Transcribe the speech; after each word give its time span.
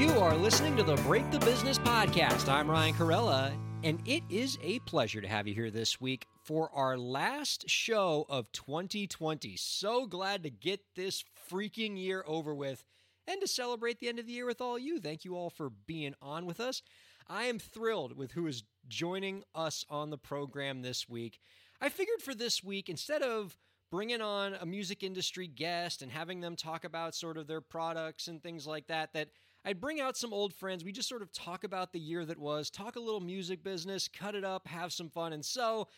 You 0.00 0.08
are 0.12 0.34
listening 0.34 0.78
to 0.78 0.82
the 0.82 0.96
Break 1.02 1.30
the 1.30 1.38
Business 1.40 1.78
podcast. 1.78 2.48
I'm 2.48 2.70
Ryan 2.70 2.94
Kairalla, 2.94 3.52
and 3.84 4.00
it 4.06 4.22
is 4.30 4.56
a 4.62 4.78
pleasure 4.78 5.20
to 5.20 5.28
have 5.28 5.46
you 5.46 5.52
here 5.52 5.70
this 5.70 6.00
week 6.00 6.26
for 6.42 6.70
our 6.72 6.96
last 6.96 7.68
show 7.68 8.24
of 8.30 8.50
2020. 8.52 9.56
So 9.58 10.06
glad 10.06 10.42
to 10.44 10.50
get 10.50 10.80
this 10.96 11.22
freaking 11.52 11.98
year 11.98 12.24
over 12.26 12.54
with 12.54 12.86
and 13.28 13.42
to 13.42 13.46
celebrate 13.46 14.00
the 14.00 14.08
end 14.08 14.18
of 14.18 14.26
the 14.26 14.32
year 14.32 14.46
with 14.46 14.62
all 14.62 14.78
you. 14.78 15.00
Thank 15.00 15.26
you 15.26 15.36
all 15.36 15.50
for 15.50 15.68
being 15.68 16.14
on 16.22 16.46
with 16.46 16.60
us. 16.60 16.80
I 17.28 17.44
am 17.44 17.58
thrilled 17.58 18.16
with 18.16 18.32
who 18.32 18.46
is 18.46 18.62
joining 18.88 19.42
us 19.54 19.84
on 19.90 20.08
the 20.08 20.16
program 20.16 20.80
this 20.80 21.10
week. 21.10 21.40
I 21.78 21.90
figured 21.90 22.22
for 22.22 22.34
this 22.34 22.64
week, 22.64 22.88
instead 22.88 23.20
of 23.20 23.54
bringing 23.90 24.22
on 24.22 24.54
a 24.54 24.64
music 24.64 25.02
industry 25.02 25.46
guest 25.46 26.00
and 26.00 26.10
having 26.10 26.40
them 26.40 26.56
talk 26.56 26.84
about 26.84 27.14
sort 27.14 27.36
of 27.36 27.46
their 27.46 27.60
products 27.60 28.28
and 28.28 28.42
things 28.42 28.66
like 28.66 28.86
that, 28.86 29.12
that 29.12 29.28
I'd 29.64 29.80
bring 29.80 30.00
out 30.00 30.16
some 30.16 30.32
old 30.32 30.54
friends. 30.54 30.84
We 30.84 30.92
just 30.92 31.08
sort 31.08 31.22
of 31.22 31.32
talk 31.32 31.64
about 31.64 31.92
the 31.92 32.00
year 32.00 32.24
that 32.24 32.38
was, 32.38 32.70
talk 32.70 32.96
a 32.96 33.00
little 33.00 33.20
music 33.20 33.62
business, 33.62 34.08
cut 34.08 34.34
it 34.34 34.44
up, 34.44 34.66
have 34.66 34.92
some 34.92 35.10
fun. 35.10 35.32
And 35.32 35.44
so, 35.44 35.88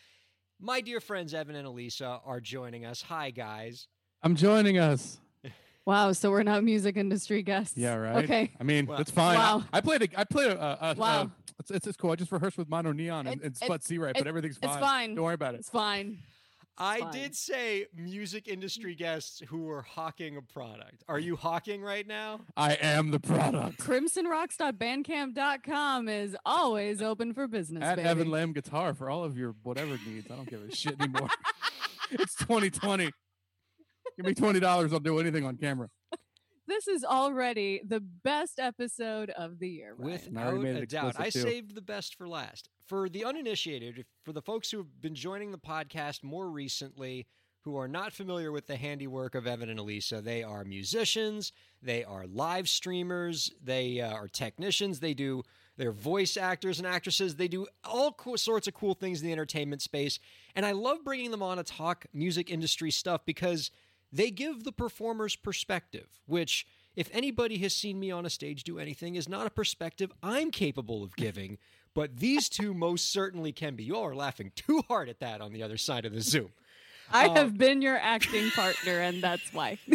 my 0.59 0.81
dear 0.81 0.99
friends 0.99 1.33
Evan 1.33 1.55
and 1.55 1.65
Elisa 1.67 2.19
are 2.25 2.39
joining 2.41 2.85
us. 2.85 3.01
Hi, 3.03 3.31
guys. 3.31 3.87
I'm 4.21 4.35
joining 4.35 4.77
us. 4.77 5.19
Wow, 5.85 6.13
so 6.13 6.31
we're 6.31 6.43
not 6.43 6.63
music 6.63 6.95
industry 6.95 7.43
guests. 7.43 7.75
Yeah, 7.75 7.95
right. 7.95 8.23
Okay. 8.23 8.51
I 8.57 8.63
mean, 8.63 8.85
Well- 8.85 8.97
that's 8.99 9.11
fine. 9.11 9.37
Wow. 9.37 9.65
I 9.73 9.81
played. 9.81 10.01
A, 10.03 10.07
I 10.17 10.23
played 10.23 10.51
a. 10.51 10.57
a, 10.87 10.91
a 10.91 10.95
Wow. 10.95 11.23
a- 11.23 11.31
it's, 11.59 11.71
it's, 11.71 11.87
it's 11.87 11.97
cool. 11.97 12.11
I 12.11 12.15
just 12.15 12.31
rehearsed 12.31 12.57
with 12.57 12.69
Mono 12.69 12.93
Neon 12.93 13.27
and, 13.27 13.41
It- 13.41 13.45
and 13.45 13.53
it- 13.53 13.57
Spud 13.57 13.83
C 13.83 13.97
right, 13.97 14.13
but 14.13 14.21
it- 14.21 14.27
everything's 14.29 14.55
it's 14.55 14.65
fine. 14.65 14.79
fine. 14.79 15.15
Don't 15.15 15.25
worry 15.25 15.33
about 15.33 15.55
it. 15.55 15.59
It's 15.59 15.69
fine. 15.69 16.19
I 16.77 16.99
fine. 16.99 17.11
did 17.11 17.35
say 17.35 17.87
music 17.95 18.47
industry 18.47 18.93
mm. 18.95 18.99
guests 18.99 19.41
who 19.47 19.63
were 19.63 19.81
hawking 19.83 20.37
a 20.37 20.41
product. 20.41 21.03
Are 21.07 21.19
you 21.19 21.35
hawking 21.35 21.81
right 21.81 22.07
now? 22.07 22.41
I 22.57 22.73
am 22.75 23.11
the 23.11 23.19
product. 23.19 23.79
Crimsonrocks.bandcamp.com 23.79 26.09
is 26.09 26.35
always 26.45 27.01
open 27.01 27.33
for 27.33 27.47
business, 27.47 27.83
At 27.83 27.95
baby. 27.97 28.09
Evan 28.09 28.29
Lamb 28.31 28.53
Guitar 28.53 28.93
for 28.93 29.09
all 29.09 29.23
of 29.23 29.37
your 29.37 29.55
whatever 29.63 29.97
needs. 30.07 30.29
I 30.31 30.35
don't 30.35 30.49
give 30.49 30.63
a 30.63 30.75
shit 30.75 30.99
anymore. 30.99 31.29
it's 32.11 32.35
2020. 32.35 33.11
Give 34.17 34.25
me 34.25 34.33
twenty 34.33 34.59
dollars. 34.59 34.93
I'll 34.93 34.99
do 34.99 35.19
anything 35.19 35.45
on 35.45 35.57
camera. 35.57 35.89
This 36.67 36.87
is 36.87 37.03
already 37.03 37.81
the 37.85 37.99
best 37.99 38.59
episode 38.59 39.29
of 39.31 39.59
the 39.59 39.69
year. 39.69 39.95
Ryan. 39.97 40.19
And 40.37 40.59
Without 40.59 40.83
a 40.83 40.85
doubt. 40.85 41.15
I 41.19 41.29
too. 41.29 41.41
saved 41.41 41.75
the 41.75 41.81
best 41.81 42.15
for 42.15 42.27
last. 42.27 42.69
For 42.87 43.09
the 43.09 43.25
uninitiated, 43.25 44.05
for 44.23 44.33
the 44.33 44.41
folks 44.41 44.71
who 44.71 44.77
have 44.77 45.01
been 45.01 45.15
joining 45.15 45.51
the 45.51 45.57
podcast 45.57 46.23
more 46.23 46.49
recently, 46.49 47.27
who 47.61 47.77
are 47.77 47.87
not 47.87 48.11
familiar 48.11 48.51
with 48.51 48.67
the 48.67 48.75
handiwork 48.75 49.35
of 49.35 49.47
Evan 49.47 49.69
and 49.69 49.79
Elisa, 49.79 50.21
they 50.21 50.43
are 50.43 50.65
musicians, 50.65 51.53
they 51.81 52.03
are 52.03 52.27
live 52.27 52.67
streamers, 52.67 53.51
they 53.63 54.01
uh, 54.01 54.13
are 54.13 54.27
technicians, 54.27 54.99
they 54.99 55.13
do 55.13 55.43
they're 55.77 55.91
voice 55.91 56.37
actors 56.37 56.77
and 56.77 56.87
actresses. 56.87 57.35
They 57.35 57.47
do 57.47 57.65
all 57.83 58.11
co- 58.11 58.35
sorts 58.35 58.67
of 58.67 58.73
cool 58.73 58.93
things 58.93 59.21
in 59.21 59.27
the 59.27 59.33
entertainment 59.33 59.81
space. 59.81 60.19
And 60.55 60.65
I 60.65 60.71
love 60.71 61.03
bringing 61.03 61.31
them 61.31 61.41
on 61.41 61.57
to 61.57 61.63
talk 61.63 62.05
music 62.13 62.51
industry 62.51 62.91
stuff 62.91 63.21
because 63.25 63.71
they 64.13 64.31
give 64.31 64.63
the 64.63 64.71
performer's 64.71 65.35
perspective, 65.35 66.07
which, 66.25 66.67
if 66.95 67.09
anybody 67.11 67.57
has 67.59 67.73
seen 67.73 67.99
me 67.99 68.11
on 68.11 68.25
a 68.25 68.29
stage 68.29 68.63
do 68.63 68.79
anything, 68.79 69.15
is 69.15 69.27
not 69.27 69.47
a 69.47 69.49
perspective 69.49 70.11
I'm 70.21 70.51
capable 70.51 71.03
of 71.03 71.15
giving. 71.15 71.57
But 71.95 72.17
these 72.17 72.49
two 72.49 72.73
most 72.73 73.11
certainly 73.11 73.51
can 73.51 73.75
be. 73.75 73.83
You 73.83 73.95
all 73.95 74.05
are 74.05 74.15
laughing 74.15 74.51
too 74.55 74.83
hard 74.87 75.09
at 75.09 75.19
that 75.19 75.41
on 75.41 75.53
the 75.53 75.63
other 75.63 75.77
side 75.77 76.05
of 76.05 76.13
the 76.13 76.21
Zoom. 76.21 76.49
I 77.11 77.27
uh, 77.27 77.33
have 77.35 77.57
been 77.57 77.81
your 77.81 77.97
acting 77.97 78.49
partner, 78.51 78.99
and 78.99 79.21
that's 79.21 79.53
why. 79.53 79.77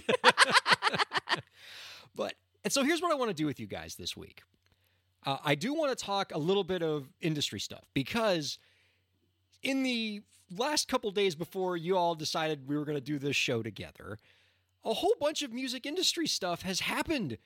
But 2.18 2.34
and 2.64 2.72
so 2.72 2.82
here's 2.82 3.00
what 3.00 3.12
I 3.12 3.14
want 3.14 3.30
to 3.30 3.34
do 3.34 3.46
with 3.46 3.60
you 3.60 3.66
guys 3.66 3.94
this 3.94 4.16
week. 4.16 4.42
Uh, 5.24 5.38
I 5.44 5.54
do 5.54 5.72
want 5.72 5.96
to 5.96 6.04
talk 6.04 6.34
a 6.34 6.38
little 6.38 6.64
bit 6.64 6.82
of 6.82 7.08
industry 7.20 7.60
stuff 7.60 7.84
because 7.94 8.58
in 9.62 9.84
the 9.84 10.22
last 10.56 10.88
couple 10.88 11.10
days 11.10 11.34
before 11.34 11.76
you 11.76 11.96
all 11.96 12.14
decided 12.14 12.68
we 12.68 12.76
were 12.76 12.84
going 12.84 12.96
to 12.96 13.04
do 13.04 13.18
this 13.18 13.36
show 13.36 13.62
together, 13.62 14.18
a 14.84 14.94
whole 14.94 15.14
bunch 15.20 15.42
of 15.42 15.52
music 15.52 15.86
industry 15.86 16.26
stuff 16.26 16.62
has 16.62 16.80
happened. 16.80 17.38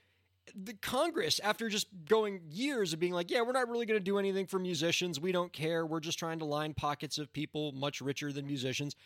The 0.55 0.75
Congress, 0.75 1.41
after 1.41 1.69
just 1.69 1.87
going 2.09 2.41
years 2.51 2.93
of 2.93 2.99
being 2.99 3.13
like, 3.13 3.31
yeah, 3.31 3.43
we're 3.43 3.53
not 3.53 3.69
really 3.69 3.87
going 3.87 3.99
to 4.01 4.05
do 4.05 4.19
anything 4.19 4.47
for 4.47 4.59
musicians. 4.59 5.21
We 5.21 5.33
don't 5.33 5.53
care. 5.53 5.87
We're 5.87 6.01
just 6.01 6.19
trying 6.19 6.41
to 6.41 6.45
line 6.45 6.75
pockets 6.75 7.19
of 7.19 7.33
people 7.33 7.73
much 7.73 8.01
richer 8.01 8.33
than 8.33 8.47
musicians 8.47 8.97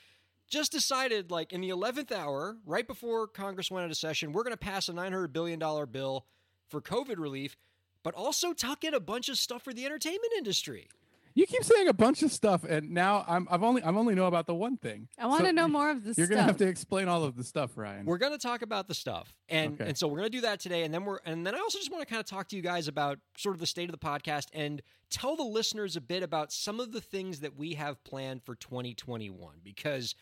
just 0.49 0.73
decided 0.73 1.31
like 1.31 1.53
in 1.53 1.61
the 1.61 1.71
11th 1.71 2.13
hour 2.13 2.57
right 2.65 2.87
before 2.87 3.27
congress 3.27 3.71
went 3.71 3.85
into 3.85 3.95
session 3.95 4.33
we're 4.33 4.43
going 4.43 4.53
to 4.53 4.57
pass 4.57 4.89
a 4.89 4.93
900 4.93 5.33
billion 5.33 5.59
dollar 5.59 5.87
bill 5.87 6.25
for 6.69 6.81
covid 6.81 7.19
relief 7.19 7.57
but 8.03 8.15
also 8.15 8.53
tuck 8.53 8.85
in 8.85 8.95
a 8.95 9.01
bunch 9.01 9.29
of 9.29 9.39
stuff 9.39 9.63
for 9.63 9.73
the 9.73 9.85
entertainment 9.85 10.33
industry 10.37 10.89
You 11.37 11.45
keep 11.47 11.63
saying 11.65 11.87
a 11.87 11.93
bunch 11.93 12.23
of 12.23 12.33
stuff, 12.33 12.65
and 12.65 12.91
now 12.93 13.23
I'm. 13.29 13.47
I've 13.51 13.63
only. 13.63 13.83
I've 13.83 13.95
only 13.97 14.15
know 14.15 14.25
about 14.25 14.47
the 14.47 14.55
one 14.55 14.79
thing. 14.79 15.07
I 15.19 15.27
want 15.27 15.41
So 15.43 15.47
to 15.49 15.53
know 15.53 15.69
more 15.69 15.91
of 15.91 16.03
the 16.03 16.15
You're 16.17 16.27
stuff. 16.27 16.31
gonna 16.31 16.43
have 16.43 16.57
to 16.57 16.67
explain 16.67 17.09
all 17.09 17.25
of 17.25 17.37
the 17.37 17.45
stuff, 17.45 17.77
Ryan. 17.77 18.07
we're 18.07 18.17
going 18.17 18.33
to 18.33 18.39
talk 18.39 18.63
about 18.63 18.89
the 18.89 18.95
stuff 18.95 19.33
and 19.51 19.75
Okay. 19.75 19.91
and 19.91 19.99
so 19.99 20.09
we're 20.09 20.17
going 20.19 20.31
to 20.31 20.37
do 20.39 20.41
that 20.41 20.61
today 20.61 20.83
and 20.85 20.95
then 20.95 21.05
we're 21.05 21.19
and 21.27 21.47
then 21.47 21.55
i 21.55 21.59
also 21.59 21.79
just 21.79 21.93
want 21.93 22.01
to 22.03 22.07
kind 22.09 22.21
of 22.21 22.27
talk 22.27 22.49
to 22.49 22.57
you 22.57 22.63
guys 22.63 22.89
about 22.89 23.19
sort 23.37 23.55
of 23.55 23.61
the 23.61 23.67
state 23.67 23.89
of 23.89 23.93
the 23.93 23.99
podcast 23.99 24.47
and 24.55 24.81
tell 25.11 25.37
the 25.37 25.43
listeners 25.45 25.95
a 25.95 26.01
bit 26.01 26.23
about 26.23 26.53
some 26.53 26.81
of 26.81 26.91
the 26.93 27.01
things 27.03 27.41
that 27.41 27.55
we 27.57 27.75
have 27.75 28.03
planned 28.03 28.43
for 28.43 28.55
2021 28.55 29.57
because 29.63 30.15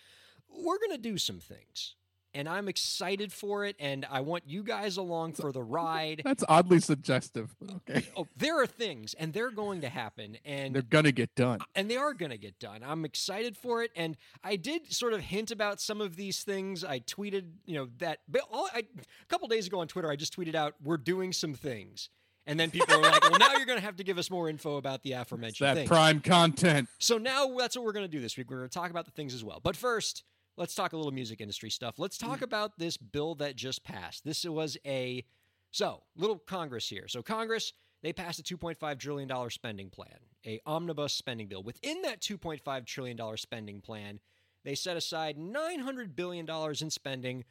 we're 0.49 0.79
going 0.79 0.91
to 0.91 0.99
do 0.99 1.17
some 1.17 1.39
things 1.39 1.95
and 2.35 2.49
i'm 2.49 2.69
excited 2.69 3.33
for 3.33 3.65
it 3.65 3.77
and 3.79 4.07
i 4.11 4.21
want 4.21 4.43
you 4.47 4.63
guys 4.63 4.97
along 4.97 5.33
for 5.33 5.53
the 5.53 5.63
ride 5.63 6.23
That's 6.25 6.45
oddly 6.49 6.81
suggestive. 6.81 7.55
Okay, 7.89 8.07
oh, 8.17 8.27
there 8.37 8.61
are 8.61 8.67
things, 8.67 9.15
and 9.15 9.33
they're 9.33 9.51
going 9.51 9.81
to 9.83 9.89
happen, 9.89 10.39
and 10.45 10.75
they're 10.75 10.83
gonna 10.83 11.13
get 11.13 11.35
done. 11.35 11.61
and 11.75 11.91
they 11.91 11.97
are 11.97 12.15
going 12.15 12.31
to 12.31 12.39
get 12.39 12.59
done. 12.59 12.83
I'm 12.85 13.05
excited 13.05 13.57
for 13.57 13.83
it, 13.83 13.91
and 13.97 14.17
I 14.43 14.57
did 14.57 14.93
sort 14.93 15.13
of 15.13 15.21
hint 15.21 15.51
about 15.51 15.81
some 15.81 16.01
of 16.01 16.17
these 16.17 16.43
things. 16.43 16.85
I 16.85 17.01
tweeted, 17.01 17.45
you 17.67 17.75
know, 17.75 17.89
that 17.99 18.21
but 18.29 18.43
all, 18.51 18.69
I, 18.75 18.81
a 18.81 19.27
couple 19.29 19.49
days 19.49 19.67
ago 19.67 19.81
on 19.81 19.89
Twitter, 19.89 20.11
I 20.11 20.17
just 20.17 20.37
tweeted 20.37 20.55
out, 20.55 20.75
"We're 20.83 20.97
doing 20.97 21.33
some 21.33 21.55
things," 21.55 22.09
and 22.47 22.59
then 22.59 22.71
people 22.71 22.95
are 22.95 23.03
like, 23.03 23.23
"Well, 23.31 23.39
now 23.39 23.53
you're 23.57 23.67
going 23.67 23.79
to 23.79 23.85
have 23.85 23.97
to 23.97 24.05
give 24.05 24.19
us 24.19 24.31
more 24.31 24.49
info 24.49 24.77
about 24.77 25.03
the 25.03 25.13
aforementioned 25.13 25.67
That 25.69 25.75
things." 25.77 25.89
prime 25.89 26.21
content. 26.21 26.89
So 26.99 27.19
now 27.19 27.55
that's 27.57 27.77
what 27.77 27.85
we're 27.85 27.93
going 27.93 28.07
to 28.07 28.13
do 28.17 28.21
this 28.21 28.37
week. 28.37 28.51
We're 28.51 28.59
going 28.59 28.69
to 28.69 28.75
talk 28.75 28.91
about 28.91 29.05
the 29.05 29.13
things 29.13 29.35
as 29.35 29.45
well. 29.45 29.61
But 29.63 29.77
first, 29.77 30.25
let's 30.57 30.75
talk 30.75 30.93
a 30.93 30.97
little 30.97 31.13
music 31.13 31.41
industry 31.41 31.71
stuff. 31.71 31.99
Let's 31.99 32.19
talk 32.19 32.37
mm-hmm. 32.37 32.45
about 32.45 32.79
this 32.79 32.97
bill 32.97 33.35
that 33.37 33.57
just 33.57 33.85
passed. 33.85 34.25
This 34.25 34.45
was 34.45 34.77
a 34.87 35.25
so 35.71 36.03
little 36.17 36.39
Congress 36.39 36.89
here. 36.89 37.09
So 37.09 37.23
Congress 37.23 37.73
they 38.03 38.13
passed 38.13 38.39
a 38.39 38.43
2.5 38.43 38.99
trillion 38.99 39.29
dollar 39.29 39.49
spending 39.49 39.89
plan, 39.89 40.19
a 40.47 40.61
omnibus 40.67 41.15
spending 41.15 41.49
bill. 41.49 41.63
Within 41.63 42.03
that 42.03 42.21
2.5 42.21 42.85
trillion 42.85 43.17
dollar 43.17 43.39
spending 43.39 43.81
plan, 43.81 44.21
they 44.63 44.75
set 44.75 44.97
aside 44.97 45.39
900 45.39 46.15
billion 46.15 46.45
dollars 46.45 46.83
in 46.83 46.91
spending 46.91 47.45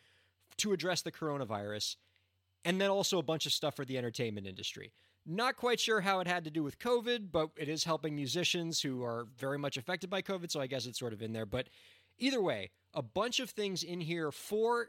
to 0.58 0.72
address 0.72 1.02
the 1.02 1.12
coronavirus 1.12 1.96
and 2.64 2.80
then 2.80 2.92
also 2.92 3.18
a 3.18 3.24
bunch 3.24 3.46
of 3.46 3.52
stuff 3.52 3.76
for 3.76 3.84
the 3.84 3.98
entertainment 3.98 4.48
industry. 4.48 4.94
Not 5.26 5.56
quite 5.56 5.80
sure 5.80 6.02
how 6.02 6.20
it 6.20 6.28
had 6.28 6.44
to 6.44 6.52
do 6.52 6.64
with 6.64 6.80
COVID, 6.80 7.32
but 7.32 7.50
it 7.58 7.70
is 7.70 7.84
helping 7.84 8.16
musicians 8.16 8.82
who 8.82 9.04
are 9.04 9.28
very 9.38 9.58
much 9.58 9.78
affected 9.78 10.10
by 10.10 10.22
COVID, 10.22 10.52
so 10.52 10.60
I 10.62 10.68
guess 10.68 10.86
it's 10.86 11.00
sort 11.00 11.14
of 11.14 11.22
in 11.22 11.34
there. 11.34 11.46
But 11.46 11.68
either 12.18 12.42
way, 12.42 12.72
a 12.94 13.02
bunch 13.02 13.40
of 13.40 13.50
things 13.50 13.84
in 13.84 14.02
here 14.02 14.32
for 14.32 14.88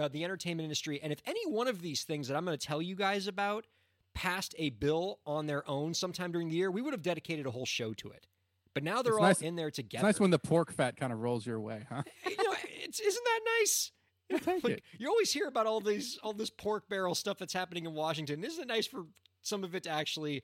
uh, 0.00 0.08
the 0.08 0.24
entertainment 0.24 0.64
industry. 0.64 1.00
And 1.02 1.12
if 1.12 1.20
any 1.26 1.46
one 1.46 1.68
of 1.68 1.82
these 1.82 2.04
things 2.04 2.28
that 2.28 2.36
I'm 2.36 2.44
going 2.44 2.56
to 2.56 2.66
tell 2.66 2.80
you 2.80 2.94
guys 2.94 3.26
about 3.26 3.66
passed 4.14 4.54
a 4.58 4.70
bill 4.70 5.18
on 5.26 5.46
their 5.46 5.68
own 5.68 5.92
sometime 5.94 6.30
during 6.32 6.48
the 6.48 6.54
year, 6.56 6.70
we 6.70 6.80
would 6.82 6.92
have 6.94 7.02
dedicated 7.02 7.46
a 7.46 7.50
whole 7.50 7.66
show 7.66 7.92
to 7.94 8.10
it. 8.10 8.26
But 8.72 8.82
now 8.84 9.02
they're 9.02 9.12
It's 9.14 9.20
all 9.20 9.26
nice- 9.28 9.42
in 9.42 9.56
there 9.56 9.68
It's 9.68 9.76
together. 9.76 10.04
nice 10.06 10.20
when 10.20 10.30
the 10.30 10.38
pork 10.38 10.72
fat 10.72 10.96
kind 10.96 11.12
of 11.12 11.20
rolls 11.20 11.44
your 11.46 11.60
way, 11.60 11.84
huh? 11.88 12.02
you 12.28 12.36
know, 12.36 12.54
it's 12.84 13.00
isn't 13.00 13.24
that 13.24 13.40
nice? 13.60 13.90
Like, 14.46 14.64
it. 14.64 14.82
you 14.98 15.08
always 15.08 15.32
hear 15.32 15.46
about 15.48 15.66
all 15.66 15.80
these 15.80 16.18
all 16.22 16.32
this 16.32 16.48
pork 16.50 16.88
barrel 16.88 17.14
stuff 17.14 17.36
that's 17.38 17.52
happening 17.52 17.84
in 17.84 17.92
Washington. 17.92 18.42
Isn't 18.42 18.62
it 18.62 18.68
nice 18.68 18.86
for 18.86 19.04
some 19.42 19.62
of 19.64 19.74
it 19.74 19.82
to 19.82 19.90
actually 19.90 20.42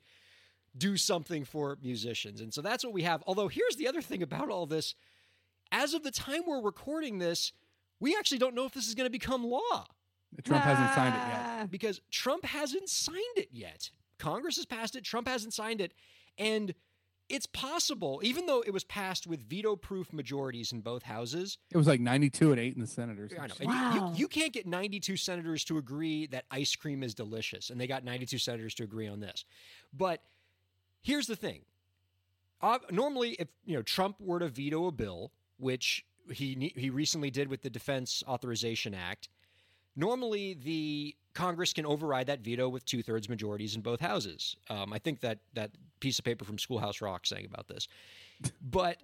do 0.77 0.97
something 0.99 1.45
for 1.45 1.79
musicians? 1.83 2.41
And 2.43 2.53
so 2.53 2.61
that's 2.61 2.85
what 2.85 2.93
we 2.93 3.03
have. 3.05 3.23
Although 3.27 3.49
here's 3.49 3.77
the 3.77 3.89
other 3.89 4.03
thing 4.03 4.23
about 4.23 4.51
all 4.51 4.67
this. 4.67 4.95
As 5.73 5.95
of 5.95 6.03
the 6.03 6.11
time 6.11 6.43
we're 6.47 6.61
recording 6.61 7.19
this, 7.19 7.53
we 8.01 8.17
actually 8.17 8.39
don't 8.39 8.55
know 8.55 8.65
if 8.67 8.73
this 8.73 8.89
is 8.89 8.95
going 8.95 9.07
to 9.07 9.11
become 9.11 9.45
law 9.45 9.87
Trump 10.45 10.63
hasn't 10.63 10.95
signed 10.95 11.15
it 11.15 11.19
yet. 11.19 11.41
Ah. 11.43 11.67
because 11.71 12.01
Trump 12.11 12.45
hasn't 12.45 12.89
signed 12.89 13.19
it 13.37 13.49
yet. 13.53 13.91
Congress 14.19 14.57
has 14.57 14.67
passed 14.67 14.95
it, 14.97 15.05
Trump 15.05 15.27
hasn't 15.29 15.53
signed 15.55 15.81
it. 15.81 15.93
And 16.39 16.75
it's 17.29 17.47
possible, 17.47 18.21
even 18.25 18.47
though 18.47 18.63
it 18.67 18.73
was 18.73 18.85
passed 18.85 19.27
with 19.27 19.49
veto-proof 19.49 20.13
majorities 20.13 20.73
in 20.73 20.81
both 20.81 21.05
houses. 21.05 21.59
It 21.71 21.77
was 21.77 21.87
like 21.87 22.01
92 22.01 22.51
and 22.53 22.61
8 22.61 22.75
in 22.75 22.81
the 22.81 22.87
senators. 22.87 23.33
I 23.39 23.47
know. 23.47 23.55
and 23.61 23.61
you- 23.61 23.67
Wow. 23.69 24.13
you, 24.13 24.19
you 24.21 24.29
can't 24.29 24.53
get 24.53 24.67
92 24.67 25.17
senators 25.17 25.65
to 25.65 25.79
agree 25.79 26.27
that 26.27 26.45
ice 26.51 26.75
cream 26.75 27.03
is 27.03 27.15
delicious, 27.15 27.71
and 27.71 27.81
they 27.81 27.87
got 27.87 28.05
92 28.05 28.39
senators 28.39 28.75
to 28.77 28.85
agree 28.85 29.07
on 29.07 29.21
this. 29.21 29.45
But 29.93 30.23
here's 31.03 31.27
the 31.29 31.37
thing: 31.37 31.63
uh, 32.61 32.79
normally, 32.91 33.31
if 33.39 33.49
you 33.65 33.77
know 33.77 33.83
Trump 33.83 34.17
were 34.21 34.41
to 34.41 34.49
veto 34.49 34.87
a 34.87 34.93
bill, 34.93 35.33
which 35.61 36.05
he 36.33 36.73
he 36.77 36.91
recently 36.91 37.31
did 37.31 37.49
with 37.49 37.63
the 37.63 37.71
Defense 37.71 38.23
Authorization 38.27 38.95
Act, 38.95 39.29
normally 39.97 40.55
the 40.55 41.17
Congress 41.35 41.73
can 41.73 41.87
override 41.87 42.27
that 42.27 42.41
veto 42.41 42.69
with 42.69 42.85
two 42.85 43.03
thirds 43.03 43.29
majorities 43.29 43.75
in 43.75 43.83
both 43.83 44.01
houses. 44.01 44.57
Um, 44.69 44.93
I 44.93 44.99
think 44.99 45.21
that 45.21 45.39
that 45.55 45.71
piece 46.01 46.19
of 46.19 46.25
paper 46.25 46.45
from 46.45 46.59
Schoolhouse 46.59 47.01
Rock 47.01 47.27
saying 47.27 47.47
about 47.47 47.69
this, 47.69 47.89
but 48.63 48.99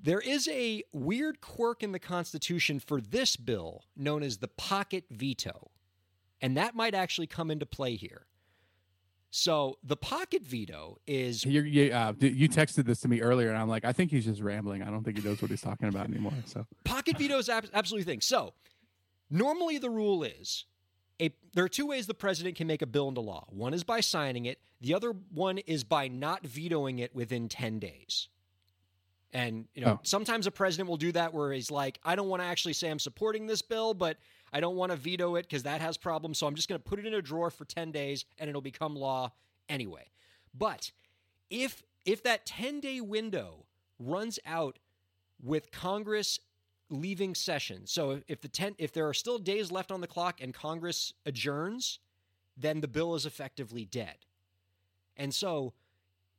there 0.00 0.20
is 0.20 0.48
a 0.48 0.82
weird 0.92 1.40
quirk 1.40 1.82
in 1.82 1.92
the 1.92 1.98
Constitution 1.98 2.78
for 2.78 3.00
this 3.00 3.36
bill 3.36 3.84
known 3.96 4.22
as 4.22 4.38
the 4.38 4.48
pocket 4.48 5.04
veto, 5.10 5.70
and 6.40 6.56
that 6.56 6.74
might 6.74 6.94
actually 6.94 7.26
come 7.26 7.50
into 7.50 7.66
play 7.66 7.96
here. 7.96 8.26
So 9.36 9.78
the 9.82 9.96
pocket 9.96 10.44
veto 10.44 11.00
is 11.08 11.44
You, 11.44 11.62
you, 11.62 11.92
uh, 11.92 12.12
you 12.20 12.48
texted 12.48 12.84
this 12.84 13.00
to 13.00 13.08
me 13.08 13.20
earlier, 13.20 13.48
and 13.48 13.58
I'm 13.58 13.68
like, 13.68 13.84
I 13.84 13.92
think 13.92 14.12
he's 14.12 14.26
just 14.26 14.40
rambling. 14.40 14.80
I 14.80 14.90
don't 14.92 15.02
think 15.02 15.18
he 15.18 15.24
knows 15.28 15.42
what 15.42 15.50
he's 15.50 15.60
talking 15.60 15.88
about 15.88 16.06
anymore. 16.08 16.34
So 16.44 16.64
pocket 16.84 17.18
veto 17.18 17.36
is 17.38 17.48
ab- 17.48 17.66
absolutely 17.74 18.04
thing. 18.04 18.20
So 18.20 18.54
normally 19.28 19.78
the 19.78 19.90
rule 19.90 20.22
is 20.22 20.66
a 21.20 21.34
there 21.52 21.64
are 21.64 21.68
two 21.68 21.84
ways 21.84 22.06
the 22.06 22.14
president 22.14 22.54
can 22.54 22.68
make 22.68 22.80
a 22.80 22.86
bill 22.86 23.08
into 23.08 23.22
law. 23.22 23.48
One 23.50 23.74
is 23.74 23.82
by 23.82 23.98
signing 23.98 24.44
it. 24.44 24.60
The 24.80 24.94
other 24.94 25.10
one 25.32 25.58
is 25.58 25.82
by 25.82 26.06
not 26.06 26.46
vetoing 26.46 27.00
it 27.00 27.12
within 27.12 27.48
10 27.48 27.80
days. 27.80 28.28
And 29.32 29.64
you 29.74 29.84
know, 29.84 29.94
Oh. 29.94 30.00
sometimes 30.04 30.46
a 30.46 30.52
president 30.52 30.88
will 30.88 30.96
do 30.96 31.10
that 31.10 31.34
where 31.34 31.52
he's 31.52 31.72
like, 31.72 31.98
I 32.04 32.14
don't 32.14 32.28
want 32.28 32.40
to 32.40 32.46
actually 32.46 32.74
say 32.74 32.88
I'm 32.88 33.00
supporting 33.00 33.48
this 33.48 33.62
bill, 33.62 33.94
but 33.94 34.16
I 34.54 34.60
don't 34.60 34.76
want 34.76 34.92
to 34.92 34.96
veto 34.96 35.34
it 35.34 35.42
because 35.42 35.64
that 35.64 35.80
has 35.80 35.96
problems. 35.96 36.38
So 36.38 36.46
I'm 36.46 36.54
just 36.54 36.68
going 36.68 36.80
to 36.80 36.88
put 36.88 37.00
it 37.00 37.06
in 37.06 37.14
a 37.14 37.20
drawer 37.20 37.50
for 37.50 37.64
10 37.64 37.90
days 37.90 38.24
and 38.38 38.48
it'll 38.48 38.62
become 38.62 38.94
law 38.94 39.32
anyway. 39.68 40.06
But 40.56 40.92
if 41.50 41.82
if 42.06 42.22
that 42.22 42.46
10-day 42.46 43.00
window 43.00 43.66
runs 43.98 44.38
out 44.46 44.78
with 45.42 45.72
Congress 45.72 46.38
leaving 46.88 47.34
session. 47.34 47.86
So 47.86 48.20
if 48.28 48.40
the 48.40 48.48
10 48.48 48.76
if 48.78 48.92
there 48.92 49.08
are 49.08 49.14
still 49.14 49.38
days 49.38 49.72
left 49.72 49.90
on 49.90 50.00
the 50.00 50.06
clock 50.06 50.40
and 50.40 50.54
Congress 50.54 51.12
adjourns, 51.26 51.98
then 52.56 52.80
the 52.80 52.88
bill 52.88 53.16
is 53.16 53.26
effectively 53.26 53.84
dead. 53.84 54.18
And 55.16 55.34
so 55.34 55.72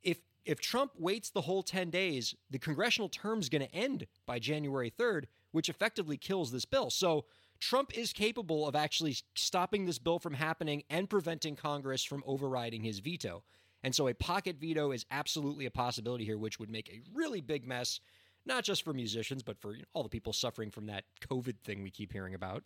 if 0.04 0.20
if 0.46 0.62
Trump 0.62 0.92
waits 0.98 1.32
the 1.32 1.42
whole 1.42 1.64
10 1.64 1.90
days, 1.90 2.34
the 2.50 2.60
congressional 2.60 3.10
term 3.10 3.40
is 3.40 3.50
going 3.50 3.68
to 3.68 3.76
end 3.76 4.08
by 4.26 4.40
January 4.40 4.92
3rd, 4.92 5.26
which 5.52 5.68
effectively 5.68 6.16
kills 6.16 6.52
this 6.52 6.66
bill. 6.66 6.90
So 6.90 7.26
Trump 7.60 7.98
is 7.98 8.14
capable 8.14 8.68
of 8.68 8.76
actually 8.76 9.16
stopping 9.36 9.86
this 9.86 10.00
bill 10.00 10.20
from 10.20 10.34
happening 10.34 10.84
and 10.90 11.10
preventing 11.10 11.56
Congress 11.56 12.04
from 12.04 12.24
overriding 12.26 12.84
his 12.84 13.00
veto. 13.00 13.44
And 13.84 13.94
so 13.96 14.08
a 14.08 14.14
pocket 14.14 14.58
veto 14.60 14.92
is 14.92 15.06
absolutely 15.12 15.66
a 15.66 15.72
possibility 15.72 16.26
here, 16.26 16.38
which 16.38 16.60
would 16.60 16.70
make 16.70 16.90
a 16.90 17.02
really 17.14 17.42
big 17.42 17.68
mess, 17.68 18.00
not 18.46 18.64
just 18.64 18.84
for 18.84 18.94
musicians, 18.94 19.44
but 19.44 19.60
for 19.60 19.74
you 19.74 19.80
know, 19.80 19.86
all 19.94 20.04
the 20.04 20.10
people 20.10 20.34
suffering 20.34 20.72
from 20.72 20.88
that 20.88 21.04
COVID 21.22 21.56
thing 21.64 21.84
we 21.84 21.92
keep 21.92 22.12
hearing 22.12 22.34
about. 22.34 22.64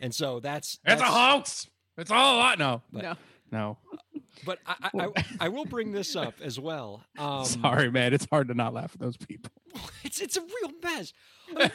And 0.00 0.14
so 0.14 0.38
that's, 0.40 0.74
it's 0.84 0.94
a 0.94 0.96
that's- 0.96 1.12
hoax. 1.12 1.66
It's 1.96 2.10
all 2.12 2.36
a 2.36 2.38
lot. 2.38 2.58
No, 2.58 2.82
But- 2.92 3.02
no. 3.02 3.14
no. 3.50 3.78
But 4.44 4.60
I, 4.66 4.90
I, 4.94 5.06
I, 5.16 5.24
I 5.40 5.48
will 5.48 5.64
bring 5.64 5.90
this 5.90 6.14
up 6.14 6.34
as 6.40 6.60
well. 6.60 7.02
Um, 7.18 7.44
Sorry, 7.44 7.90
man. 7.90 8.14
It's 8.14 8.26
hard 8.30 8.46
to 8.48 8.54
not 8.54 8.72
laugh 8.72 8.92
at 8.94 9.00
those 9.00 9.16
people. 9.16 9.50
It's 10.04 10.20
it's 10.20 10.36
a 10.36 10.40
real 10.42 10.72
mess. 10.82 11.12
I 11.50 11.58
mean, 11.58 11.70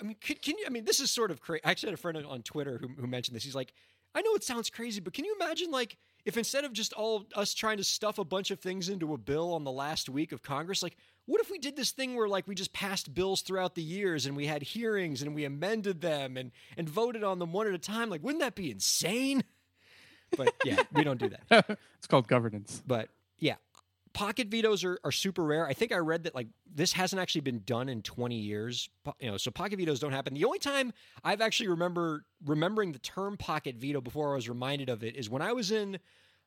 I 0.00 0.04
mean, 0.04 0.16
can, 0.20 0.36
can 0.36 0.58
you? 0.58 0.64
I 0.66 0.70
mean, 0.70 0.84
this 0.84 1.00
is 1.00 1.10
sort 1.10 1.30
of 1.30 1.40
crazy. 1.40 1.62
I 1.64 1.70
actually 1.70 1.88
had 1.88 1.94
a 1.94 2.02
friend 2.02 2.18
on 2.26 2.42
Twitter 2.42 2.78
who, 2.78 2.88
who 2.88 3.06
mentioned 3.06 3.36
this. 3.36 3.44
He's 3.44 3.54
like, 3.54 3.72
I 4.14 4.22
know 4.22 4.34
it 4.34 4.42
sounds 4.42 4.70
crazy, 4.70 5.00
but 5.00 5.12
can 5.12 5.26
you 5.26 5.36
imagine 5.38 5.70
like 5.70 5.98
if 6.24 6.38
instead 6.38 6.64
of 6.64 6.72
just 6.72 6.94
all 6.94 7.26
us 7.34 7.52
trying 7.52 7.76
to 7.76 7.84
stuff 7.84 8.18
a 8.18 8.24
bunch 8.24 8.50
of 8.50 8.60
things 8.60 8.88
into 8.88 9.12
a 9.12 9.18
bill 9.18 9.52
on 9.52 9.64
the 9.64 9.70
last 9.70 10.08
week 10.08 10.32
of 10.32 10.42
Congress, 10.42 10.82
like 10.82 10.96
what 11.26 11.40
if 11.40 11.50
we 11.50 11.58
did 11.58 11.76
this 11.76 11.90
thing 11.90 12.16
where 12.16 12.26
like 12.26 12.48
we 12.48 12.54
just 12.54 12.72
passed 12.72 13.12
bills 13.12 13.42
throughout 13.42 13.74
the 13.74 13.82
years 13.82 14.24
and 14.24 14.34
we 14.34 14.46
had 14.46 14.62
hearings 14.62 15.20
and 15.20 15.34
we 15.34 15.44
amended 15.44 16.00
them 16.00 16.38
and 16.38 16.50
and 16.78 16.88
voted 16.88 17.24
on 17.24 17.38
them 17.38 17.52
one 17.52 17.66
at 17.66 17.74
a 17.74 17.78
time? 17.78 18.08
Like, 18.08 18.22
wouldn't 18.22 18.42
that 18.42 18.54
be 18.54 18.70
insane? 18.70 19.44
But 20.36 20.54
yeah, 20.64 20.82
we 20.92 21.04
don't 21.04 21.20
do 21.20 21.28
that. 21.28 21.78
it's 21.98 22.06
called 22.06 22.26
governance. 22.26 22.82
But 22.86 23.10
pocket 24.16 24.48
vetoes 24.48 24.82
are, 24.82 24.98
are 25.04 25.12
super 25.12 25.44
rare. 25.44 25.66
I 25.66 25.74
think 25.74 25.92
I 25.92 25.98
read 25.98 26.24
that 26.24 26.34
like 26.34 26.46
this 26.74 26.92
hasn't 26.94 27.20
actually 27.20 27.42
been 27.42 27.62
done 27.66 27.88
in 27.90 28.00
20 28.00 28.34
years. 28.34 28.88
You 29.20 29.30
know, 29.30 29.36
so 29.36 29.50
pocket 29.50 29.76
vetoes 29.78 30.00
don't 30.00 30.12
happen. 30.12 30.32
The 30.32 30.44
only 30.46 30.58
time 30.58 30.92
I've 31.22 31.42
actually 31.42 31.68
remember 31.68 32.24
remembering 32.44 32.92
the 32.92 32.98
term 32.98 33.36
pocket 33.36 33.76
veto 33.76 34.00
before 34.00 34.32
I 34.32 34.34
was 34.36 34.48
reminded 34.48 34.88
of 34.88 35.04
it 35.04 35.16
is 35.16 35.28
when 35.28 35.42
I 35.42 35.52
was 35.52 35.70
in 35.70 35.98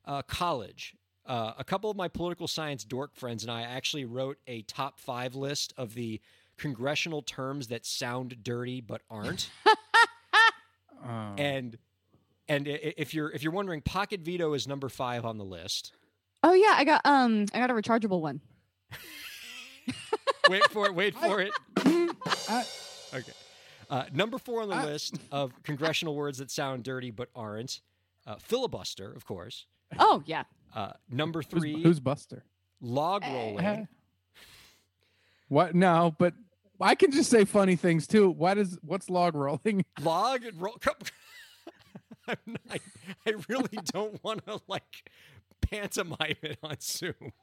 uh, 0.05 0.23
college. 0.23 0.95
Uh, 1.27 1.53
a 1.59 1.63
couple 1.63 1.91
of 1.91 1.95
my 1.95 2.07
political 2.07 2.47
science 2.47 2.83
dork 2.83 3.15
friends 3.15 3.43
and 3.43 3.51
I 3.51 3.61
actually 3.61 4.05
wrote 4.05 4.39
a 4.47 4.63
top 4.63 4.99
five 4.99 5.35
list 5.35 5.71
of 5.77 5.93
the 5.93 6.19
congressional 6.57 7.21
terms 7.21 7.67
that 7.67 7.85
sound 7.85 8.43
dirty 8.43 8.81
but 8.81 9.01
aren't. 9.11 9.49
Um, 11.05 11.35
and 11.37 11.77
and 12.47 12.67
i- 12.67 12.71
i- 12.71 12.93
if 12.97 13.13
you're 13.13 13.31
if 13.31 13.43
you're 13.43 13.53
wondering, 13.53 13.81
pocket 13.81 14.21
veto 14.21 14.53
is 14.53 14.67
number 14.67 14.89
five 14.89 15.23
on 15.23 15.37
the 15.37 15.45
list. 15.45 15.93
Oh 16.43 16.53
yeah, 16.53 16.73
I 16.77 16.83
got 16.85 17.01
um 17.05 17.45
I 17.53 17.59
got 17.59 17.69
a 17.69 17.73
rechargeable 17.73 18.21
one. 18.21 18.41
wait 20.49 20.63
for 20.71 20.85
it. 20.87 20.95
Wait 20.95 21.15
for 21.15 21.41
it. 21.41 21.51
I- 22.49 22.65
Okay. 23.11 23.31
Uh, 23.89 24.03
number 24.13 24.37
four 24.37 24.61
on 24.61 24.69
the 24.69 24.75
I- 24.75 24.85
list 24.85 25.15
of 25.31 25.51
congressional 25.63 26.15
words 26.15 26.37
that 26.37 26.51
sound 26.51 26.83
dirty 26.83 27.09
but 27.09 27.29
aren't. 27.35 27.81
Uh, 28.27 28.35
filibuster, 28.37 29.11
of 29.11 29.25
course. 29.25 29.65
Oh 29.97 30.21
yeah. 30.27 30.43
Uh, 30.75 30.91
number 31.09 31.41
three, 31.41 31.81
who's 31.81 31.99
Buster? 31.99 32.43
log 32.81 33.23
Eh. 33.23 33.33
rolling. 33.33 33.87
What? 35.47 35.73
No, 35.73 36.13
but 36.19 36.35
I 36.79 36.93
can 36.93 37.11
just 37.11 37.31
say 37.31 37.43
funny 37.45 37.75
things 37.75 38.05
too. 38.05 38.29
What 38.29 38.59
is 38.59 38.77
what's 38.83 39.09
log 39.09 39.33
rolling? 39.33 39.83
log 40.01 40.45
and 40.45 40.61
roll. 40.61 40.77
I'm 42.27 42.57
I 42.69 43.33
really 43.47 43.79
don't 43.85 44.23
want 44.23 44.45
to 44.45 44.61
like 44.67 45.09
pantomime 45.61 46.35
it 46.41 46.57
on 46.63 46.75
Zoom. 46.81 47.33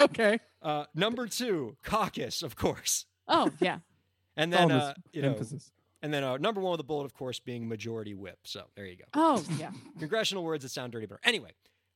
Okay. 0.00 0.40
Uh, 0.60 0.84
number 0.94 1.26
two, 1.28 1.76
caucus, 1.82 2.42
of 2.42 2.56
course, 2.56 3.06
Oh 3.28 3.50
yeah. 3.60 3.78
and 4.36 4.52
then 4.52 4.70
uh, 4.70 4.94
you 5.12 5.22
know, 5.22 5.30
emphasis. 5.30 5.70
and 6.02 6.12
then 6.12 6.24
uh, 6.24 6.36
number 6.36 6.60
one 6.60 6.72
with 6.72 6.78
the 6.78 6.84
bullet, 6.84 7.04
of 7.04 7.14
course, 7.14 7.38
being 7.38 7.68
majority 7.68 8.14
whip. 8.14 8.38
So 8.44 8.64
there 8.74 8.86
you 8.86 8.96
go. 8.96 9.04
Oh 9.14 9.44
yeah. 9.58 9.70
Congressional 9.98 10.42
words 10.44 10.62
that 10.64 10.70
sound 10.70 10.92
dirty, 10.92 11.06
but 11.06 11.18
anyway, 11.24 11.50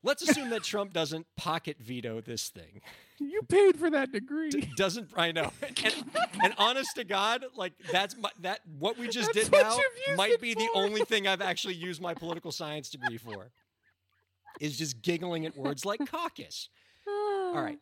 let's 0.04 0.22
assume 0.22 0.50
that 0.50 0.62
Trump 0.62 0.92
doesn't 0.92 1.26
pocket 1.36 1.76
veto 1.80 2.20
this 2.20 2.50
thing. 2.50 2.80
You 3.18 3.42
paid 3.42 3.76
for 3.76 3.90
that 3.90 4.12
degree. 4.12 4.50
D- 4.50 4.68
doesn't 4.76 5.10
I 5.16 5.32
know? 5.32 5.50
And, 5.84 5.94
and 6.42 6.54
honest 6.58 6.94
to 6.96 7.04
God, 7.04 7.44
like 7.56 7.72
that's 7.90 8.16
my, 8.16 8.30
that 8.40 8.60
what 8.78 8.96
we 8.96 9.08
just 9.08 9.32
That's 9.34 9.48
did 9.48 9.60
now 9.60 9.76
might 10.16 10.40
be 10.40 10.54
the 10.54 10.68
only 10.74 11.02
thing 11.02 11.26
I've 11.26 11.40
actually 11.42 11.74
used 11.74 12.00
my 12.00 12.14
political 12.14 12.52
science 12.52 12.90
degree 12.90 13.18
for. 13.18 13.50
Is 14.60 14.76
just 14.76 15.02
giggling 15.02 15.46
at 15.46 15.56
words 15.56 15.84
like 15.84 16.00
caucus. 16.10 16.68
All 17.06 17.54
right. 17.62 17.78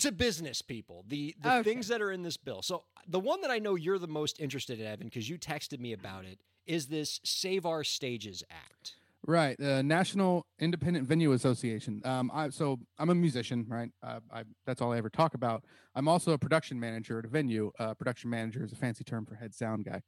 To 0.00 0.12
business 0.12 0.60
people, 0.60 1.04
the 1.08 1.34
the 1.40 1.54
Okay. 1.54 1.70
things 1.70 1.88
that 1.88 2.02
are 2.02 2.12
in 2.12 2.22
this 2.22 2.36
bill. 2.36 2.60
So 2.62 2.84
the 3.08 3.20
one 3.20 3.40
that 3.40 3.50
I 3.50 3.58
know 3.58 3.76
you're 3.76 3.98
the 3.98 4.06
most 4.06 4.40
interested 4.40 4.78
in, 4.80 4.86
Evan, 4.86 5.06
because 5.06 5.28
you 5.28 5.38
texted 5.38 5.80
me 5.80 5.92
about 5.94 6.24
it, 6.26 6.40
is 6.66 6.88
this 6.88 7.20
Save 7.24 7.64
Our 7.64 7.82
Stages 7.84 8.42
Act. 8.50 8.96
Right, 9.26 9.56
the 9.58 9.82
National 9.82 10.46
Independent 10.60 11.08
Venue 11.08 11.32
Association. 11.32 12.00
Um, 12.04 12.30
I, 12.32 12.50
so 12.50 12.78
I'm 12.98 13.10
a 13.10 13.14
musician, 13.14 13.64
right? 13.68 13.90
Uh, 14.00 14.20
I, 14.30 14.44
that's 14.66 14.80
all 14.80 14.92
I 14.92 14.98
ever 14.98 15.10
talk 15.10 15.34
about. 15.34 15.64
I'm 15.96 16.06
also 16.06 16.32
a 16.32 16.38
production 16.38 16.78
manager 16.78 17.18
at 17.18 17.24
a 17.24 17.28
venue. 17.28 17.72
Uh, 17.78 17.94
production 17.94 18.30
manager 18.30 18.62
is 18.62 18.72
a 18.72 18.76
fancy 18.76 19.02
term 19.02 19.24
for 19.26 19.34
head 19.34 19.52
sound 19.54 19.84
guy, 19.86 20.02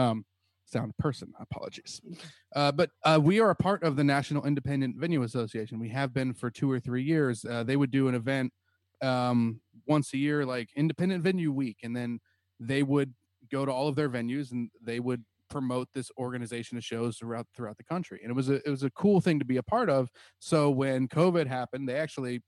um, 0.00 0.24
sound 0.64 0.96
person. 0.98 1.32
Apologies, 1.40 2.00
uh, 2.54 2.72
but 2.72 2.90
uh, 3.04 3.18
we 3.22 3.40
are 3.40 3.50
a 3.50 3.56
part 3.56 3.82
of 3.82 3.96
the 3.96 4.04
National 4.04 4.44
Independent 4.44 4.96
Venue 4.96 5.22
Association. 5.22 5.78
We 5.78 5.90
have 5.90 6.12
been 6.12 6.34
for 6.34 6.50
two 6.50 6.70
or 6.70 6.80
three 6.80 7.02
years. 7.02 7.44
Uh, 7.44 7.64
they 7.64 7.76
would 7.76 7.90
do 7.90 8.08
an 8.08 8.14
event 8.14 8.52
um, 9.02 9.60
once 9.86 10.12
a 10.14 10.18
year, 10.18 10.44
like 10.44 10.70
Independent 10.76 11.22
Venue 11.22 11.52
Week, 11.52 11.78
and 11.82 11.94
then 11.94 12.20
they 12.60 12.82
would 12.82 13.12
go 13.50 13.64
to 13.64 13.72
all 13.72 13.88
of 13.88 13.96
their 13.96 14.08
venues 14.08 14.52
and 14.52 14.70
they 14.82 15.00
would 15.00 15.24
promote 15.50 15.88
this 15.94 16.10
organization 16.18 16.76
of 16.76 16.84
shows 16.84 17.16
throughout 17.18 17.46
throughout 17.54 17.76
the 17.76 17.84
country 17.84 18.18
and 18.22 18.30
it 18.30 18.34
was 18.34 18.48
a 18.48 18.54
it 18.66 18.70
was 18.70 18.82
a 18.82 18.90
cool 18.90 19.20
thing 19.20 19.38
to 19.38 19.44
be 19.44 19.58
a 19.58 19.62
part 19.62 19.90
of 19.90 20.10
so 20.38 20.70
when 20.70 21.06
covid 21.06 21.46
happened 21.46 21.88
they 21.88 21.96
actually 21.96 22.42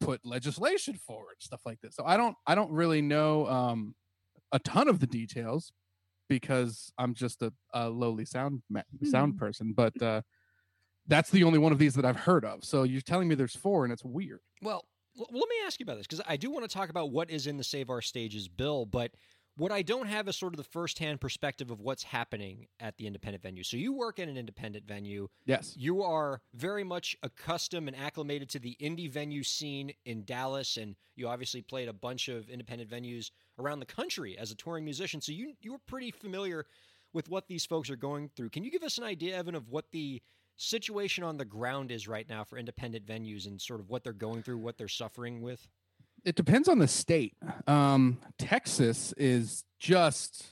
put 0.00 0.20
legislation 0.24 0.94
forward 0.94 1.36
stuff 1.38 1.60
like 1.64 1.80
this 1.80 1.94
so 1.94 2.04
i 2.04 2.16
don't 2.16 2.36
i 2.46 2.54
don't 2.54 2.70
really 2.70 3.00
know 3.00 3.46
um 3.46 3.94
a 4.52 4.58
ton 4.58 4.88
of 4.88 4.98
the 4.98 5.06
details 5.06 5.72
because 6.30 6.90
i'm 6.96 7.12
just 7.12 7.42
a, 7.42 7.52
a 7.74 7.90
lowly 7.90 8.24
sound 8.24 8.62
ma- 8.70 8.80
sound 9.04 9.36
person 9.36 9.74
but 9.74 10.00
uh 10.10 10.22
that's 11.06 11.30
the 11.30 11.44
only 11.44 11.58
one 11.58 11.72
of 11.72 11.78
these 11.78 11.94
that 11.94 12.04
I've 12.04 12.14
heard 12.14 12.44
of. 12.44 12.62
So 12.62 12.84
you're 12.84 13.00
telling 13.00 13.26
me 13.26 13.34
there's 13.34 13.56
four, 13.56 13.84
and 13.84 13.92
it's 13.92 14.04
weird. 14.04 14.40
Well, 14.62 14.84
l- 15.18 15.26
let 15.32 15.48
me 15.48 15.56
ask 15.66 15.80
you 15.80 15.84
about 15.84 15.96
this 15.96 16.06
because 16.06 16.20
I 16.28 16.36
do 16.36 16.52
want 16.52 16.68
to 16.70 16.72
talk 16.72 16.88
about 16.88 17.10
what 17.10 17.30
is 17.30 17.48
in 17.48 17.56
the 17.56 17.64
Save 17.64 17.90
Our 17.90 18.00
Stages 18.00 18.46
bill, 18.48 18.86
but 18.86 19.10
what 19.60 19.72
I 19.72 19.82
don't 19.82 20.06
have 20.06 20.26
is 20.26 20.36
sort 20.36 20.54
of 20.54 20.56
the 20.56 20.64
firsthand 20.64 21.20
perspective 21.20 21.70
of 21.70 21.80
what's 21.80 22.02
happening 22.02 22.66
at 22.80 22.96
the 22.96 23.06
independent 23.06 23.42
venue. 23.42 23.62
So 23.62 23.76
you 23.76 23.92
work 23.92 24.18
in 24.18 24.30
an 24.30 24.38
independent 24.38 24.86
venue. 24.86 25.28
Yes. 25.44 25.74
You 25.76 26.02
are 26.02 26.40
very 26.54 26.82
much 26.82 27.14
accustomed 27.22 27.86
and 27.86 27.94
acclimated 27.94 28.48
to 28.50 28.58
the 28.58 28.74
indie 28.80 29.10
venue 29.10 29.42
scene 29.42 29.92
in 30.06 30.24
Dallas, 30.24 30.78
and 30.78 30.96
you 31.14 31.28
obviously 31.28 31.60
played 31.60 31.88
a 31.88 31.92
bunch 31.92 32.28
of 32.28 32.48
independent 32.48 32.90
venues 32.90 33.32
around 33.58 33.80
the 33.80 33.86
country 33.86 34.38
as 34.38 34.50
a 34.50 34.54
touring 34.54 34.82
musician. 34.82 35.20
So 35.20 35.32
you 35.32 35.52
you 35.60 35.72
were 35.72 35.78
pretty 35.86 36.10
familiar 36.10 36.64
with 37.12 37.28
what 37.28 37.46
these 37.46 37.66
folks 37.66 37.90
are 37.90 37.96
going 37.96 38.30
through. 38.34 38.48
Can 38.48 38.64
you 38.64 38.70
give 38.70 38.82
us 38.82 38.96
an 38.96 39.04
idea, 39.04 39.36
Evan, 39.36 39.54
of 39.54 39.68
what 39.68 39.90
the 39.90 40.22
situation 40.56 41.22
on 41.22 41.36
the 41.36 41.44
ground 41.44 41.92
is 41.92 42.08
right 42.08 42.28
now 42.30 42.44
for 42.44 42.56
independent 42.56 43.04
venues 43.04 43.46
and 43.46 43.60
sort 43.60 43.80
of 43.80 43.90
what 43.90 44.04
they're 44.04 44.14
going 44.14 44.42
through, 44.42 44.56
what 44.56 44.78
they're 44.78 44.88
suffering 44.88 45.42
with? 45.42 45.68
It 46.24 46.34
depends 46.34 46.68
on 46.68 46.78
the 46.78 46.88
state. 46.88 47.34
Um, 47.66 48.18
Texas 48.38 49.12
is 49.16 49.64
just, 49.78 50.46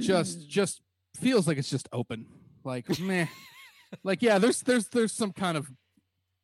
just, 0.00 0.48
just 0.48 0.82
feels 1.16 1.48
like 1.48 1.58
it's 1.58 1.70
just 1.70 1.88
open. 1.92 2.26
Like 2.64 2.98
meh. 3.00 3.26
Like 4.02 4.20
yeah, 4.22 4.38
there's 4.38 4.62
there's 4.62 4.88
there's 4.88 5.12
some 5.12 5.32
kind 5.32 5.56
of 5.56 5.70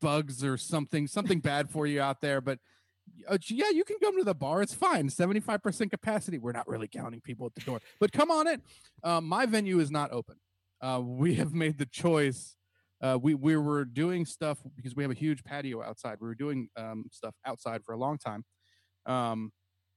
bugs 0.00 0.44
or 0.44 0.56
something 0.56 1.06
something 1.06 1.40
bad 1.40 1.68
for 1.68 1.86
you 1.86 2.00
out 2.00 2.20
there, 2.20 2.40
but 2.40 2.58
uh, 3.28 3.38
yeah, 3.48 3.70
you 3.70 3.84
can 3.84 3.96
come 4.02 4.16
to 4.16 4.24
the 4.24 4.34
bar. 4.34 4.62
It's 4.62 4.74
fine. 4.74 5.08
75% 5.08 5.90
capacity. 5.90 6.38
We're 6.38 6.52
not 6.52 6.68
really 6.68 6.88
counting 6.88 7.20
people 7.20 7.46
at 7.46 7.54
the 7.54 7.60
door, 7.60 7.80
but 8.00 8.12
come 8.12 8.30
on 8.30 8.46
it. 8.46 8.60
Um, 9.02 9.26
my 9.26 9.46
venue 9.46 9.80
is 9.80 9.90
not 9.90 10.12
open. 10.12 10.36
Uh, 10.80 11.00
we 11.02 11.34
have 11.34 11.52
made 11.52 11.78
the 11.78 11.86
choice. 11.86 12.56
Uh, 13.02 13.18
we, 13.20 13.34
we 13.34 13.56
were 13.56 13.84
doing 13.84 14.24
stuff 14.24 14.58
because 14.76 14.94
we 14.94 15.02
have 15.02 15.10
a 15.10 15.14
huge 15.14 15.42
patio 15.42 15.82
outside. 15.82 16.18
We 16.20 16.28
were 16.28 16.36
doing 16.36 16.68
um, 16.76 17.04
stuff 17.10 17.34
outside 17.44 17.82
for 17.84 17.92
a 17.92 17.98
long 17.98 18.16
time. 18.16 18.44
Um, 19.06 19.52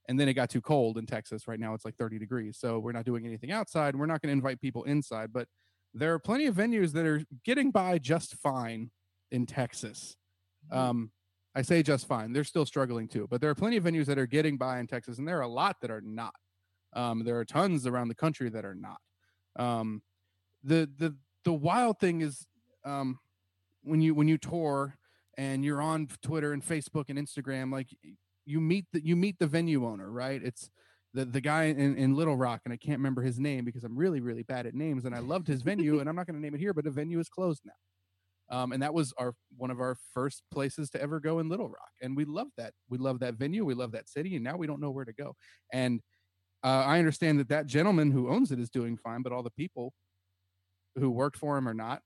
and 0.08 0.20
then 0.20 0.28
it 0.28 0.34
got 0.34 0.50
too 0.50 0.62
cold 0.62 0.98
in 0.98 1.06
Texas. 1.06 1.48
Right 1.48 1.60
now 1.60 1.74
it's 1.74 1.86
like 1.86 1.96
30 1.98 2.18
degrees. 2.18 2.58
So 2.60 2.80
we're 2.80 2.92
not 2.92 3.06
doing 3.06 3.26
anything 3.26 3.52
outside. 3.52 3.96
We're 3.96 4.06
not 4.08 4.22
going 4.22 4.30
to 4.30 4.34
invite 4.34 4.60
people 4.60 4.84
inside, 4.84 5.32
but 5.32 5.48
there 5.94 6.14
are 6.14 6.20
plenty 6.20 6.48
of 6.48 6.56
venues 6.56 6.92
that 6.94 7.06
are 7.06 7.24
getting 7.44 7.72
by 7.72 8.00
just 8.00 8.36
fine 8.36 8.92
in 9.32 9.46
Texas. 9.46 10.18
Um, 10.72 11.12
I 11.56 11.62
say 11.62 11.82
just 11.84 12.08
fine. 12.08 12.34
They're 12.34 12.44
still 12.44 12.66
struggling 12.66 13.08
too, 13.08 13.28
but 13.30 13.40
there 13.40 13.50
are 13.50 13.56
plenty 13.56 13.78
of 13.78 13.84
venues 13.86 14.06
that 14.08 14.18
are 14.18 14.26
getting 14.26 14.58
by 14.58 14.80
in 14.80 14.88
Texas, 14.88 15.20
and 15.20 15.28
there 15.28 15.38
are 15.38 15.44
a 15.44 15.48
lot 15.48 15.78
that 15.82 15.90
are 15.90 16.02
not. 16.02 16.34
Um, 16.94 17.24
there 17.24 17.40
are 17.40 17.46
tons 17.46 17.88
around 17.88 18.10
the 18.10 18.16
country 18.16 18.50
that 18.50 18.66
are 18.66 18.76
not. 18.76 18.98
Um, 19.58 20.02
the 20.64 20.90
the 20.98 21.16
the 21.46 21.54
wild 21.54 22.00
thing 22.00 22.22
is 22.22 22.46
um, 22.86 23.20
when 23.84 24.02
you 24.02 24.16
when 24.16 24.28
you 24.28 24.38
tour 24.38 24.98
and 25.38 25.66
you're 25.66 25.82
on 25.82 26.08
Twitter 26.22 26.54
and 26.54 26.64
Facebook 26.64 27.06
and 27.10 27.20
Instagram, 27.20 27.72
like 27.72 27.88
you 28.46 28.62
meet 28.62 28.86
the 28.94 29.06
you 29.06 29.16
meet 29.16 29.38
the 29.40 29.48
venue 29.48 29.86
owner, 29.86 30.10
right? 30.10 30.42
It's 30.44 30.70
the 31.14 31.26
the 31.26 31.42
guy 31.42 31.66
in, 31.66 31.98
in 31.98 32.16
Little 32.16 32.38
Rock, 32.38 32.62
and 32.66 32.74
I 32.74 32.78
can't 32.78 33.00
remember 33.00 33.22
his 33.22 33.40
name 33.40 33.66
because 33.66 33.84
I'm 33.84 33.98
really 33.98 34.22
really 34.22 34.44
bad 34.44 34.66
at 34.66 34.76
names, 34.76 35.06
and 35.06 35.16
I 35.16 35.20
loved 35.20 35.48
his 35.48 35.62
venue, 35.62 36.00
and 36.02 36.10
I'm 36.10 36.16
not 36.16 36.28
going 36.28 36.36
to 36.36 36.42
name 36.42 36.56
it 36.56 36.60
here, 36.60 36.74
but 36.74 36.86
the 36.86 36.92
venue 36.92 37.20
is 37.20 37.30
closed 37.30 37.62
now 37.66 37.74
um, 38.50 38.72
and 38.72 38.84
that 38.84 38.94
was 38.94 39.14
our 39.18 39.34
one 39.58 39.72
of 39.72 39.80
our 39.80 39.98
first 40.14 40.44
places 40.52 40.90
to 40.92 41.02
ever 41.02 41.20
go 41.20 41.40
in 41.40 41.50
Little 41.50 41.68
Rock, 41.68 41.92
and 42.02 42.16
we 42.16 42.26
loved 42.26 42.52
that. 42.58 42.74
We 42.90 42.98
love 42.98 43.20
that 43.20 43.36
venue. 43.36 43.66
We 43.66 43.74
love 43.74 43.92
that 43.94 44.10
city, 44.10 44.36
and 44.36 44.44
now 44.44 44.58
we 44.58 44.68
don't 44.68 44.82
know 44.82 44.92
where 44.92 45.06
to 45.06 45.14
go. 45.14 45.36
And 45.74 46.02
uh, 46.64 46.84
I 46.86 47.00
understand 47.00 47.40
that 47.40 47.50
that 47.50 47.66
gentleman 47.66 48.12
who 48.12 48.30
owns 48.30 48.52
it 48.52 48.60
is 48.60 48.70
doing 48.70 48.98
fine, 48.98 49.24
but 49.24 49.32
all 49.32 49.44
the 49.44 49.52
people 49.52 49.94
who 50.96 51.10
worked 51.10 51.38
for 51.38 51.58
him 51.58 51.68
are 51.68 51.74
not. 51.74 52.02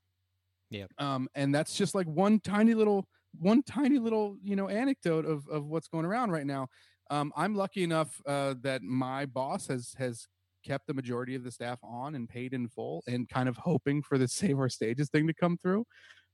Yeah. 0.70 0.86
Um, 0.98 1.28
and 1.34 1.54
that's 1.54 1.76
just 1.76 1.94
like 1.94 2.06
one 2.06 2.40
tiny 2.40 2.74
little 2.74 3.06
one 3.38 3.62
tiny 3.62 3.98
little 3.98 4.36
you 4.42 4.56
know 4.56 4.68
anecdote 4.68 5.24
of 5.24 5.46
of 5.48 5.66
what's 5.66 5.88
going 5.88 6.04
around 6.04 6.30
right 6.30 6.46
now. 6.46 6.68
Um, 7.10 7.32
I'm 7.36 7.54
lucky 7.54 7.82
enough 7.82 8.20
uh, 8.26 8.54
that 8.62 8.82
my 8.82 9.26
boss 9.26 9.66
has 9.66 9.94
has 9.98 10.26
kept 10.64 10.86
the 10.86 10.94
majority 10.94 11.34
of 11.34 11.42
the 11.42 11.50
staff 11.50 11.78
on 11.82 12.14
and 12.14 12.28
paid 12.28 12.52
in 12.52 12.68
full 12.68 13.02
and 13.08 13.28
kind 13.28 13.48
of 13.48 13.56
hoping 13.56 14.02
for 14.02 14.18
the 14.18 14.28
save 14.28 14.58
our 14.58 14.68
stages 14.68 15.08
thing 15.08 15.26
to 15.26 15.34
come 15.34 15.56
through 15.62 15.84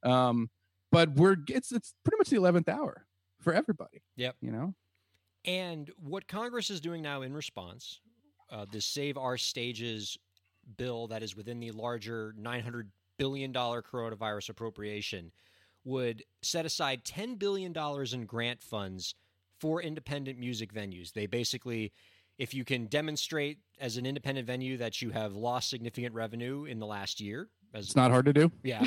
um, 0.02 0.50
but 0.92 1.10
we're 1.14 1.36
it's 1.48 1.72
it's 1.72 1.94
pretty 2.04 2.18
much 2.18 2.28
the 2.28 2.36
eleventh 2.36 2.68
hour 2.68 3.06
for 3.40 3.52
everybody. 3.52 4.02
Yep. 4.16 4.36
You 4.40 4.52
know. 4.52 4.74
And 5.44 5.90
what 5.98 6.26
Congress 6.26 6.70
is 6.70 6.80
doing 6.80 7.02
now 7.02 7.22
in 7.22 7.32
response, 7.32 8.00
uh, 8.50 8.66
the 8.70 8.80
Save 8.80 9.16
Our 9.16 9.36
Stages 9.36 10.18
bill 10.76 11.06
that 11.08 11.22
is 11.22 11.36
within 11.36 11.60
the 11.60 11.70
larger 11.70 12.34
$900 12.40 12.88
billion 13.18 13.52
dollar 13.52 13.82
coronavirus 13.82 14.50
appropriation, 14.50 15.32
would 15.84 16.24
set 16.42 16.66
aside 16.66 17.04
$10 17.04 17.38
billion 17.38 17.74
in 18.12 18.26
grant 18.26 18.60
funds 18.60 19.14
for 19.60 19.80
independent 19.80 20.38
music 20.38 20.72
venues. 20.74 21.12
They 21.12 21.26
basically, 21.26 21.92
if 22.38 22.52
you 22.54 22.64
can 22.64 22.86
demonstrate 22.86 23.58
as 23.80 23.96
an 23.96 24.04
independent 24.04 24.46
venue 24.46 24.76
that 24.78 25.00
you 25.00 25.10
have 25.10 25.34
lost 25.34 25.70
significant 25.70 26.14
revenue 26.14 26.64
in 26.64 26.78
the 26.78 26.86
last 26.86 27.20
year, 27.20 27.48
as 27.72 27.86
It's 27.86 27.96
not 27.96 28.10
hard 28.10 28.24
to 28.26 28.32
do. 28.32 28.50
yeah. 28.62 28.84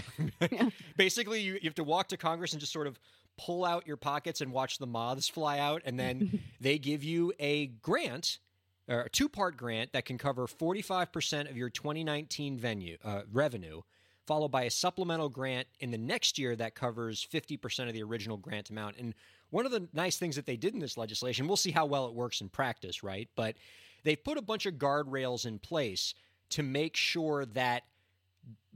Basically, 0.98 1.42
you, 1.42 1.54
you 1.54 1.62
have 1.64 1.76
to 1.76 1.84
walk 1.84 2.10
to 2.10 2.18
Congress 2.18 2.54
and 2.54 2.60
just 2.60 2.74
sort 2.74 2.88
of 2.88 3.00
pull 3.38 3.64
out 3.64 3.88
your 3.88 3.98
pockets 3.98 4.42
and 4.42 4.52
watch 4.52 4.78
the 4.78 4.88
moths 4.88 5.30
fly 5.30 5.60
out. 5.60 5.82
And 5.86 5.98
then 6.00 6.42
they 6.62 6.78
give 6.78 7.04
you 7.04 7.32
a 7.40 7.68
grant, 7.68 8.40
or 8.88 9.02
a 9.02 9.10
two 9.10 9.30
part 9.30 9.56
grant 9.58 9.94
that 9.94 10.06
can 10.06 10.18
cover 10.18 10.48
45% 10.48 11.50
of 11.50 11.56
your 11.56 11.70
2019 11.70 12.58
venue 12.58 12.98
uh, 13.04 13.22
revenue, 13.32 13.82
followed 14.30 14.52
by 14.52 14.62
a 14.66 14.70
supplemental 14.70 15.28
grant 15.28 15.68
in 15.80 15.90
the 15.90 15.98
next 15.98 16.38
year 16.38 16.56
that 16.56 16.76
covers 16.76 17.26
50% 17.34 17.88
of 17.88 17.96
the 17.96 18.04
original 18.04 18.38
grant 18.38 18.70
amount. 18.70 18.96
And 18.98 19.16
one 19.50 19.66
of 19.66 19.72
the 19.72 19.88
nice 19.92 20.18
things 20.18 20.36
that 20.36 20.46
they 20.46 20.56
did 20.56 20.76
in 20.76 20.80
this 20.80 20.98
legislation, 20.98 21.48
we'll 21.48 21.58
see 21.58 21.72
how 21.72 21.88
well 21.88 22.06
it 22.06 22.14
works 22.14 22.40
in 22.40 22.48
practice, 22.48 23.02
right? 23.02 23.28
But 23.36 23.56
they've 24.04 24.24
put 24.24 24.38
a 24.38 24.42
bunch 24.44 24.68
of 24.68 24.76
guardrails 24.76 25.48
in 25.48 25.58
place 25.58 26.14
to 26.50 26.62
make 26.62 26.96
sure 26.96 27.46
that 27.48 27.86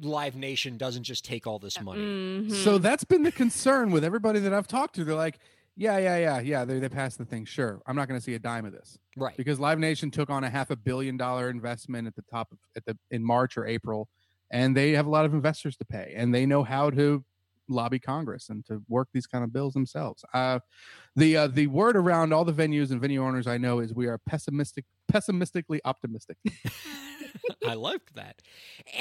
Live 0.01 0.35
Nation 0.35 0.75
doesn't 0.75 1.03
just 1.03 1.23
take 1.23 1.45
all 1.45 1.59
this 1.59 1.79
money. 1.79 2.01
Mhm. 2.01 2.51
So 2.63 2.79
that's 2.79 3.03
been 3.03 3.21
the 3.21 3.31
concern 3.31 3.91
with 3.91 4.03
everybody 4.03 4.39
that 4.39 4.55
I've 4.55 4.67
talked 4.67 4.95
to. 4.95 5.03
They're 5.03 5.13
like, 5.13 5.37
yeah, 5.75 5.99
yeah, 5.99 6.17
yeah, 6.17 6.39
yeah. 6.39 6.65
They 6.65 6.79
they 6.79 6.89
passed 6.89 7.19
the 7.19 7.25
thing. 7.25 7.45
Sure, 7.45 7.79
I'm 7.85 7.95
not 7.95 8.07
going 8.07 8.19
to 8.19 8.23
see 8.23 8.33
a 8.33 8.39
dime 8.39 8.65
of 8.65 8.71
this 8.73 8.97
Right. 9.15 9.37
because 9.37 9.59
Live 9.59 9.77
Nation 9.77 10.09
took 10.09 10.31
on 10.31 10.43
a 10.43 10.49
half 10.49 10.71
a 10.71 10.75
billion 10.75 11.15
dollar 11.15 11.51
investment 11.51 12.07
at 12.07 12.15
the 12.15 12.23
top 12.23 12.51
of 12.51 12.57
at 12.75 12.85
the 12.85 12.97
in 13.11 13.23
March 13.23 13.55
or 13.55 13.67
April, 13.67 14.09
and 14.51 14.75
they 14.77 14.91
have 14.91 15.05
a 15.05 15.09
lot 15.09 15.25
of 15.25 15.33
investors 15.33 15.75
to 15.77 15.85
pay, 15.85 16.13
and 16.15 16.33
they 16.33 16.45
know 16.45 16.63
how 16.63 16.89
to 16.91 17.23
lobby 17.69 17.97
Congress 17.99 18.49
and 18.49 18.65
to 18.65 18.83
work 18.89 19.07
these 19.13 19.25
kind 19.25 19.43
of 19.43 19.53
bills 19.53 19.73
themselves. 19.73 20.23
Uh, 20.33 20.59
the 21.15 21.37
uh, 21.37 21.47
the 21.47 21.67
word 21.67 21.95
around 21.95 22.33
all 22.33 22.45
the 22.45 22.53
venues 22.53 22.91
and 22.91 22.99
venue 23.01 23.23
owners 23.23 23.47
I 23.47 23.57
know 23.57 23.79
is 23.79 23.93
we 23.93 24.07
are 24.07 24.17
pessimistic, 24.17 24.85
pessimistically 25.07 25.79
optimistic. 25.85 26.37
I 27.67 27.73
like 27.75 28.13
that, 28.13 28.41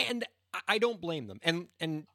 and 0.09 0.25
I- 0.55 0.61
I 0.69 0.79
don't 0.79 1.01
blame 1.01 1.27
them. 1.27 1.39
And 1.43 1.69
and 1.81 2.07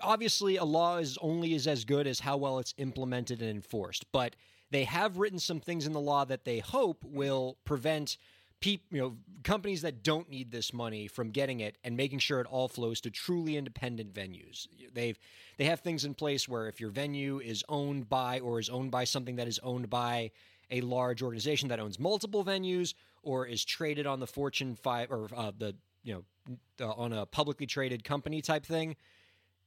obviously, 0.00 0.56
a 0.56 0.64
law 0.64 0.98
is 0.98 1.18
only 1.20 1.54
is 1.54 1.66
as 1.66 1.84
good 1.84 2.06
as 2.06 2.20
how 2.20 2.36
well 2.36 2.58
it's 2.58 2.74
implemented 2.78 3.40
and 3.40 3.50
enforced. 3.50 4.04
But 4.12 4.36
they 4.70 4.84
have 4.84 5.18
written 5.18 5.38
some 5.38 5.60
things 5.60 5.86
in 5.86 5.92
the 5.92 6.00
law 6.00 6.24
that 6.24 6.44
they 6.44 6.58
hope 6.58 7.04
will 7.04 7.58
prevent 7.64 8.16
peop, 8.60 8.82
you 8.90 9.00
know 9.00 9.16
companies 9.42 9.82
that 9.82 10.02
don't 10.02 10.28
need 10.30 10.50
this 10.50 10.72
money 10.72 11.06
from 11.06 11.30
getting 11.30 11.60
it 11.60 11.76
and 11.84 11.96
making 11.96 12.18
sure 12.18 12.40
it 12.40 12.46
all 12.46 12.66
flows 12.66 13.00
to 13.02 13.10
truly 13.10 13.56
independent 13.56 14.12
venues. 14.12 14.66
They've 14.92 15.18
they 15.58 15.64
have 15.64 15.80
things 15.80 16.04
in 16.04 16.14
place 16.14 16.48
where 16.48 16.66
if 16.66 16.80
your 16.80 16.90
venue 16.90 17.40
is 17.40 17.62
owned 17.68 18.08
by 18.08 18.40
or 18.40 18.58
is 18.58 18.68
owned 18.68 18.90
by 18.90 19.04
something 19.04 19.36
that 19.36 19.46
is 19.46 19.60
owned 19.62 19.90
by 19.90 20.30
a 20.70 20.80
large 20.80 21.22
organization 21.22 21.68
that 21.68 21.78
owns 21.78 21.98
multiple 21.98 22.44
venues 22.44 22.94
or 23.22 23.46
is 23.46 23.64
traded 23.64 24.06
on 24.06 24.18
the 24.18 24.26
Fortune 24.26 24.74
5 24.74 25.10
or 25.10 25.28
uh, 25.36 25.52
the 25.56 25.76
you 26.02 26.14
know 26.14 26.86
uh, 26.86 26.92
on 26.92 27.12
a 27.12 27.26
publicly 27.26 27.66
traded 27.66 28.02
company 28.02 28.40
type 28.40 28.64
thing 28.64 28.96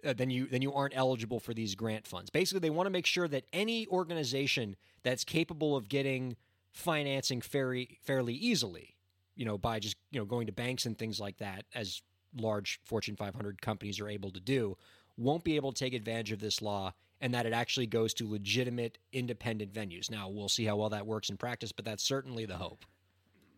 uh, 0.05 0.13
then 0.13 0.29
you 0.29 0.47
then 0.47 0.61
you 0.61 0.73
aren't 0.73 0.95
eligible 0.95 1.39
for 1.39 1.53
these 1.53 1.75
grant 1.75 2.05
funds. 2.05 2.29
Basically, 2.29 2.59
they 2.59 2.69
want 2.69 2.85
to 2.85 2.91
make 2.91 3.05
sure 3.05 3.27
that 3.27 3.45
any 3.51 3.87
organization 3.87 4.75
that's 5.03 5.23
capable 5.23 5.75
of 5.75 5.89
getting 5.89 6.35
financing 6.73 7.41
fairly 7.41 7.99
fairly 8.03 8.33
easily, 8.33 8.95
you 9.35 9.45
know, 9.45 9.57
by 9.57 9.79
just 9.79 9.95
you 10.11 10.19
know 10.19 10.25
going 10.25 10.47
to 10.47 10.53
banks 10.53 10.85
and 10.85 10.97
things 10.97 11.19
like 11.19 11.37
that, 11.37 11.65
as 11.73 12.01
large 12.35 12.79
Fortune 12.83 13.15
500 13.15 13.61
companies 13.61 13.99
are 13.99 14.09
able 14.09 14.31
to 14.31 14.39
do, 14.39 14.77
won't 15.17 15.43
be 15.43 15.55
able 15.55 15.71
to 15.71 15.79
take 15.83 15.93
advantage 15.93 16.31
of 16.31 16.39
this 16.39 16.61
law, 16.61 16.93
and 17.21 17.33
that 17.33 17.45
it 17.45 17.53
actually 17.53 17.87
goes 17.87 18.13
to 18.15 18.29
legitimate 18.29 18.97
independent 19.11 19.73
venues. 19.73 20.11
Now 20.11 20.29
we'll 20.29 20.49
see 20.49 20.65
how 20.65 20.75
well 20.75 20.89
that 20.89 21.07
works 21.07 21.29
in 21.29 21.37
practice, 21.37 21.71
but 21.71 21.85
that's 21.85 22.03
certainly 22.03 22.45
the 22.45 22.57
hope. 22.57 22.85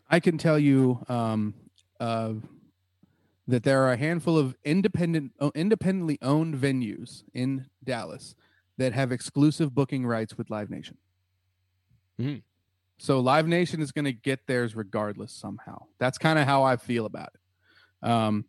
I 0.09 0.19
can 0.19 0.37
tell 0.37 0.57
you 0.57 1.03
um, 1.07 1.53
uh, 1.99 2.33
that 3.47 3.63
there 3.63 3.83
are 3.83 3.91
a 3.91 3.97
handful 3.97 4.37
of 4.37 4.55
independent, 4.63 5.33
uh, 5.39 5.51
independently 5.53 6.17
owned 6.21 6.55
venues 6.55 7.23
in 7.33 7.67
Dallas 7.83 8.35
that 8.77 8.93
have 8.93 9.11
exclusive 9.11 9.75
booking 9.75 10.05
rights 10.05 10.37
with 10.37 10.49
Live 10.49 10.69
Nation. 10.69 10.97
Mhm. 12.19 12.41
So 12.99 13.21
Live 13.21 13.47
Nation 13.47 13.81
is 13.81 13.93
going 13.93 14.05
to 14.05 14.11
get 14.11 14.45
theirs 14.45 14.75
regardless 14.75 15.31
somehow. 15.31 15.85
That's 15.99 16.17
kind 16.17 16.37
of 16.37 16.45
how 16.45 16.63
I 16.63 16.75
feel 16.75 17.05
about 17.05 17.29
it. 17.33 18.07
Um, 18.07 18.45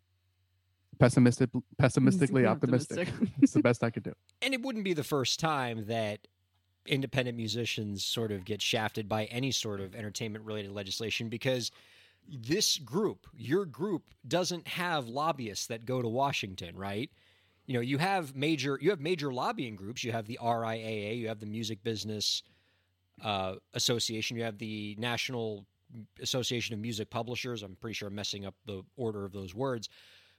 pessimistic, 0.99 1.49
pessimistically 1.77 2.45
optimistic. 2.45 3.07
it's 3.41 3.53
the 3.53 3.61
best 3.61 3.81
I 3.83 3.89
could 3.89 4.03
do. 4.03 4.13
And 4.43 4.53
it 4.53 4.61
wouldn't 4.61 4.83
be 4.83 4.93
the 4.93 5.03
first 5.03 5.39
time 5.39 5.85
that 5.85 6.27
independent 6.85 7.37
musicians 7.37 8.03
sort 8.03 8.31
of 8.31 8.43
get 8.43 8.61
shafted 8.61 9.07
by 9.07 9.25
any 9.25 9.51
sort 9.51 9.79
of 9.79 9.95
entertainment 9.95 10.43
related 10.45 10.71
legislation 10.71 11.29
because 11.29 11.71
this 12.27 12.77
group, 12.77 13.27
your 13.35 13.65
group, 13.65 14.03
doesn't 14.27 14.67
have 14.67 15.07
lobbyists 15.07 15.67
that 15.67 15.85
go 15.85 16.01
to 16.01 16.07
Washington, 16.07 16.75
right? 16.75 17.09
You 17.67 17.75
know, 17.75 17.81
you 17.81 17.99
have 17.99 18.35
major 18.35 18.79
you 18.81 18.89
have 18.89 18.99
major 18.99 19.31
lobbying 19.31 19.75
groups. 19.75 20.03
You 20.03 20.11
have 20.11 20.27
the 20.27 20.39
RIAA, 20.41 21.17
you 21.17 21.27
have 21.27 21.39
the 21.39 21.45
Music 21.45 21.83
Business 21.83 22.43
uh, 23.23 23.55
Association, 23.73 24.37
you 24.37 24.43
have 24.43 24.57
the 24.57 24.95
National 24.99 25.65
Association 26.21 26.73
of 26.73 26.79
Music 26.79 27.09
Publishers. 27.09 27.63
I'm 27.63 27.75
pretty 27.75 27.93
sure 27.93 28.07
I'm 28.07 28.15
messing 28.15 28.45
up 28.45 28.55
the 28.65 28.83
order 28.95 29.25
of 29.25 29.33
those 29.33 29.53
words. 29.53 29.89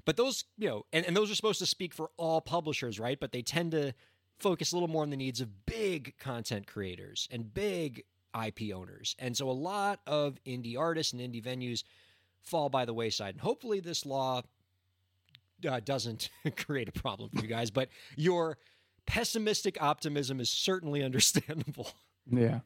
But 0.04 0.16
those, 0.16 0.44
you 0.58 0.68
know, 0.68 0.86
and, 0.92 1.06
and 1.06 1.16
those 1.16 1.30
are 1.30 1.34
supposed 1.34 1.60
to 1.60 1.66
speak 1.66 1.94
for 1.94 2.10
all 2.16 2.40
publishers, 2.40 2.98
right? 2.98 3.18
But 3.20 3.32
they 3.32 3.42
tend 3.42 3.72
to 3.72 3.92
focus 4.38 4.72
a 4.72 4.76
little 4.76 4.88
more 4.88 5.02
on 5.02 5.10
the 5.10 5.16
needs 5.16 5.40
of 5.40 5.66
big 5.66 6.18
content 6.18 6.66
creators 6.66 7.28
and 7.30 7.52
big 7.54 8.04
IP 8.34 8.74
owners. 8.74 9.14
And 9.18 9.36
so 9.36 9.48
a 9.48 9.52
lot 9.52 10.00
of 10.06 10.38
indie 10.44 10.78
artists 10.78 11.12
and 11.12 11.20
indie 11.20 11.42
venues 11.42 11.84
fall 12.42 12.68
by 12.68 12.84
the 12.84 12.94
wayside. 12.94 13.34
And 13.34 13.40
hopefully 13.40 13.80
this 13.80 14.04
law 14.04 14.42
uh, 15.68 15.80
doesn't 15.80 16.30
create 16.56 16.88
a 16.88 16.92
problem 16.92 17.30
for 17.30 17.42
you 17.42 17.48
guys, 17.48 17.70
but 17.70 17.88
your 18.16 18.58
pessimistic 19.06 19.80
optimism 19.80 20.40
is 20.40 20.50
certainly 20.50 21.02
understandable. 21.04 21.90
Yeah. 22.30 22.60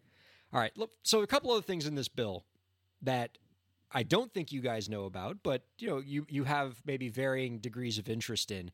All 0.52 0.60
right. 0.60 0.72
Look, 0.76 0.90
so 1.02 1.22
a 1.22 1.26
couple 1.26 1.50
other 1.50 1.62
things 1.62 1.86
in 1.86 1.94
this 1.94 2.08
bill 2.08 2.44
that 3.02 3.38
I 3.92 4.02
don't 4.02 4.32
think 4.32 4.52
you 4.52 4.60
guys 4.60 4.88
know 4.88 5.04
about, 5.04 5.38
but 5.42 5.62
you 5.78 5.88
know, 5.88 5.98
you 5.98 6.26
you 6.28 6.44
have 6.44 6.76
maybe 6.84 7.08
varying 7.08 7.58
degrees 7.58 7.98
of 7.98 8.08
interest 8.08 8.50
in. 8.50 8.70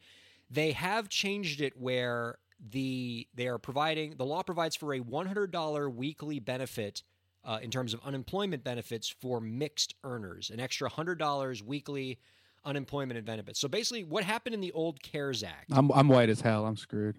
They 0.50 0.72
have 0.72 1.08
changed 1.08 1.60
it 1.60 1.78
where 1.78 2.38
the 2.70 3.26
they 3.34 3.48
are 3.48 3.58
providing 3.58 4.16
the 4.16 4.24
law 4.24 4.42
provides 4.42 4.76
for 4.76 4.94
a 4.94 5.00
$100 5.00 5.94
weekly 5.94 6.38
benefit 6.38 7.02
uh, 7.44 7.58
in 7.60 7.70
terms 7.70 7.92
of 7.92 8.00
unemployment 8.04 8.62
benefits 8.62 9.08
for 9.08 9.40
mixed 9.40 9.94
earners, 10.04 10.50
an 10.50 10.60
extra 10.60 10.88
$100 10.88 11.62
weekly 11.62 12.18
unemployment 12.64 13.16
and 13.16 13.26
benefits. 13.26 13.58
So 13.58 13.66
basically, 13.68 14.04
what 14.04 14.22
happened 14.24 14.54
in 14.54 14.60
the 14.60 14.72
old 14.72 15.02
CARES 15.02 15.42
Act? 15.42 15.70
I'm 15.72 15.90
I'm 15.92 16.08
white 16.08 16.30
as 16.30 16.40
hell. 16.40 16.66
I'm 16.66 16.76
screwed. 16.76 17.16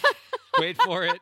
Wait 0.58 0.80
for 0.82 1.04
it. 1.04 1.20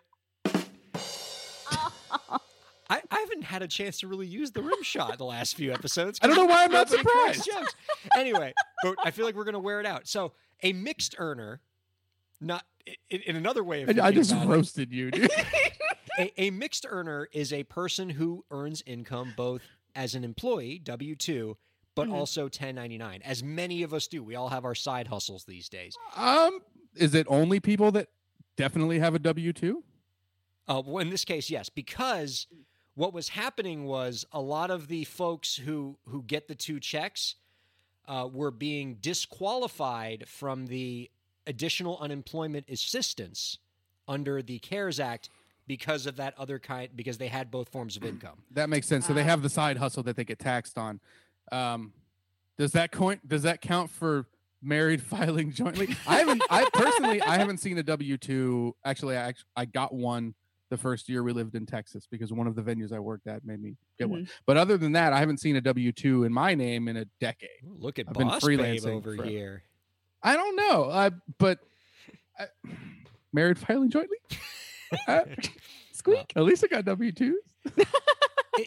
I, 2.95 3.03
I 3.17 3.21
haven't 3.21 3.43
had 3.43 3.63
a 3.63 3.69
chance 3.69 3.99
to 4.01 4.09
really 4.09 4.27
use 4.27 4.53
the 4.53 4.63
rim 4.63 4.83
shot 4.83 5.19
the 5.19 5.25
last 5.25 5.57
few 5.57 5.73
episodes. 5.73 6.19
I 6.23 6.27
don't 6.27 6.37
know 6.37 6.45
why 6.47 6.65
I'm 6.65 6.73
not 6.73 6.89
surprised. 6.89 7.49
Anyway, 8.17 8.53
but 8.83 8.95
I 9.03 9.11
feel 9.11 9.25
like 9.25 9.35
we're 9.35 9.45
going 9.45 9.55
to 9.55 9.59
wear 9.61 9.81
it 9.81 9.87
out. 9.87 10.07
So 10.07 10.33
a 10.63 10.73
mixed 10.73 11.15
earner, 11.19 11.61
not 12.41 12.65
in, 13.11 13.21
in 13.23 13.37
another 13.37 13.65
way 13.65 13.83
of 13.83 13.99
I, 13.99 14.07
I 14.09 14.13
just 14.13 14.31
about 14.31 14.47
it, 14.47 14.51
roasted 14.51 14.93
you, 14.93 15.11
dude. 15.11 15.31
a, 16.19 16.41
a 16.41 16.51
mixed 16.51 16.87
earner 16.89 17.29
is 17.33 17.53
a 17.53 17.65
person 17.65 18.11
who 18.11 18.45
earns 18.51 18.83
income 18.87 19.33
both 19.37 19.63
as 19.97 20.15
an 20.15 20.23
employee, 20.23 20.79
W 20.79 21.17
two, 21.17 21.57
but 21.95 22.09
Mhm. 22.09 22.13
also 22.13 22.43
1099. 22.43 23.23
As 23.25 23.43
many 23.43 23.83
of 23.83 23.95
us 23.95 24.07
do, 24.07 24.23
we 24.23 24.35
all 24.35 24.49
have 24.51 24.65
our 24.65 24.75
side 24.75 25.09
hustles 25.09 25.45
these 25.45 25.69
days. 25.69 25.97
um, 26.15 26.59
is 26.95 27.15
it 27.15 27.27
only 27.29 27.59
people 27.59 27.91
that 27.93 28.09
definitely 28.57 28.99
have 29.01 29.15
a 29.15 29.19
W 29.19 29.53
two? 29.53 29.83
Uh, 30.69 30.83
well, 30.85 30.99
in 30.99 31.11
this 31.11 31.25
case, 31.25 31.51
yes, 31.51 31.69
because 31.69 32.47
what 32.95 33.13
was 33.13 33.31
happening 33.31 33.85
was 33.87 34.25
a 34.33 34.41
lot 34.41 34.71
of 34.71 34.89
the 34.89 35.05
folks 35.05 35.57
who 35.57 35.97
who 36.09 36.23
get 36.23 36.49
the 36.49 36.55
two 36.55 36.79
checks 36.81 37.35
uh, 38.07 38.29
were 38.33 38.51
being 38.51 38.97
disqualified 39.01 40.25
from 40.29 40.67
the 40.67 41.11
additional 41.47 41.99
unemployment 41.99 42.69
assistance 42.69 43.59
under 44.09 44.43
the 44.43 44.59
CARES 44.59 45.01
Act 45.01 45.29
because 45.67 46.07
of 46.07 46.17
that 46.17 46.35
other 46.39 46.59
kind 46.59 46.91
because 46.95 47.19
they 47.19 47.29
had 47.29 47.51
both 47.51 47.69
forms 47.71 47.97
of 47.97 48.05
income. 48.13 48.43
That 48.51 48.69
makes 48.69 48.87
sense. 48.87 49.07
So 49.07 49.15
they 49.15 49.23
Ah. 49.23 49.25
have 49.25 49.43
the 49.43 49.49
side 49.49 49.77
hustle 49.79 50.03
that 50.05 50.17
they 50.17 50.25
get 50.25 50.39
taxed 50.39 50.77
on. 50.79 51.01
Um, 51.53 51.93
does 52.59 52.73
that 52.73 52.93
count? 52.93 53.27
Does 53.27 53.43
that 53.43 53.61
count 53.61 53.91
for 53.91 54.27
married 54.63 55.03
filing 55.13 55.53
jointly? 55.53 55.97
I 56.07 56.19
haven't. 56.19 56.43
I 56.51 56.69
personally, 56.73 57.21
I 57.23 57.39
haven't 57.39 57.59
seen 57.59 57.77
a 57.79 57.83
W 57.83 58.17
two. 58.17 58.77
Actually, 58.85 59.17
I 59.17 59.29
act- 59.29 59.45
I 59.57 59.65
got 59.65 59.93
one 59.95 60.35
the 60.71 60.77
first 60.77 61.09
year 61.09 61.23
we 61.23 61.33
lived 61.33 61.55
in 61.55 61.67
Texas 61.67 62.07
because 62.11 62.33
one 62.33 62.47
of 62.47 62.55
the 62.55 62.63
venues 62.63 62.93
I 62.93 62.99
worked 62.99 63.27
at 63.27 63.45
made 63.45 63.61
me 63.61 63.77
get 63.99 64.09
one. 64.09 64.29
But 64.47 64.57
other 64.57 64.77
than 64.77 64.93
that, 64.93 65.13
I 65.13 65.19
haven't 65.19 65.39
seen 65.41 65.57
a 65.57 65.61
W 65.61 65.93
two 65.93 66.25
in 66.25 66.33
my 66.33 66.55
name 66.55 66.89
in 66.89 66.97
a 66.97 67.05
decade. 67.21 67.51
Ooh, 67.65 67.77
Look 67.79 67.99
at 67.99 68.07
I've 68.09 68.15
been 68.15 68.29
Boss 68.29 68.45
Babe 68.45 68.59
freelancing 68.61 68.87
over 68.89 69.15
forever. 69.17 69.29
here. 69.31 69.63
I 70.23 70.37
don't 70.37 70.57
know. 70.57 70.85
Uh, 70.85 71.11
but 71.39 71.59
I, 72.39 72.47
married 73.33 73.59
filing 73.59 73.91
jointly. 73.91 74.19
Uh, 75.09 75.23
Squeak. 75.93 76.33
at 76.37 76.45
least 76.45 76.63
I 76.63 76.69
got 76.69 76.85
W 76.85 77.11
twos. 77.11 77.35
it, 77.75 77.89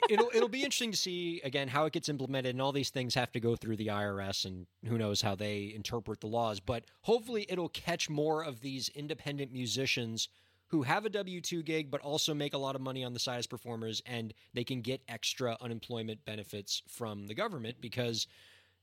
it'll 0.10 0.30
it'll 0.34 0.50
be 0.50 0.64
interesting 0.64 0.92
to 0.92 0.98
see 0.98 1.40
again 1.44 1.70
how 1.70 1.86
it 1.86 1.94
gets 1.94 2.10
implemented, 2.10 2.50
and 2.56 2.62
all 2.62 2.74
these 2.74 2.90
things 2.90 3.16
have 3.16 3.32
to 3.32 3.40
go 3.40 3.56
through 3.56 3.78
the 3.78 3.88
IRS, 3.88 4.44
and 4.44 4.66
who 4.86 4.98
knows 4.98 5.22
how 5.22 5.36
they 5.36 5.72
interpret 5.74 6.20
the 6.20 6.28
laws. 6.28 6.60
But 6.60 6.84
hopefully, 7.02 7.46
it'll 7.48 7.70
catch 7.70 8.10
more 8.10 8.44
of 8.44 8.60
these 8.60 8.90
independent 8.90 9.54
musicians 9.54 10.28
who 10.68 10.84
have 10.84 11.06
a 11.06 11.10
W 11.10 11.42
two 11.42 11.64
gig, 11.64 11.90
but 11.90 12.02
also 12.02 12.34
make 12.34 12.54
a 12.54 12.58
lot 12.58 12.76
of 12.76 12.82
money 12.82 13.04
on 13.04 13.14
the 13.14 13.20
side 13.20 13.40
as 13.40 13.48
performers, 13.48 14.02
and 14.06 14.34
they 14.54 14.64
can 14.64 14.82
get 14.82 15.02
extra 15.08 15.58
unemployment 15.62 16.26
benefits 16.26 16.82
from 16.88 17.28
the 17.28 17.34
government 17.34 17.78
because 17.82 18.28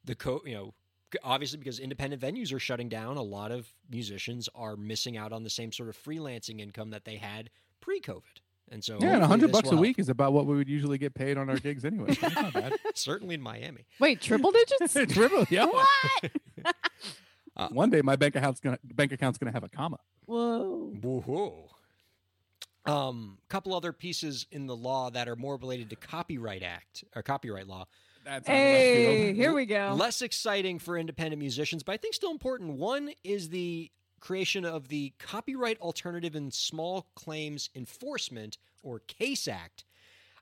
the 0.04 0.14
co 0.14 0.40
you 0.44 0.54
know 0.54 0.74
obviously 1.22 1.58
because 1.58 1.78
independent 1.78 2.20
venues 2.20 2.52
are 2.52 2.58
shutting 2.58 2.88
down 2.88 3.16
a 3.16 3.22
lot 3.22 3.52
of 3.52 3.72
musicians 3.88 4.48
are 4.54 4.76
missing 4.76 5.16
out 5.16 5.32
on 5.32 5.44
the 5.44 5.50
same 5.50 5.70
sort 5.70 5.88
of 5.88 5.96
freelancing 5.96 6.60
income 6.60 6.90
that 6.90 7.04
they 7.04 7.16
had 7.16 7.50
pre-covid 7.80 8.40
and 8.70 8.82
so 8.82 8.98
Yeah, 9.00 9.14
and 9.14 9.22
a 9.22 9.26
hundred 9.26 9.52
bucks 9.52 9.70
a 9.70 9.76
week 9.76 9.98
is 9.98 10.08
about 10.08 10.32
what 10.32 10.46
we 10.46 10.56
would 10.56 10.68
usually 10.68 10.98
get 10.98 11.14
paid 11.14 11.36
on 11.36 11.50
our 11.50 11.58
gigs 11.58 11.84
anyway. 11.84 12.16
Not 12.34 12.52
bad. 12.52 12.74
certainly 12.94 13.34
in 13.34 13.40
Miami. 13.42 13.84
Wait, 14.00 14.20
triple 14.20 14.52
digits? 14.52 14.94
Triple, 15.14 15.46
yeah. 15.50 15.66
what? 15.66 16.30
Uh, 17.56 17.68
One 17.68 17.88
day 17.88 18.02
my 18.02 18.16
bank 18.16 18.34
account's 18.34 18.58
gonna 18.58 18.80
bank 18.82 19.12
account's 19.12 19.38
gonna 19.38 19.52
have 19.52 19.62
a 19.62 19.68
comma. 19.68 20.00
Whoa. 20.26 20.92
Woohoo. 21.00 21.68
Um, 22.86 23.38
couple 23.48 23.74
other 23.74 23.92
pieces 23.92 24.46
in 24.50 24.66
the 24.66 24.76
law 24.76 25.10
that 25.10 25.26
are 25.28 25.36
more 25.36 25.56
related 25.56 25.90
to 25.90 25.96
copyright 25.96 26.62
act 26.62 27.04
or 27.16 27.22
copyright 27.22 27.66
law. 27.66 27.86
That's 28.24 28.48
out 28.48 28.52
of 28.54 28.58
left 28.58 28.68
Hey, 28.68 29.32
here 29.34 29.54
we 29.54 29.66
go. 29.66 29.94
Less 29.96 30.22
exciting 30.22 30.78
for 30.78 30.98
independent 30.98 31.40
musicians, 31.40 31.82
but 31.82 31.92
I 31.92 31.96
think 31.96 32.14
still 32.14 32.30
important. 32.30 32.74
One 32.74 33.10
is 33.22 33.48
the 33.48 33.90
creation 34.20 34.64
of 34.64 34.88
the 34.88 35.12
Copyright 35.18 35.78
Alternative 35.80 36.34
and 36.34 36.52
Small 36.52 37.06
Claims 37.14 37.68
Enforcement 37.74 38.56
or 38.82 39.00
CASE 39.00 39.48
Act. 39.48 39.84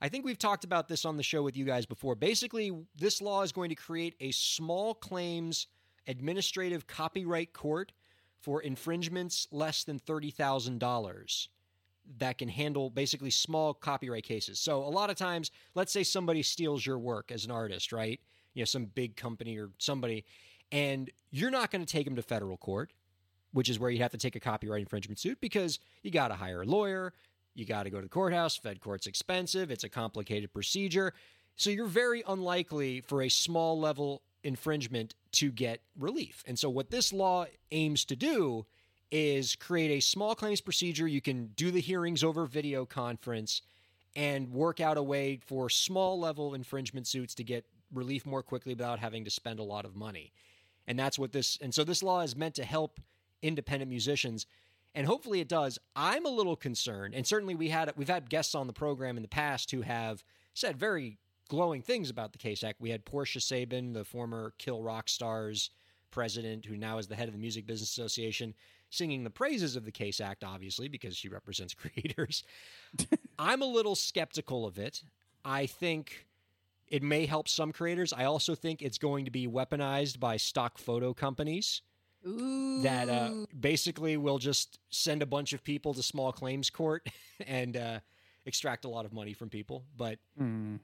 I 0.01 0.09
think 0.09 0.25
we've 0.25 0.39
talked 0.39 0.65
about 0.65 0.89
this 0.89 1.05
on 1.05 1.17
the 1.17 1.23
show 1.23 1.43
with 1.43 1.57
you 1.57 1.65
guys 1.65 1.87
before. 1.87 2.15
Basically, 2.15 2.73
this 2.97 3.21
law 3.21 3.43
is 3.43 3.53
going 3.53 3.69
to 3.71 3.75
create 3.75 4.15
a 4.21 4.31
small 4.33 4.95
claims 4.95 5.67
administrative 6.07 6.87
copyright 6.87 7.53
court 7.53 7.93
for 8.41 8.63
infringements 8.63 9.47
less 9.53 9.85
than 9.85 10.01
$30,000 10.01 11.49
that 12.19 12.39
can 12.39 12.49
handle 12.49 12.91
basically 12.91 13.31
small 13.31 13.75
copyright 13.75 14.25
cases. 14.25 14.59
So 14.59 14.83
a 14.83 14.89
lot 14.89 15.11
of 15.11 15.17
times, 15.17 15.51
let's 15.75 15.93
say 15.93 16.03
somebody 16.03 16.43
steals 16.43 16.85
your 16.85 16.99
work 16.99 17.31
as 17.31 17.45
an 17.45 17.51
artist, 17.51 17.93
right? 17.93 18.21
You 18.55 18.63
know, 18.63 18.67
some 18.67 18.87
big 18.87 19.17
company 19.17 19.59
or 19.59 19.71
somebody, 19.79 20.25
and 20.71 21.11
you're 21.31 21.51
not 21.51 21.71
going 21.71 21.85
to 21.85 21.91
take 21.91 22.05
them 22.05 22.17
to 22.17 22.23
federal 22.23 22.57
court, 22.57 22.93
which 23.53 23.69
is 23.69 23.79
where 23.79 23.91
you 23.91 23.99
have 23.99 24.13
to 24.13 24.19
take 24.19 24.37
a 24.37 24.41
copyright 24.41 24.81
infringement 24.81 25.19
suit 25.19 25.41
because 25.41 25.79
you 26.03 26.11
got 26.11 26.29
to 26.29 26.35
hire 26.35 26.63
a 26.63 26.67
lawyer, 26.67 27.13
you 27.55 27.65
got 27.65 27.85
to 27.85 27.91
go 27.91 27.99
to 27.99 28.03
the 28.03 28.09
courthouse. 28.09 28.57
Fed 28.57 28.81
court's 28.81 29.07
expensive, 29.07 29.71
it's 29.71 29.85
a 29.85 29.89
complicated 29.89 30.53
procedure. 30.53 31.13
So 31.57 31.71
you're 31.71 31.87
very 31.87 32.23
unlikely 32.27 33.03
for 33.03 33.23
a 33.23 33.29
small 33.29 33.79
level 33.79 34.23
infringement 34.43 35.15
to 35.33 35.51
get 35.53 35.83
relief. 35.99 36.43
And 36.47 36.59
so 36.59 36.69
what 36.69 36.91
this 36.91 37.13
law 37.13 37.47
aims 37.71 38.05
to 38.07 38.17
do 38.17 38.67
is 39.13 39.55
create 39.57 39.91
a 39.91 40.01
small 40.01 40.35
claims 40.35 40.63
procedure. 40.63 41.07
You 41.07 41.21
can 41.21 41.49
do 41.55 41.71
the 41.71 41.81
hearings 41.81 42.25
over 42.25 42.47
video 42.47 42.87
conference 42.87 43.61
and 44.17 44.51
work 44.51 44.81
out 44.81 44.97
a 44.97 45.03
way 45.03 45.39
for 45.45 45.69
small 45.69 46.19
level 46.19 46.55
infringement 46.55 47.07
suits 47.07 47.35
to 47.35 47.45
get 47.45 47.67
relief 47.93 48.25
more 48.25 48.43
quickly 48.43 48.73
without 48.73 48.99
having 48.99 49.25
to 49.25 49.31
spend 49.31 49.59
a 49.59 49.63
lot 49.63 49.85
of 49.85 49.95
money. 49.95 50.33
And 50.87 50.99
that's 50.99 51.19
what 51.19 51.33
this 51.33 51.59
and 51.61 51.75
so 51.75 51.85
this 51.85 52.03
law 52.03 52.23
is 52.23 52.35
meant 52.35 52.55
to 52.57 52.65
help 52.65 53.01
independent 53.43 53.91
musicians 53.91 54.47
and 54.95 55.07
hopefully 55.07 55.41
it 55.41 55.49
does. 55.49 55.79
I'm 55.95 56.25
a 56.25 56.31
little 56.31 56.57
concerned 56.57 57.15
and 57.15 57.27
certainly 57.27 57.55
we 57.55 57.69
had 57.69 57.93
we've 57.97 58.09
had 58.09 58.31
guests 58.31 58.55
on 58.55 58.67
the 58.67 58.73
program 58.73 59.19
in 59.19 59.23
the 59.23 59.29
past 59.29 59.71
who 59.71 59.83
have 59.83 60.25
said 60.55 60.79
very 60.79 61.19
glowing 61.49 61.83
things 61.83 62.09
about 62.09 62.33
the 62.33 62.39
Case 62.39 62.65
Act. 62.65 62.81
We 62.81 62.91
had 62.91 63.05
Portia 63.05 63.41
Sabin, 63.41 63.93
the 63.93 64.05
former 64.05 64.55
Kill 64.57 64.83
Rock 64.83 65.11
Stars 65.11 65.69
president 66.11 66.65
who 66.65 66.77
now 66.77 66.97
is 66.97 67.09
the 67.09 67.15
head 67.15 67.29
of 67.29 67.35
the 67.35 67.41
Music 67.41 67.67
Business 67.67 67.91
Association 67.91 68.55
singing 68.93 69.25
the 69.25 69.31
praises 69.31 69.75
of 69.75 69.85
the 69.85 69.91
Case 69.93 70.21
Act, 70.21 70.45
obviously, 70.45 70.87
because 70.89 71.17
she 71.17 71.29
represents 71.29 71.75
creators. 71.83 72.45
I'm 73.39 73.63
a 73.63 73.67
little 73.67 73.95
skeptical 73.95 74.67
of 74.67 74.79
it. 74.79 75.03
I 75.45 75.67
think 75.67 76.27
it 76.89 77.03
may 77.03 77.27
help 77.27 77.49
some 77.49 77.73
creators. 77.73 78.13
I 78.13 78.25
also 78.27 78.55
think 78.55 78.83
it's 78.83 78.99
going 78.99 79.25
to 79.25 79.31
be 79.31 79.49
weaponized 79.49 80.21
by 80.21 80.37
stock 80.37 80.77
photo 80.79 81.15
companies 81.15 81.81
Ooh. 82.27 82.83
that 82.83 83.09
uh, 83.09 83.31
basically 83.59 84.17
will 84.19 84.39
just 84.39 84.79
send 84.91 85.23
a 85.23 85.27
bunch 85.27 85.53
of 85.55 85.65
people 85.65 85.95
to 85.95 86.03
small 86.03 86.33
claims 86.33 86.69
court 86.69 87.07
and 87.47 87.77
uh, 87.77 88.01
extract 88.45 88.85
a 88.85 88.89
lot 88.89 89.07
of 89.07 89.13
money 89.13 89.33
from 89.33 89.49
people. 89.49 89.85
But 89.97 90.19
Hmm. 90.37 90.77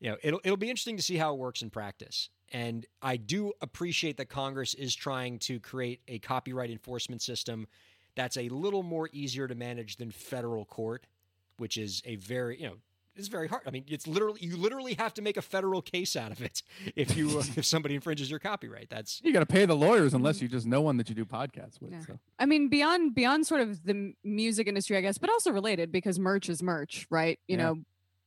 you 0.00 0.10
know, 0.10 0.18
it'll 0.22 0.40
it'll 0.44 0.58
be 0.58 0.68
interesting 0.68 0.98
to 0.98 1.02
see 1.02 1.16
how 1.16 1.32
it 1.32 1.38
works 1.38 1.62
in 1.62 1.70
practice. 1.70 2.28
And 2.54 2.86
I 3.02 3.16
do 3.16 3.52
appreciate 3.60 4.16
that 4.18 4.28
Congress 4.28 4.74
is 4.74 4.94
trying 4.94 5.40
to 5.40 5.58
create 5.58 6.00
a 6.06 6.20
copyright 6.20 6.70
enforcement 6.70 7.20
system 7.20 7.66
that's 8.14 8.36
a 8.36 8.48
little 8.48 8.84
more 8.84 9.10
easier 9.12 9.48
to 9.48 9.56
manage 9.56 9.96
than 9.96 10.12
federal 10.12 10.64
court, 10.64 11.04
which 11.56 11.76
is 11.76 12.00
a 12.06 12.14
very 12.14 12.60
you 12.60 12.68
know 12.68 12.76
it's 13.16 13.26
very 13.28 13.46
hard. 13.48 13.62
I 13.66 13.70
mean, 13.70 13.84
it's 13.88 14.06
literally 14.06 14.40
you 14.40 14.56
literally 14.56 14.94
have 14.94 15.14
to 15.14 15.22
make 15.22 15.36
a 15.36 15.42
federal 15.42 15.82
case 15.82 16.14
out 16.14 16.30
of 16.30 16.40
it 16.42 16.62
if 16.96 17.16
you 17.16 17.38
uh, 17.40 17.42
if 17.56 17.64
somebody 17.64 17.96
infringes 17.96 18.30
your 18.30 18.38
copyright. 18.38 18.88
That's 18.88 19.20
You 19.24 19.32
got 19.32 19.40
to 19.40 19.46
pay 19.46 19.66
the 19.66 19.74
lawyers 19.74 20.14
unless 20.14 20.40
you 20.40 20.46
just 20.46 20.64
know 20.64 20.80
one 20.80 20.96
that 20.98 21.08
you 21.08 21.16
do 21.16 21.24
podcasts 21.24 21.80
with. 21.80 21.90
Yeah. 21.90 22.00
So. 22.06 22.18
I 22.38 22.46
mean, 22.46 22.68
beyond 22.68 23.16
beyond 23.16 23.48
sort 23.48 23.62
of 23.62 23.82
the 23.82 24.14
music 24.22 24.68
industry, 24.68 24.96
I 24.96 25.00
guess, 25.00 25.18
but 25.18 25.28
also 25.28 25.50
related 25.50 25.90
because 25.90 26.20
merch 26.20 26.48
is 26.48 26.62
merch, 26.62 27.08
right? 27.10 27.40
You 27.48 27.56
Yeah. 27.56 27.62
know, 27.64 27.78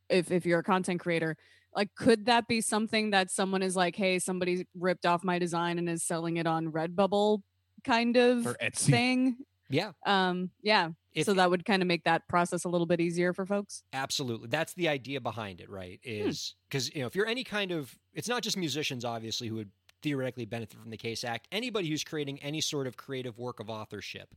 if 0.10 0.32
if 0.32 0.46
you're 0.46 0.60
a 0.60 0.64
content 0.64 1.00
creator, 1.00 1.38
like, 1.76 1.90
could 1.96 2.26
that 2.26 2.48
be 2.48 2.62
something 2.62 3.12
that 3.12 3.30
someone 3.30 3.62
is 3.62 3.76
like, 3.76 3.96
hey, 3.96 4.20
somebody 4.20 4.66
ripped 4.78 5.06
off 5.06 5.24
my 5.24 5.40
design 5.40 5.78
and 5.78 5.90
is 5.90 6.04
selling 6.04 6.38
it 6.38 6.48
on 6.48 6.72
Redbubble, 6.72 7.42
kind 7.84 8.18
of 8.18 8.56
thing? 8.74 9.38
yeah. 9.70 9.92
Um, 10.06 10.52
yeah. 10.62 10.90
If, 11.14 11.26
so 11.26 11.34
that 11.34 11.50
would 11.50 11.66
kind 11.66 11.82
of 11.82 11.88
make 11.88 12.04
that 12.04 12.28
process 12.28 12.64
a 12.66 12.70
little 12.70 12.86
bit 12.86 13.02
easier 13.02 13.34
for 13.34 13.46
folks. 13.46 13.84
Absolutely. 13.92 14.48
That's 14.50 14.74
the 14.76 14.88
idea 14.88 15.20
behind 15.20 15.62
it, 15.62 15.70
right? 15.70 16.00
Is 16.04 16.56
because, 16.70 16.94
you 16.94 17.02
know, 17.02 17.08
if 17.08 17.16
you're 17.16 17.28
any 17.28 17.44
kind 17.44 17.72
of, 17.72 17.96
it's 18.14 18.28
not 18.28 18.44
just 18.44 18.56
musicians, 18.56 19.04
obviously, 19.04 19.48
who 19.48 19.56
would 19.56 19.72
theoretically 20.04 20.46
benefit 20.46 20.80
from 20.80 20.92
the 20.92 20.98
Case 20.98 21.24
Act. 21.24 21.48
Anybody 21.52 21.90
who's 21.90 22.04
creating 22.04 22.40
any 22.40 22.62
sort 22.62 22.86
of 22.86 22.98
creative 22.98 23.40
work 23.40 23.60
of 23.60 23.70
authorship. 23.70 24.36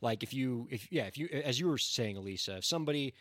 Like 0.00 0.22
if 0.22 0.32
you, 0.32 0.68
if, 0.70 0.90
yeah, 0.92 1.04
if 1.06 1.18
you, 1.18 1.28
as 1.28 1.58
you 1.58 1.66
were 1.66 1.78
saying, 1.78 2.16
Elisa, 2.16 2.58
if 2.58 2.64
somebody 2.64 3.14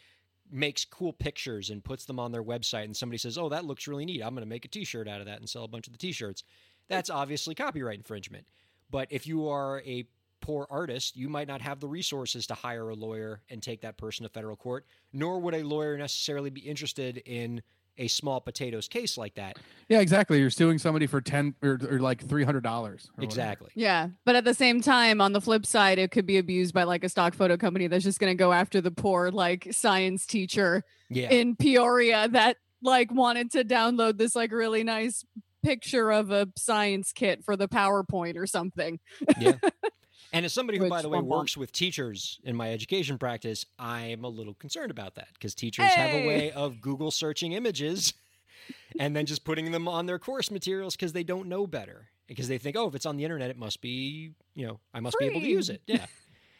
makes 0.52 0.86
cool 0.86 1.14
pictures 1.14 1.70
and 1.70 1.84
puts 1.84 2.06
them 2.06 2.20
on 2.20 2.32
their 2.32 2.44
website 2.44 2.86
and 2.86 2.96
somebody 2.96 3.18
says, 3.18 3.38
oh, 3.38 3.50
that 3.50 3.66
looks 3.66 3.88
really 3.88 4.06
neat. 4.06 4.22
I'm 4.22 4.34
going 4.34 4.44
to 4.44 4.50
make 4.50 4.66
a 4.66 4.70
t 4.70 4.84
shirt 4.84 5.08
out 5.08 5.20
of 5.20 5.26
that 5.26 5.40
and 5.40 5.50
sell 5.50 5.64
a 5.64 5.68
bunch 5.68 5.88
of 5.88 5.94
the 5.94 6.00
t 6.00 6.12
shirts. 6.12 6.44
That's 6.88 7.10
obviously 7.10 7.56
copyright 7.56 7.98
infringement. 7.98 8.46
But 8.92 9.08
if 9.10 9.26
you 9.26 9.48
are 9.50 9.82
a 9.86 10.08
poor 10.42 10.68
artist, 10.70 11.18
you 11.18 11.28
might 11.28 11.48
not 11.48 11.62
have 11.62 11.80
the 11.80 11.88
resources 11.88 12.46
to 12.48 12.54
hire 12.54 12.90
a 12.90 12.94
lawyer 12.94 13.42
and 13.50 13.64
take 13.64 13.82
that 13.82 13.98
person 13.98 14.24
to 14.24 14.30
federal 14.30 14.56
court, 14.56 14.86
nor 15.12 15.40
would 15.40 15.56
a 15.56 15.64
lawyer 15.64 15.98
necessarily 15.98 16.52
be 16.52 16.62
interested 16.62 17.18
in 17.26 17.62
a 17.98 18.08
small 18.08 18.42
potatoes 18.42 18.88
case 18.88 19.18
like 19.18 19.36
that. 19.36 19.58
Yeah, 19.88 20.00
exactly. 20.00 20.40
You're 20.40 20.50
suing 20.50 20.78
somebody 20.78 21.08
for 21.08 21.22
ten 21.22 21.56
or, 21.64 21.80
or 21.90 22.00
like 22.00 22.22
three 22.28 22.44
hundred 22.44 22.64
dollars. 22.64 23.10
Exactly. 23.22 23.70
Yeah. 23.76 24.10
But 24.26 24.36
at 24.36 24.44
the 24.44 24.54
same 24.54 24.82
time, 24.82 25.22
on 25.22 25.32
the 25.34 25.42
flip 25.42 25.66
side, 25.66 25.98
it 26.00 26.12
could 26.12 26.26
be 26.26 26.38
abused 26.38 26.74
by 26.74 26.84
like 26.84 27.04
a 27.04 27.10
stock 27.10 27.34
photo 27.34 27.56
company 27.58 27.88
that's 27.88 28.04
just 28.04 28.20
going 28.20 28.32
to 28.32 28.38
go 28.38 28.52
after 28.52 28.82
the 28.82 28.92
poor, 28.92 29.32
like, 29.32 29.68
science 29.72 30.26
teacher 30.26 30.84
Yeah. 31.10 31.30
in 31.30 31.56
Peoria 31.56 32.28
that 32.30 32.58
like 32.82 33.12
wanted 33.14 33.52
to 33.52 33.64
download 33.64 34.18
this 34.18 34.36
like 34.36 34.52
really 34.52 34.84
nice 34.84 35.24
picture 35.64 36.12
of 36.12 36.30
a 36.32 36.48
science 36.58 37.12
kit 37.12 37.44
for 37.44 37.56
the 37.56 37.68
PowerPoint 37.68 38.38
or 38.38 38.46
something. 38.46 39.00
yeah. 39.40 39.54
And 40.36 40.46
as 40.46 40.54
somebody 40.54 40.78
who, 40.78 40.90
by 40.90 41.02
the 41.02 41.08
way, 41.08 41.22
works 41.22 41.56
with 41.56 41.72
teachers 41.72 42.42
in 42.44 42.58
my 42.58 42.74
education 42.74 43.18
practice, 43.18 43.66
I'm 43.80 44.26
a 44.26 44.28
little 44.28 44.54
concerned 44.54 44.92
about 44.92 45.16
that 45.16 45.30
because 45.34 45.56
teachers 45.56 45.86
have 45.86 46.14
a 46.14 46.28
way 46.28 46.52
of 46.52 46.82
Google 46.82 47.10
searching 47.10 47.54
images 47.54 48.14
and 49.00 49.16
then 49.16 49.26
just 49.26 49.46
putting 49.46 49.72
them 49.72 49.88
on 49.88 50.08
their 50.08 50.20
course 50.20 50.52
materials 50.52 50.98
because 50.98 51.14
they 51.14 51.24
don't 51.24 51.48
know 51.48 51.66
better. 51.66 52.10
Because 52.28 52.50
they 52.50 52.58
think, 52.58 52.76
oh, 52.76 52.88
if 52.88 52.96
it's 52.96 53.06
on 53.06 53.16
the 53.16 53.24
internet, 53.24 53.50
it 53.50 53.58
must 53.58 53.80
be, 53.80 54.32
you 54.56 54.68
know, 54.68 54.80
I 54.94 55.00
must 55.00 55.18
be 55.20 55.26
able 55.26 55.40
to 55.40 55.48
use 55.48 55.70
it. 55.70 55.82
Yeah. 55.86 56.06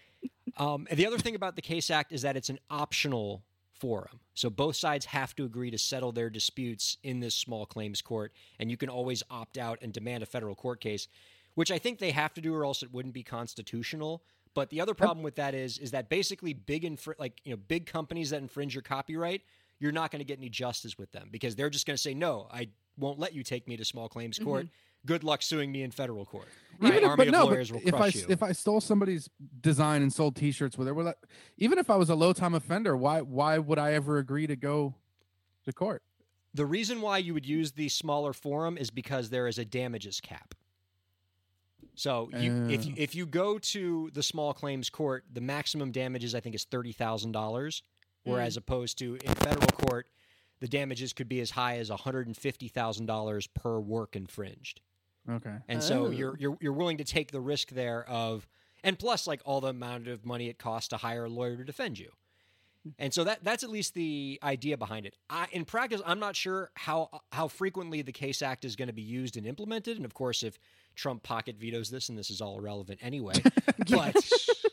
um, 0.58 0.88
and 0.90 0.98
the 0.98 1.06
other 1.06 1.18
thing 1.18 1.36
about 1.36 1.58
the 1.58 1.62
Case 1.62 1.90
Act 1.90 2.14
is 2.14 2.22
that 2.22 2.38
it's 2.38 2.50
an 2.50 2.60
optional 2.70 3.44
forum. 3.74 4.22
So 4.36 4.50
both 4.50 4.78
sides 4.78 5.06
have 5.06 5.36
to 5.36 5.44
agree 5.44 5.72
to 5.72 5.78
settle 5.78 6.14
their 6.14 6.30
disputes 6.30 6.98
in 7.04 7.20
this 7.20 7.36
small 7.36 7.66
claims 7.66 8.02
court, 8.02 8.32
and 8.60 8.72
you 8.72 8.78
can 8.78 8.90
always 8.90 9.22
opt 9.30 9.58
out 9.58 9.80
and 9.82 9.92
demand 9.92 10.24
a 10.24 10.26
federal 10.26 10.56
court 10.56 10.80
case, 10.80 11.10
which 11.56 11.72
I 11.72 11.80
think 11.80 12.00
they 12.00 12.12
have 12.12 12.34
to 12.36 12.42
do, 12.42 12.54
or 12.54 12.64
else 12.64 12.84
it 12.84 12.94
wouldn't 12.94 13.14
be 13.14 13.24
constitutional. 13.24 14.24
But 14.54 14.70
the 14.70 14.80
other 14.80 14.94
problem 14.94 15.24
with 15.24 15.36
that 15.36 15.54
is, 15.54 15.78
is 15.80 15.92
that 15.92 16.08
basically 16.08 16.54
big 16.54 16.84
infr- 16.84 17.20
like 17.20 17.42
you 17.44 17.52
know 17.52 17.58
big 17.68 17.86
companies 17.88 18.30
that 18.30 18.42
infringe 18.42 18.74
your 18.74 18.84
copyright, 18.84 19.42
you're 19.80 19.92
not 19.92 20.12
going 20.12 20.20
to 20.20 20.26
get 20.26 20.38
any 20.38 20.50
justice 20.50 20.98
with 20.98 21.12
them 21.12 21.30
because 21.32 21.56
they're 21.56 21.70
just 21.70 21.86
going 21.86 21.96
to 21.96 22.02
say 22.02 22.14
no, 22.14 22.48
I 22.52 22.70
won't 22.98 23.20
let 23.20 23.34
you 23.34 23.44
take 23.44 23.68
me 23.68 23.76
to 23.78 23.86
small 23.86 24.08
claims 24.08 24.40
court. 24.40 24.66
Mm-hmm. 24.66 25.08
Good 25.08 25.24
luck 25.24 25.44
suing 25.44 25.72
me 25.72 25.84
in 25.84 25.92
federal 25.92 26.26
court. 26.26 26.48
My 26.80 26.88
Even 26.88 27.04
if, 27.04 27.10
army 27.10 27.18
but 27.18 27.28
of 27.28 27.34
no, 27.34 27.46
lawyers 27.46 27.70
but 27.70 27.84
will 27.84 27.90
if 27.90 28.02
I 28.02 28.08
you. 28.08 28.26
if 28.30 28.42
I 28.42 28.54
stole 28.54 28.82
somebody's 28.82 29.30
design 29.62 30.02
and 30.02 30.12
sold 30.12 30.36
T-shirts 30.36 30.78
with 30.78 30.88
it, 30.88 31.18
even 31.58 31.78
if 31.78 31.90
I 31.90 31.96
was 31.96 32.10
a 32.10 32.16
low 32.16 32.34
time 32.34 32.56
offender, 32.56 32.98
why 32.98 33.22
why 33.22 33.58
would 33.58 33.78
I 33.78 33.94
ever 33.94 34.18
agree 34.18 34.48
to 34.48 34.56
go 34.56 34.96
to 35.66 35.74
court? 35.74 36.02
The 36.54 36.66
reason 36.66 37.02
why 37.02 37.18
you 37.18 37.34
would 37.34 37.46
use 37.46 37.74
the 37.74 37.90
smaller 37.90 38.32
forum 38.32 38.78
is 38.78 38.90
because 38.90 39.30
there 39.30 39.48
is 39.48 39.60
a 39.60 39.66
damages 39.66 40.22
cap. 40.22 40.56
So 41.96 42.30
you, 42.38 42.68
if 42.70 42.82
oh. 42.82 42.84
you, 42.84 42.94
Oh. 42.94 43.02
if 43.02 43.16
you 43.16 43.26
go 43.26 43.58
to 43.58 44.10
the 44.14 44.24
small 44.24 44.54
claims 44.54 44.90
court, 44.90 45.24
the 45.32 45.42
maximum 45.42 45.92
damages 45.92 46.36
I 46.36 46.40
think 46.40 46.56
is 46.56 46.64
thirty 46.66 46.92
thousand 46.92 47.32
dollars, 47.32 47.84
whereas 48.24 48.56
hmm. 48.56 48.60
opposed 48.60 48.98
to 49.00 49.16
in 49.16 49.34
federal 49.36 49.68
court, 49.68 50.08
the 50.60 50.68
damages 50.68 51.14
could 51.14 51.30
be 51.30 51.40
as 51.40 51.52
high 51.52 51.78
as 51.78 51.90
one 51.90 52.00
hundred 52.00 52.28
and 52.28 52.38
fifty 52.38 52.68
thousand 52.68 53.06
dollars 53.06 53.48
per 53.48 53.80
work 53.80 54.16
infringed. 54.16 54.82
Okay. 55.30 55.56
And 55.68 55.82
so 55.82 56.08
Oh. 56.08 56.10
you're 56.12 56.38
you're 56.38 56.58
you're 56.62 56.74
willing 56.74 56.98
to 56.98 57.04
take 57.04 57.32
the 57.32 57.42
risk 57.42 57.70
there 57.70 58.08
of 58.08 58.48
and 58.84 59.00
plus 59.00 59.26
like 59.26 59.42
all 59.46 59.62
the 59.62 59.70
amount 59.70 60.08
of 60.08 60.26
money 60.26 60.50
it 60.50 60.60
costs 60.60 60.90
to 60.90 60.98
hire 60.98 61.26
a 61.26 61.30
lawyer 61.30 61.58
to 61.58 61.64
defend 61.64 61.98
you. 61.98 62.12
Hmm. 62.84 62.90
And 63.00 63.14
so 63.14 63.24
that 63.24 63.44
that's 63.44 63.64
at 63.64 63.70
least 63.70 63.94
the 63.96 64.40
idea 64.44 64.78
behind 64.78 65.06
it. 65.06 65.16
I, 65.30 65.48
in 65.52 65.66
practice, 65.66 66.02
I'm 66.06 66.20
not 66.20 66.36
sure 66.36 66.72
how 66.76 67.22
how 67.32 67.48
frequently 67.48 68.02
the 68.02 68.12
Case 68.12 68.42
Act 68.42 68.66
is 68.66 68.76
going 68.76 68.90
to 68.90 68.94
be 68.94 69.02
used 69.02 69.38
and 69.38 69.48
implemented. 69.48 69.98
And 69.98 70.06
of 70.06 70.14
course, 70.14 70.44
if 70.44 70.60
Trump 70.96 71.24
pocket 71.24 71.58
vetoes 71.58 71.90
this, 71.90 72.10
and 72.10 72.18
this 72.18 72.30
is 72.30 72.42
all 72.42 72.58
irrelevant 72.58 73.00
anyway, 73.02 73.36
but 73.90 74.16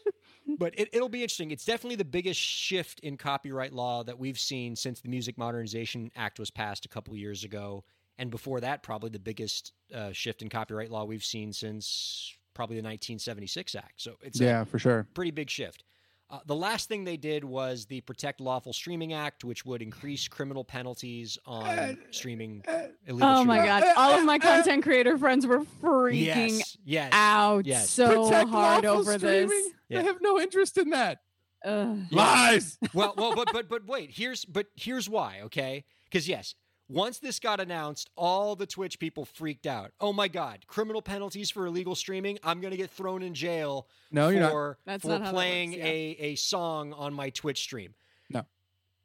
but 0.59 0.79
it, 0.79 0.89
it'll 0.93 1.09
be 1.09 1.23
interesting. 1.23 1.51
It's 1.51 1.65
definitely 1.65 1.97
the 1.97 2.05
biggest 2.05 2.41
shift 2.41 3.01
in 3.01 3.17
copyright 3.17 3.73
law 3.73 4.03
that 4.05 4.19
we've 4.19 4.39
seen 4.39 4.77
since 4.77 5.01
the 5.01 5.09
Music 5.09 5.39
Modernization 5.39 6.11
Act 6.17 6.39
was 6.39 6.51
passed 6.51 6.85
a 6.85 6.89
couple 6.89 7.17
years 7.17 7.45
ago, 7.45 7.85
and 8.19 8.31
before 8.31 8.61
that, 8.61 8.83
probably 8.83 9.11
the 9.11 9.19
biggest 9.19 9.73
uh, 9.95 10.13
shift 10.13 10.43
in 10.43 10.49
copyright 10.49 10.91
law 10.91 11.05
we've 11.05 11.25
seen 11.25 11.53
since 11.53 12.35
probably 12.55 12.77
the 12.77 12.83
1976 12.83 13.75
Act. 13.75 13.95
So 13.97 14.17
it's 14.21 14.41
a 14.41 14.45
yeah, 14.45 14.65
for 14.65 14.79
sure. 14.79 15.07
pretty 15.15 15.31
big 15.31 15.51
shift. 15.51 15.85
Uh, 16.33 16.39
the 16.47 16.55
last 16.55 16.89
thing 16.89 17.05
they 17.05 17.19
did 17.19 17.45
was 17.45 17.85
the 17.85 18.01
Protect 18.01 18.41
Lawful 18.41 18.73
Streaming 18.73 19.13
Act, 19.13 19.45
which 19.45 19.67
would 19.67 19.83
increase 19.83 20.29
criminal 20.29 20.65
penalties 20.65 21.37
on 21.45 21.67
uh, 21.67 21.95
streaming 22.11 22.65
uh, 22.67 22.87
illegal. 23.07 23.29
Oh 23.29 23.45
my 23.45 23.59
streaming. 23.59 23.67
god. 23.67 23.83
Uh, 23.85 23.93
All 24.01 24.19
of 24.19 24.25
my 24.25 24.39
content 24.39 24.83
creator 24.83 25.19
friends 25.19 25.47
were 25.47 25.61
freaking 25.83 26.25
Yes, 26.59 26.79
yes. 26.87 27.11
out 27.13 27.67
Yes. 27.67 27.91
so 27.91 28.25
Protect 28.25 28.49
hard 28.49 28.85
lawful 28.85 29.01
over 29.01 29.19
streaming? 29.19 29.49
this. 29.51 29.69
Yeah. 29.91 30.01
I 30.01 30.03
have 30.05 30.23
no 30.23 30.41
interest 30.41 30.79
in 30.79 30.89
that. 30.91 31.19
Ugh. 31.67 31.99
Lies. 32.11 32.79
well, 32.95 33.13
well, 33.17 33.35
but 33.37 33.51
but 33.53 33.69
but 33.69 33.87
wait. 33.87 34.11
Here's 34.11 34.47
but 34.47 34.67
here's 34.75 35.09
why. 35.11 35.43
Okay, 35.45 35.85
because 36.07 36.27
yes, 36.27 36.55
once 36.93 37.19
this 37.19 37.39
got 37.39 37.61
announced, 37.61 38.11
all 38.17 38.55
the 38.57 38.67
Twitch 38.67 38.99
people 38.99 39.25
freaked 39.25 39.67
out. 39.67 39.93
Oh 40.01 40.13
my 40.13 40.29
god, 40.29 40.67
criminal 40.67 41.03
penalties 41.03 41.51
for 41.51 41.67
illegal 41.67 41.95
streaming. 41.95 42.39
I'm 42.43 42.61
gonna 42.61 42.77
get 42.77 42.91
thrown 42.91 43.23
in 43.23 43.35
jail 43.35 43.89
No, 44.11 44.29
you're 44.29 44.41
not. 44.41 44.53
for 44.53 44.79
That's 44.85 45.03
for 45.03 45.19
not 45.19 45.33
playing 45.33 45.71
works, 45.71 45.79
yeah. 45.79 45.87
a 45.87 46.17
a 46.21 46.35
song 46.37 46.93
on 46.93 47.15
my 47.15 47.31
Twitch 47.31 47.61
stream. 47.61 47.95
No. 48.31 48.45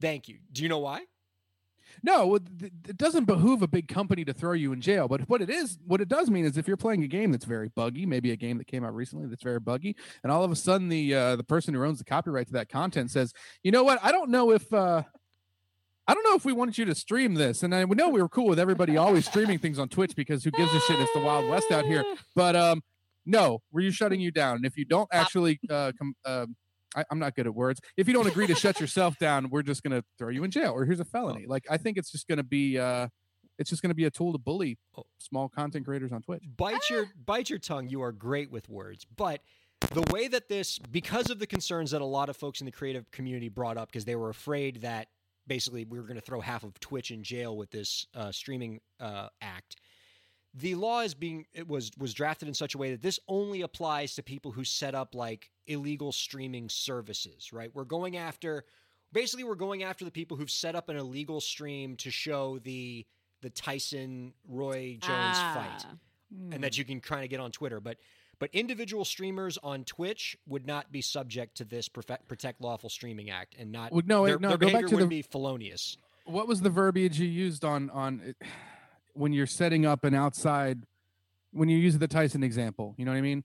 Thank 0.01 0.27
you. 0.27 0.37
Do 0.51 0.63
you 0.63 0.69
know 0.69 0.79
why? 0.79 1.01
No, 2.03 2.35
it 2.35 2.43
it 2.87 2.97
doesn't 2.97 3.25
behoove 3.25 3.61
a 3.63 3.67
big 3.67 3.87
company 3.87 4.23
to 4.25 4.33
throw 4.33 4.51
you 4.53 4.71
in 4.71 4.81
jail. 4.81 5.07
But 5.07 5.27
what 5.29 5.41
it 5.41 5.49
is, 5.49 5.79
what 5.85 5.99
it 5.99 6.07
does 6.07 6.29
mean 6.29 6.45
is 6.45 6.57
if 6.57 6.67
you're 6.67 6.77
playing 6.77 7.03
a 7.03 7.07
game 7.07 7.31
that's 7.31 7.45
very 7.45 7.69
buggy, 7.69 8.05
maybe 8.05 8.31
a 8.31 8.35
game 8.35 8.57
that 8.59 8.67
came 8.67 8.83
out 8.83 8.93
recently 8.93 9.27
that's 9.27 9.41
very 9.41 9.59
buggy, 9.59 9.95
and 10.21 10.31
all 10.31 10.43
of 10.43 10.51
a 10.51 10.55
sudden 10.55 10.89
the 10.89 11.15
uh, 11.15 11.35
the 11.37 11.43
person 11.43 11.73
who 11.73 11.83
owns 11.83 11.97
the 11.97 12.05
copyright 12.05 12.47
to 12.47 12.53
that 12.53 12.69
content 12.69 13.09
says, 13.09 13.33
you 13.63 13.71
know 13.71 13.83
what, 13.83 13.99
I 14.03 14.11
don't 14.11 14.29
know 14.29 14.51
if 14.51 14.71
uh, 14.71 15.03
I 16.07 16.13
don't 16.13 16.23
know 16.23 16.35
if 16.35 16.45
we 16.45 16.53
wanted 16.53 16.77
you 16.77 16.85
to 16.85 16.95
stream 16.95 17.33
this, 17.35 17.63
and 17.63 17.75
I 17.75 17.83
we 17.85 17.95
know 17.95 18.09
we 18.09 18.21
were 18.21 18.29
cool 18.29 18.47
with 18.47 18.59
everybody 18.59 18.95
always 18.97 19.25
streaming 19.25 19.59
things 19.59 19.77
on 19.77 19.89
Twitch 19.89 20.15
because 20.15 20.43
who 20.43 20.51
gives 20.51 20.73
a 20.73 20.79
shit? 20.81 20.99
It's 20.99 21.11
the 21.13 21.19
Wild 21.19 21.49
West 21.49 21.71
out 21.71 21.85
here. 21.85 22.03
But 22.35 22.55
um, 22.55 22.81
no, 23.25 23.61
were 23.71 23.81
you 23.81 23.91
shutting 23.91 24.21
you 24.21 24.31
down? 24.31 24.57
And 24.57 24.65
if 24.65 24.77
you 24.77 24.85
don't 24.85 25.09
actually 25.11 25.59
uh, 25.69 25.91
com- 25.97 26.15
um 26.25 26.55
I, 26.95 27.03
I'm 27.11 27.19
not 27.19 27.35
good 27.35 27.45
at 27.45 27.53
words. 27.53 27.81
If 27.97 28.07
you 28.07 28.13
don't 28.13 28.25
agree 28.27 28.47
to 28.47 28.55
shut 28.55 28.79
yourself 28.79 29.17
down, 29.19 29.49
we're 29.49 29.61
just 29.63 29.83
gonna 29.83 30.03
throw 30.17 30.29
you 30.29 30.43
in 30.45 30.51
jail, 30.51 30.71
or 30.71 30.85
here's 30.85 30.99
a 31.01 31.05
felony. 31.05 31.45
Like 31.45 31.65
I 31.69 31.77
think 31.77 31.97
it's 31.97 32.09
just 32.11 32.27
gonna 32.27 32.43
be, 32.43 32.79
uh, 32.79 33.09
it's 33.59 33.69
just 33.69 33.81
gonna 33.81 33.93
be 33.93 34.05
a 34.05 34.09
tool 34.11 34.31
to 34.31 34.37
bully 34.37 34.77
Oh. 34.97 35.03
small 35.17 35.49
content 35.49 35.85
creators 35.85 36.11
on 36.13 36.21
Twitch. 36.21 36.43
bite 36.55 36.89
your 36.89 37.07
bite 37.25 37.49
your 37.49 37.59
tongue 37.59 37.89
you 37.89 38.01
are 38.01 38.11
great 38.13 38.49
with 38.51 38.69
words 38.69 39.05
but 39.17 39.41
the 39.93 40.03
way 40.13 40.27
that 40.29 40.47
this 40.47 40.79
because 40.79 41.29
of 41.29 41.39
the 41.39 41.45
concerns 41.47 41.91
that 41.91 42.01
a 42.01 42.05
lot 42.05 42.29
of 42.29 42.37
folks 42.37 42.61
in 42.61 42.65
the 42.65 42.71
creative 42.71 43.11
community 43.11 43.49
brought 43.49 43.77
up 43.77 43.89
because 43.91 44.05
they 44.05 44.15
were 44.15 44.29
afraid 44.29 44.81
that 44.81 45.07
basically 45.47 45.85
we 45.85 45.97
were 45.97 46.05
going 46.05 46.19
to 46.19 46.25
throw 46.25 46.41
half 46.41 46.63
of 46.63 46.79
twitch 46.79 47.11
in 47.11 47.23
jail 47.23 47.55
with 47.57 47.71
this 47.71 48.05
uh, 48.15 48.31
streaming 48.31 48.79
uh, 48.99 49.29
act 49.41 49.77
the 50.53 50.73
law 50.75 51.01
is 51.01 51.13
being 51.13 51.45
it 51.53 51.67
was 51.67 51.91
was 51.97 52.13
drafted 52.13 52.47
in 52.47 52.53
such 52.53 52.73
a 52.73 52.77
way 52.77 52.91
that 52.91 53.01
this 53.01 53.19
only 53.27 53.61
applies 53.61 54.15
to 54.15 54.23
people 54.23 54.51
who 54.51 54.63
set 54.63 54.95
up 54.95 55.13
like 55.13 55.51
illegal 55.67 56.11
streaming 56.11 56.67
services, 56.69 57.53
right? 57.53 57.69
We're 57.75 57.83
going 57.83 58.17
after 58.17 58.65
basically 59.11 59.43
we're 59.43 59.55
going 59.55 59.83
after 59.83 60.03
the 60.03 60.09
people 60.09 60.35
who've 60.35 60.49
set 60.49 60.75
up 60.75 60.89
an 60.89 60.95
illegal 60.97 61.41
stream 61.41 61.95
to 61.97 62.09
show 62.09 62.57
the 62.59 63.05
the 63.41 63.51
Tyson 63.51 64.33
Roy 64.47 64.97
Jones 64.99 65.37
fight 65.37 65.85
Ah. 65.85 66.53
and 66.53 66.63
that 66.63 66.77
you 66.77 66.83
can 66.85 67.01
kind 67.01 67.23
of 67.23 67.29
get 67.29 67.39
on 67.39 67.51
Twitter, 67.51 67.79
but 67.79 67.97
but 68.39 68.49
individual 68.53 69.05
streamers 69.05 69.57
on 69.63 69.83
Twitch 69.83 70.37
would 70.47 70.65
not 70.65 70.91
be 70.91 71.01
subject 71.01 71.57
to 71.57 71.65
this 71.65 71.89
Protect 71.89 72.61
Lawful 72.61 72.89
Streaming 72.89 73.29
Act 73.29 73.55
and 73.57 73.71
not 73.71 73.91
Well, 73.91 74.03
no, 74.05 74.25
their, 74.25 74.39
no, 74.39 74.49
their 74.49 74.57
go 74.57 74.65
back 74.67 74.73
behavior 74.73 74.87
to 74.89 74.95
would 74.95 75.03
the- 75.05 75.07
be 75.07 75.21
felonious. 75.21 75.97
what 76.25 76.47
was 76.47 76.61
the 76.61 76.69
verbiage 76.69 77.19
you 77.19 77.27
used 77.27 77.63
on 77.63 77.89
on 77.91 78.21
it- 78.23 78.37
when 79.13 79.33
you're 79.33 79.47
setting 79.47 79.85
up 79.85 80.03
an 80.03 80.13
outside 80.13 80.83
when 81.51 81.69
you 81.69 81.77
use 81.77 81.97
the 81.97 82.07
Tyson 82.07 82.43
example 82.43 82.93
you 82.97 83.05
know 83.05 83.11
what 83.11 83.17
I 83.17 83.21
mean 83.21 83.43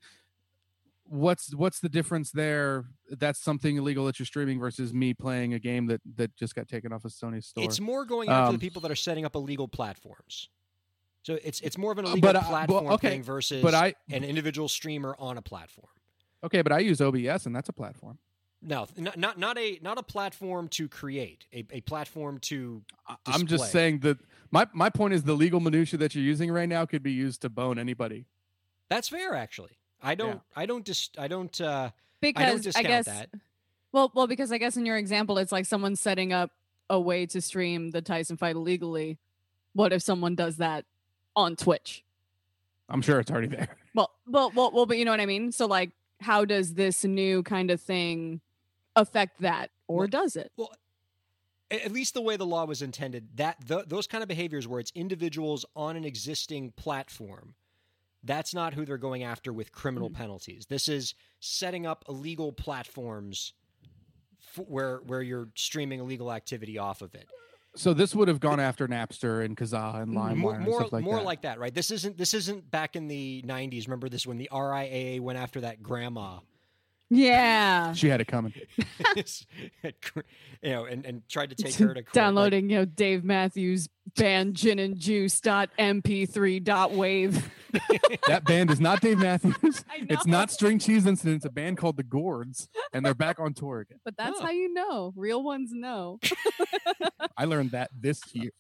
what's 1.05 1.55
what's 1.55 1.81
the 1.81 1.89
difference 1.89 2.31
there 2.31 2.85
that's 3.11 3.41
something 3.41 3.77
illegal 3.77 4.05
that 4.07 4.19
you're 4.19 4.27
streaming 4.27 4.59
versus 4.59 4.93
me 4.93 5.15
playing 5.15 5.55
a 5.55 5.59
game 5.59 5.87
that 5.87 6.01
that 6.17 6.35
just 6.37 6.55
got 6.55 6.69
taken 6.69 6.93
off 6.93 7.05
of 7.05 7.13
Sony's 7.13 7.47
store 7.47 7.65
It's 7.65 7.81
more 7.81 8.05
going 8.05 8.29
after 8.29 8.49
Um, 8.51 8.55
the 8.55 8.59
people 8.59 8.81
that 8.83 8.91
are 8.91 8.95
setting 8.97 9.25
up 9.25 9.35
illegal 9.35 9.69
platforms. 9.69 10.49
So 11.23 11.39
it's 11.43 11.61
it's 11.61 11.79
more 11.79 11.93
of 11.93 11.99
an 11.99 12.05
Uh, 12.07 12.11
illegal 12.11 12.33
but, 12.33 12.37
uh, 12.37 12.41
well, 12.43 12.51
platform 12.51 12.87
okay, 12.95 13.11
thing 13.11 13.23
versus 13.23 13.63
but 13.63 13.75
I 13.75 13.95
an 14.11 14.25
individual 14.25 14.69
streamer 14.69 15.15
on 15.19 15.39
a 15.39 15.43
platform. 15.43 15.89
okay 16.45 16.63
but 16.63 16.73
I 16.73 16.81
use 16.81 17.01
OBS 17.01 17.47
and 17.47 17.55
that's 17.55 17.69
a 17.69 17.73
platform 17.73 18.19
No, 18.61 18.87
not 18.97 19.17
not, 19.17 19.39
not 19.39 19.57
a 19.59 19.79
not 19.83 19.99
a 19.99 20.03
platform 20.03 20.69
to 20.69 20.89
create 20.89 21.47
a, 21.53 21.65
a 21.71 21.81
platform 21.83 22.39
to. 22.51 22.83
I- 23.09 23.17
I'm 23.27 23.47
just 23.47 23.71
saying 23.73 24.01
that 24.01 24.19
my 24.51 24.67
my 24.73 24.91
point 24.91 25.15
is 25.15 25.23
the 25.25 25.35
legal 25.35 25.61
minutia 25.61 25.99
that 25.99 26.15
you're 26.15 26.25
using 26.25 26.51
right 26.51 26.69
now 26.69 26.85
could 26.87 27.03
be 27.03 27.13
used 27.13 27.41
to 27.43 27.49
bone 27.49 27.79
anybody 27.79 28.27
That's 28.89 29.09
fair, 29.09 29.35
actually. 29.35 29.79
I 30.03 30.15
don't. 30.17 30.41
I 30.57 30.67
don't. 30.67 30.85
Dis, 30.85 31.11
I 31.17 31.29
don't. 31.29 31.61
Uh, 31.61 31.65
I 31.65 31.71
don't 31.77 31.93
because 32.21 32.77
I, 32.77 32.83
guess 32.83 33.07
that. 33.07 33.31
well 33.93 34.11
well 34.15 34.27
because 34.27 34.51
I 34.53 34.59
guess 34.59 34.77
in 34.77 34.85
your 34.87 34.97
example 34.97 35.39
it's 35.39 35.53
like 35.53 35.67
someone 35.67 35.95
setting 35.97 36.33
up 36.33 36.51
a 36.91 36.99
way 37.01 37.27
to 37.27 37.41
stream 37.41 37.91
the 37.93 38.03
Tyson 38.03 38.37
fight 38.37 38.57
illegally. 38.57 39.19
What 39.75 39.93
if 39.93 40.03
someone 40.03 40.35
does 40.35 40.57
that 40.59 40.85
on 41.37 41.57
Twitch? 41.57 42.05
I'm 42.88 43.03
sure 43.03 43.21
it's 43.21 43.31
already 43.31 43.49
there 43.49 43.77
Well, 43.95 44.11
well, 44.27 44.51
well, 44.55 44.71
well, 44.73 44.87
but 44.87 44.97
you 44.99 45.05
know 45.05 45.11
what 45.11 45.21
I 45.21 45.27
mean. 45.27 45.53
So, 45.53 45.66
like, 45.66 45.90
how 46.21 46.45
does 46.45 46.75
this 46.75 47.05
new 47.05 47.42
kind 47.42 47.71
of 47.71 47.81
thing 47.81 48.40
affect 48.97 49.40
that, 49.42 49.71
or 49.88 50.01
Well, 50.01 50.09
does 50.09 50.37
it? 50.37 50.51
Well, 50.57 50.73
At 51.71 51.92
least 51.92 52.14
the 52.14 52.21
way 52.23 52.37
the 52.37 52.47
law 52.47 52.64
was 52.64 52.81
intended, 52.83 53.29
that 53.37 53.66
th- 53.66 53.85
those 53.87 54.07
kind 54.07 54.23
of 54.23 54.29
behaviors 54.29 54.66
where 54.68 54.81
it's 54.81 54.92
individuals 54.95 55.64
on 55.77 55.97
an 55.97 56.05
existing 56.05 56.73
platform, 56.73 57.55
that's 58.25 58.55
not 58.55 58.75
who 58.75 58.85
they're 58.85 58.99
going 58.99 59.23
after 59.25 59.53
with 59.53 59.73
criminal 59.73 60.09
Mm. 60.11 60.14
penalties. 60.14 60.66
This 60.66 60.88
is 60.88 61.14
setting 61.40 61.87
up 61.87 62.05
illegal 62.09 62.53
platforms 62.53 63.53
f- 64.57 64.64
where 64.68 64.99
where 65.07 65.23
you're 65.23 65.49
streaming 65.55 65.99
illegal 66.01 66.31
activity 66.33 66.79
off 66.79 67.03
of 67.03 67.14
it. 67.14 67.29
So 67.75 67.95
this 67.95 68.15
would 68.15 68.29
have 68.29 68.41
gone 68.41 68.61
after 68.61 68.87
Napster 68.87 69.45
and 69.45 69.57
Kazaa 69.57 70.03
and 70.03 70.13
LimeWire 70.13 70.37
more 70.37 70.55
and 70.55 70.65
more, 70.65 70.81
stuff 70.81 70.93
like 70.93 71.05
more 71.05 71.17
that 71.17 71.25
like 71.25 71.43
that, 71.43 71.59
right? 71.59 71.75
This 71.75 71.91
isn't 71.91 72.19
this 72.19 72.35
isn't 72.35 72.71
back 72.71 72.97
in 72.97 73.09
the 73.09 73.43
'90s. 73.47 73.87
Remember 73.87 74.09
this 74.09 74.27
when 74.27 74.39
the 74.39 74.49
RIAA 74.53 75.21
went 75.21 75.39
after 75.39 75.61
that 75.63 75.83
grandma, 75.83 76.39
Yeah, 77.14 77.92
she 77.92 78.09
had 78.09 78.20
it 78.20 78.27
coming 78.27 78.55
you 79.16 79.22
know, 80.64 80.85
and, 80.85 81.05
and 81.05 81.29
tried 81.29 81.51
to 81.51 81.55
take 81.57 81.75
her 81.75 81.79
to 81.79 81.85
court. 81.87 81.96
like- 81.96 82.12
downloading, 82.12 82.70
you 82.70 82.77
know, 82.79 82.85
Dave 82.85 83.25
Matthews 83.25 83.88
band 84.16 84.55
gin 84.55 84.79
and 84.79 84.98
juice 84.98 85.40
dot 85.40 85.70
mp3 85.79 86.62
dot 86.62 86.92
wave. 86.92 87.51
that 88.29 88.44
band 88.44 88.70
is 88.70 88.81
not 88.81 89.01
Dave 89.01 89.18
Matthews. 89.18 89.85
It's 90.09 90.27
not 90.27 90.51
String 90.51 90.79
Cheese 90.79 91.07
Incident. 91.07 91.37
It's 91.37 91.44
a 91.44 91.51
band 91.51 91.79
called 91.79 91.96
the 91.96 92.03
Gourds, 92.03 92.68
and 92.92 93.05
they're 93.05 93.14
back 93.14 93.38
on 93.38 93.55
tour 93.55 93.81
again. 93.81 93.98
But 94.05 94.16
that's 94.16 94.38
Oh. 94.40 94.44
how 94.44 94.51
you 94.51 94.72
know. 94.72 95.12
Real 95.16 95.42
ones 95.42 95.70
know. 95.72 96.18
I 97.37 97.44
learned 97.44 97.70
that 97.72 97.90
this 97.98 98.20
year. 98.35 98.51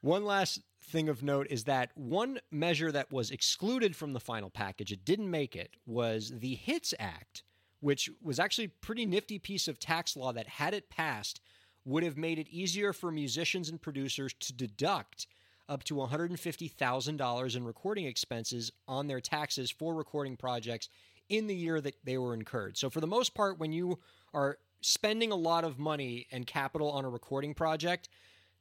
One 0.00 0.24
last 0.24 0.60
thing 0.86 1.08
of 1.08 1.22
note 1.22 1.46
is 1.50 1.64
that 1.64 1.90
one 1.94 2.38
measure 2.50 2.90
that 2.92 3.10
was 3.12 3.30
excluded 3.30 3.94
from 3.96 4.12
the 4.12 4.20
final 4.20 4.50
package, 4.50 4.92
it 4.92 5.04
didn't 5.04 5.30
make 5.30 5.54
it, 5.56 5.70
was 5.86 6.32
the 6.36 6.54
HITS 6.54 6.94
Act, 6.98 7.42
which 7.84 8.08
was 8.22 8.38
actually 8.38 8.64
a 8.64 8.80
pretty 8.80 9.04
nifty 9.04 9.38
piece 9.38 9.68
of 9.68 9.78
tax 9.78 10.16
law 10.16 10.32
that, 10.32 10.48
had 10.48 10.72
it 10.72 10.88
passed, 10.88 11.38
would 11.84 12.02
have 12.02 12.16
made 12.16 12.38
it 12.38 12.48
easier 12.48 12.94
for 12.94 13.10
musicians 13.10 13.68
and 13.68 13.78
producers 13.78 14.32
to 14.32 14.54
deduct 14.54 15.26
up 15.68 15.84
to 15.84 15.96
$150,000 15.96 17.56
in 17.56 17.64
recording 17.64 18.06
expenses 18.06 18.72
on 18.88 19.06
their 19.06 19.20
taxes 19.20 19.70
for 19.70 19.94
recording 19.94 20.34
projects 20.34 20.88
in 21.28 21.46
the 21.46 21.54
year 21.54 21.78
that 21.78 21.94
they 22.04 22.16
were 22.16 22.32
incurred. 22.32 22.78
So, 22.78 22.88
for 22.88 23.02
the 23.02 23.06
most 23.06 23.34
part, 23.34 23.58
when 23.58 23.70
you 23.70 23.98
are 24.32 24.56
spending 24.80 25.30
a 25.30 25.36
lot 25.36 25.64
of 25.64 25.78
money 25.78 26.26
and 26.32 26.46
capital 26.46 26.90
on 26.90 27.04
a 27.04 27.10
recording 27.10 27.52
project, 27.52 28.08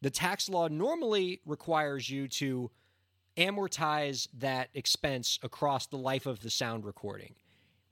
the 0.02 0.10
tax 0.10 0.50
law 0.50 0.68
normally 0.68 1.40
requires 1.46 2.10
you 2.10 2.28
to 2.28 2.72
amortize 3.38 4.28
that 4.38 4.68
expense 4.74 5.40
across 5.44 5.88
the 5.88 5.98
life 5.98 6.26
of 6.26 6.42
the 6.42 6.50
sound 6.50 6.84
recording, 6.84 7.36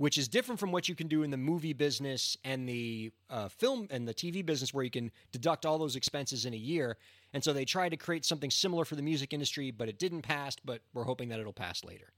which 0.01 0.17
is 0.17 0.27
different 0.27 0.59
from 0.59 0.71
what 0.71 0.89
you 0.89 0.95
can 0.95 1.07
do 1.07 1.21
in 1.21 1.29
the 1.29 1.37
movie 1.37 1.73
business 1.73 2.35
and 2.43 2.67
the 2.67 3.11
uh, 3.29 3.47
film 3.47 3.87
and 3.91 4.07
the 4.07 4.13
TV 4.15 4.43
business, 4.43 4.73
where 4.73 4.83
you 4.83 4.89
can 4.89 5.11
deduct 5.31 5.63
all 5.63 5.77
those 5.77 5.95
expenses 5.95 6.43
in 6.47 6.55
a 6.55 6.57
year. 6.57 6.97
And 7.35 7.43
so 7.43 7.53
they 7.53 7.65
tried 7.65 7.89
to 7.89 7.97
create 7.97 8.25
something 8.25 8.49
similar 8.49 8.83
for 8.83 8.95
the 8.95 9.03
music 9.03 9.31
industry, 9.31 9.69
but 9.69 9.89
it 9.89 9.99
didn't 9.99 10.23
pass. 10.23 10.55
But 10.65 10.81
we're 10.95 11.03
hoping 11.03 11.29
that 11.29 11.39
it'll 11.39 11.53
pass 11.53 11.83
later. 11.83 12.13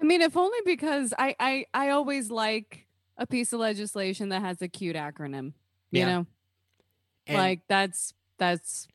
I 0.00 0.04
mean, 0.06 0.22
if 0.22 0.34
only 0.34 0.56
because 0.64 1.12
I 1.18 1.36
I 1.38 1.66
I 1.74 1.90
always 1.90 2.30
like 2.30 2.86
a 3.18 3.26
piece 3.26 3.52
of 3.52 3.60
legislation 3.60 4.30
that 4.30 4.40
has 4.40 4.62
a 4.62 4.68
cute 4.68 4.96
acronym. 4.96 5.52
You 5.90 6.00
Yeah. 6.00 6.06
know, 6.06 6.26
And 7.26 7.36
like 7.36 7.60
that's 7.68 8.14
that's. 8.38 8.88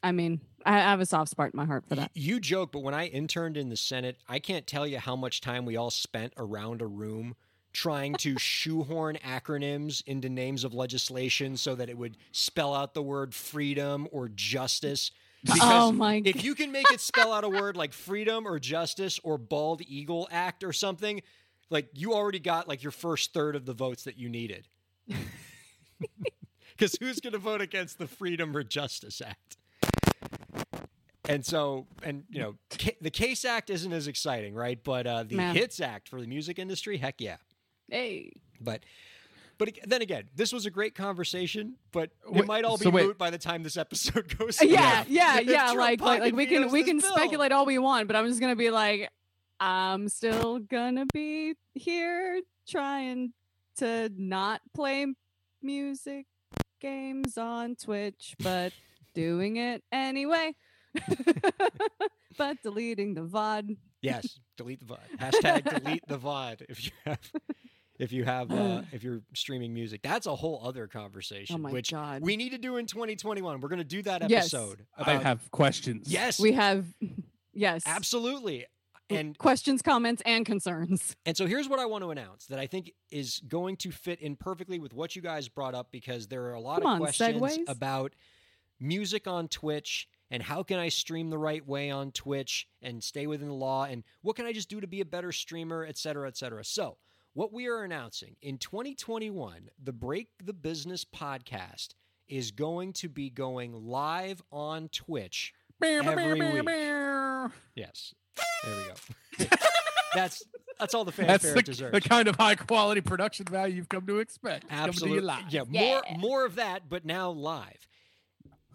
I 0.00 0.12
mean, 0.12 0.40
I 0.64 0.78
have 0.78 1.00
a 1.00 1.06
soft 1.06 1.30
spot 1.30 1.46
in 1.46 1.56
my 1.56 1.64
heart 1.64 1.84
for 1.88 1.94
that. 1.96 2.10
you 2.14 2.40
joke, 2.40 2.72
but 2.72 2.82
when 2.82 2.94
I 2.94 3.06
interned 3.06 3.56
in 3.56 3.68
the 3.68 3.76
Senate, 3.76 4.18
I 4.28 4.38
can't 4.38 4.66
tell 4.66 4.86
you 4.86 4.98
how 4.98 5.16
much 5.16 5.40
time 5.40 5.64
we 5.64 5.76
all 5.76 5.90
spent 5.90 6.32
around 6.36 6.80
a 6.82 6.86
room 6.86 7.34
trying 7.72 8.14
to 8.16 8.38
shoehorn 8.38 9.18
acronyms 9.24 10.02
into 10.06 10.28
names 10.28 10.64
of 10.64 10.72
legislation 10.74 11.56
so 11.56 11.74
that 11.74 11.88
it 11.88 11.98
would 11.98 12.16
spell 12.32 12.74
out 12.74 12.94
the 12.94 13.02
word 13.02 13.34
freedom 13.34 14.08
or 14.12 14.28
justice. 14.28 15.10
Oh 15.46 15.52
because 15.54 15.60
oh 15.62 15.92
my! 15.92 16.22
if 16.24 16.42
you 16.42 16.54
can 16.54 16.72
make 16.72 16.90
it 16.90 17.00
spell 17.00 17.32
out 17.32 17.44
a 17.44 17.48
word 17.50 17.76
like 17.76 17.92
freedom 17.92 18.46
or 18.48 18.58
justice 18.58 19.20
or 19.22 19.36
bald 19.36 19.82
eagle 19.86 20.26
act 20.30 20.64
or 20.64 20.72
something, 20.72 21.22
like 21.68 21.88
you 21.92 22.14
already 22.14 22.38
got 22.38 22.66
like 22.66 22.82
your 22.82 22.92
first 22.92 23.34
third 23.34 23.54
of 23.54 23.66
the 23.66 23.74
votes 23.74 24.04
that 24.04 24.16
you 24.18 24.28
needed. 24.28 24.68
Because 26.76 26.96
who's 27.00 27.20
going 27.20 27.32
to 27.32 27.38
vote 27.38 27.60
against 27.60 27.98
the 27.98 28.06
Freedom 28.06 28.56
or 28.56 28.64
Justice 28.64 29.20
Act? 29.24 29.56
And 31.28 31.44
so, 31.44 31.86
and 32.02 32.24
you 32.28 32.40
know, 32.40 32.54
ca- 32.78 32.96
the 33.00 33.10
Case 33.10 33.44
Act 33.44 33.70
isn't 33.70 33.92
as 33.92 34.08
exciting, 34.08 34.54
right? 34.54 34.78
But 34.82 35.06
uh, 35.06 35.22
the 35.22 35.36
Man. 35.36 35.54
Hits 35.54 35.80
Act 35.80 36.08
for 36.08 36.20
the 36.20 36.26
music 36.26 36.58
industry, 36.58 36.98
heck 36.98 37.20
yeah. 37.20 37.36
hey, 37.88 38.32
But, 38.60 38.80
but 39.56 39.70
then 39.86 40.02
again, 40.02 40.24
this 40.36 40.52
was 40.52 40.66
a 40.66 40.70
great 40.70 40.94
conversation, 40.94 41.76
but 41.92 42.10
it 42.26 42.32
Wait, 42.32 42.46
might 42.46 42.64
all 42.64 42.76
be 42.76 42.84
so 42.84 42.90
moot 42.90 43.16
by 43.16 43.30
the 43.30 43.38
time 43.38 43.62
this 43.62 43.76
episode 43.76 44.36
goes. 44.38 44.60
Out. 44.60 44.68
Yeah, 44.68 45.04
yeah, 45.08 45.40
yeah. 45.40 45.70
Like, 45.72 46.00
like, 46.00 46.20
like 46.20 46.34
we 46.34 46.46
can 46.46 46.70
we 46.70 46.82
can 46.82 46.98
bill. 46.98 47.10
speculate 47.10 47.52
all 47.52 47.64
we 47.64 47.78
want, 47.78 48.06
but 48.06 48.16
I'm 48.16 48.26
just 48.28 48.40
gonna 48.40 48.56
be 48.56 48.70
like, 48.70 49.08
I'm 49.60 50.08
still 50.08 50.58
gonna 50.58 51.06
be 51.14 51.54
here 51.74 52.40
trying 52.68 53.32
to 53.76 54.10
not 54.16 54.60
play 54.74 55.06
music 55.62 56.26
games 56.80 57.38
on 57.38 57.76
Twitch, 57.76 58.34
but 58.42 58.72
doing 59.14 59.56
it 59.56 59.82
anyway. 59.90 60.54
but 62.38 62.62
deleting 62.62 63.14
the 63.14 63.22
VOD. 63.22 63.76
Yes, 64.02 64.38
delete 64.56 64.80
the 64.80 64.94
VOD. 64.94 64.98
Hashtag 65.18 65.82
delete 65.82 66.06
the 66.08 66.18
VOD 66.18 66.62
if 66.68 66.84
you 66.84 66.90
have 67.04 67.18
if 67.98 68.12
you 68.12 68.24
have 68.24 68.50
uh, 68.50 68.82
if 68.92 69.02
you're 69.02 69.22
streaming 69.34 69.72
music. 69.72 70.02
That's 70.02 70.26
a 70.26 70.34
whole 70.34 70.60
other 70.64 70.86
conversation, 70.86 71.56
Oh 71.56 71.58
my 71.58 71.70
which 71.72 71.92
god. 71.92 72.22
we 72.22 72.36
need 72.36 72.50
to 72.50 72.58
do 72.58 72.76
in 72.76 72.86
2021. 72.86 73.60
We're 73.60 73.68
going 73.68 73.78
to 73.78 73.84
do 73.84 74.02
that 74.02 74.22
episode. 74.22 74.30
Yes. 74.30 74.54
episode. 74.54 74.86
I 74.98 75.22
have 75.22 75.50
questions. 75.50 76.10
yes, 76.12 76.38
we 76.40 76.52
have 76.52 76.86
yes. 77.52 77.82
absolutely. 77.86 78.66
And 79.10 79.36
questions, 79.36 79.82
comments, 79.82 80.22
and 80.24 80.46
concerns. 80.46 81.14
and 81.26 81.36
so 81.36 81.46
here's 81.46 81.68
what 81.68 81.78
I 81.78 81.84
want 81.84 82.02
to 82.04 82.10
announce 82.10 82.46
that 82.46 82.58
I 82.58 82.66
think 82.66 82.90
is 83.10 83.38
going 83.46 83.76
to 83.76 83.90
fit 83.90 84.18
in 84.20 84.34
perfectly 84.34 84.78
with 84.78 84.94
what 84.94 85.14
you 85.14 85.20
guys 85.20 85.46
brought 85.46 85.74
up 85.74 85.88
because 85.92 86.26
there 86.28 86.44
are 86.46 86.54
a 86.54 86.60
lot 86.60 86.80
Come 86.80 86.86
of 86.86 86.92
on, 86.94 86.98
questions 87.00 87.40
segues. 87.42 87.68
about 87.68 88.14
music 88.80 89.26
on 89.28 89.48
Twitch 89.48 90.08
and 90.34 90.42
how 90.42 90.64
can 90.64 90.80
I 90.80 90.88
stream 90.88 91.30
the 91.30 91.38
right 91.38 91.64
way 91.64 91.92
on 91.92 92.10
Twitch 92.10 92.66
and 92.82 93.04
stay 93.04 93.28
within 93.28 93.46
the 93.46 93.54
law 93.54 93.84
and 93.84 94.02
what 94.22 94.34
can 94.34 94.46
I 94.46 94.52
just 94.52 94.68
do 94.68 94.80
to 94.80 94.86
be 94.88 95.00
a 95.00 95.04
better 95.04 95.30
streamer, 95.30 95.86
et 95.88 95.96
cetera, 95.96 96.26
et 96.26 96.36
cetera. 96.36 96.64
So, 96.64 96.96
what 97.34 97.52
we 97.52 97.68
are 97.68 97.84
announcing 97.84 98.34
in 98.42 98.58
2021, 98.58 99.70
the 99.80 99.92
Break 99.92 100.30
the 100.42 100.52
Business 100.52 101.04
podcast 101.04 101.90
is 102.26 102.50
going 102.50 102.94
to 102.94 103.08
be 103.08 103.30
going 103.30 103.74
live 103.74 104.42
on 104.50 104.88
Twitch 104.88 105.54
every 105.80 106.40
week. 106.40 106.72
Yes. 107.76 108.12
There 108.64 108.74
we 109.38 109.46
go. 109.46 109.56
that's 110.14 110.42
that's 110.80 110.94
all 110.94 111.04
the 111.04 111.12
That's 111.12 111.44
fanfare 111.44 111.52
the, 111.52 111.58
it 111.60 111.66
deserves. 111.66 111.92
the 111.92 112.00
kind 112.08 112.26
of 112.26 112.34
high 112.34 112.56
quality 112.56 113.00
production 113.00 113.46
value 113.46 113.76
you've 113.76 113.88
come 113.88 114.04
to 114.08 114.18
expect. 114.18 114.64
It's 114.64 114.72
coming 114.72 114.82
to 114.82 114.88
Absolutely. 114.88 115.20
live. 115.20 115.44
Yeah, 115.50 115.62
more 115.68 116.02
more 116.18 116.44
of 116.44 116.56
that, 116.56 116.88
but 116.88 117.04
now 117.04 117.30
live. 117.30 117.86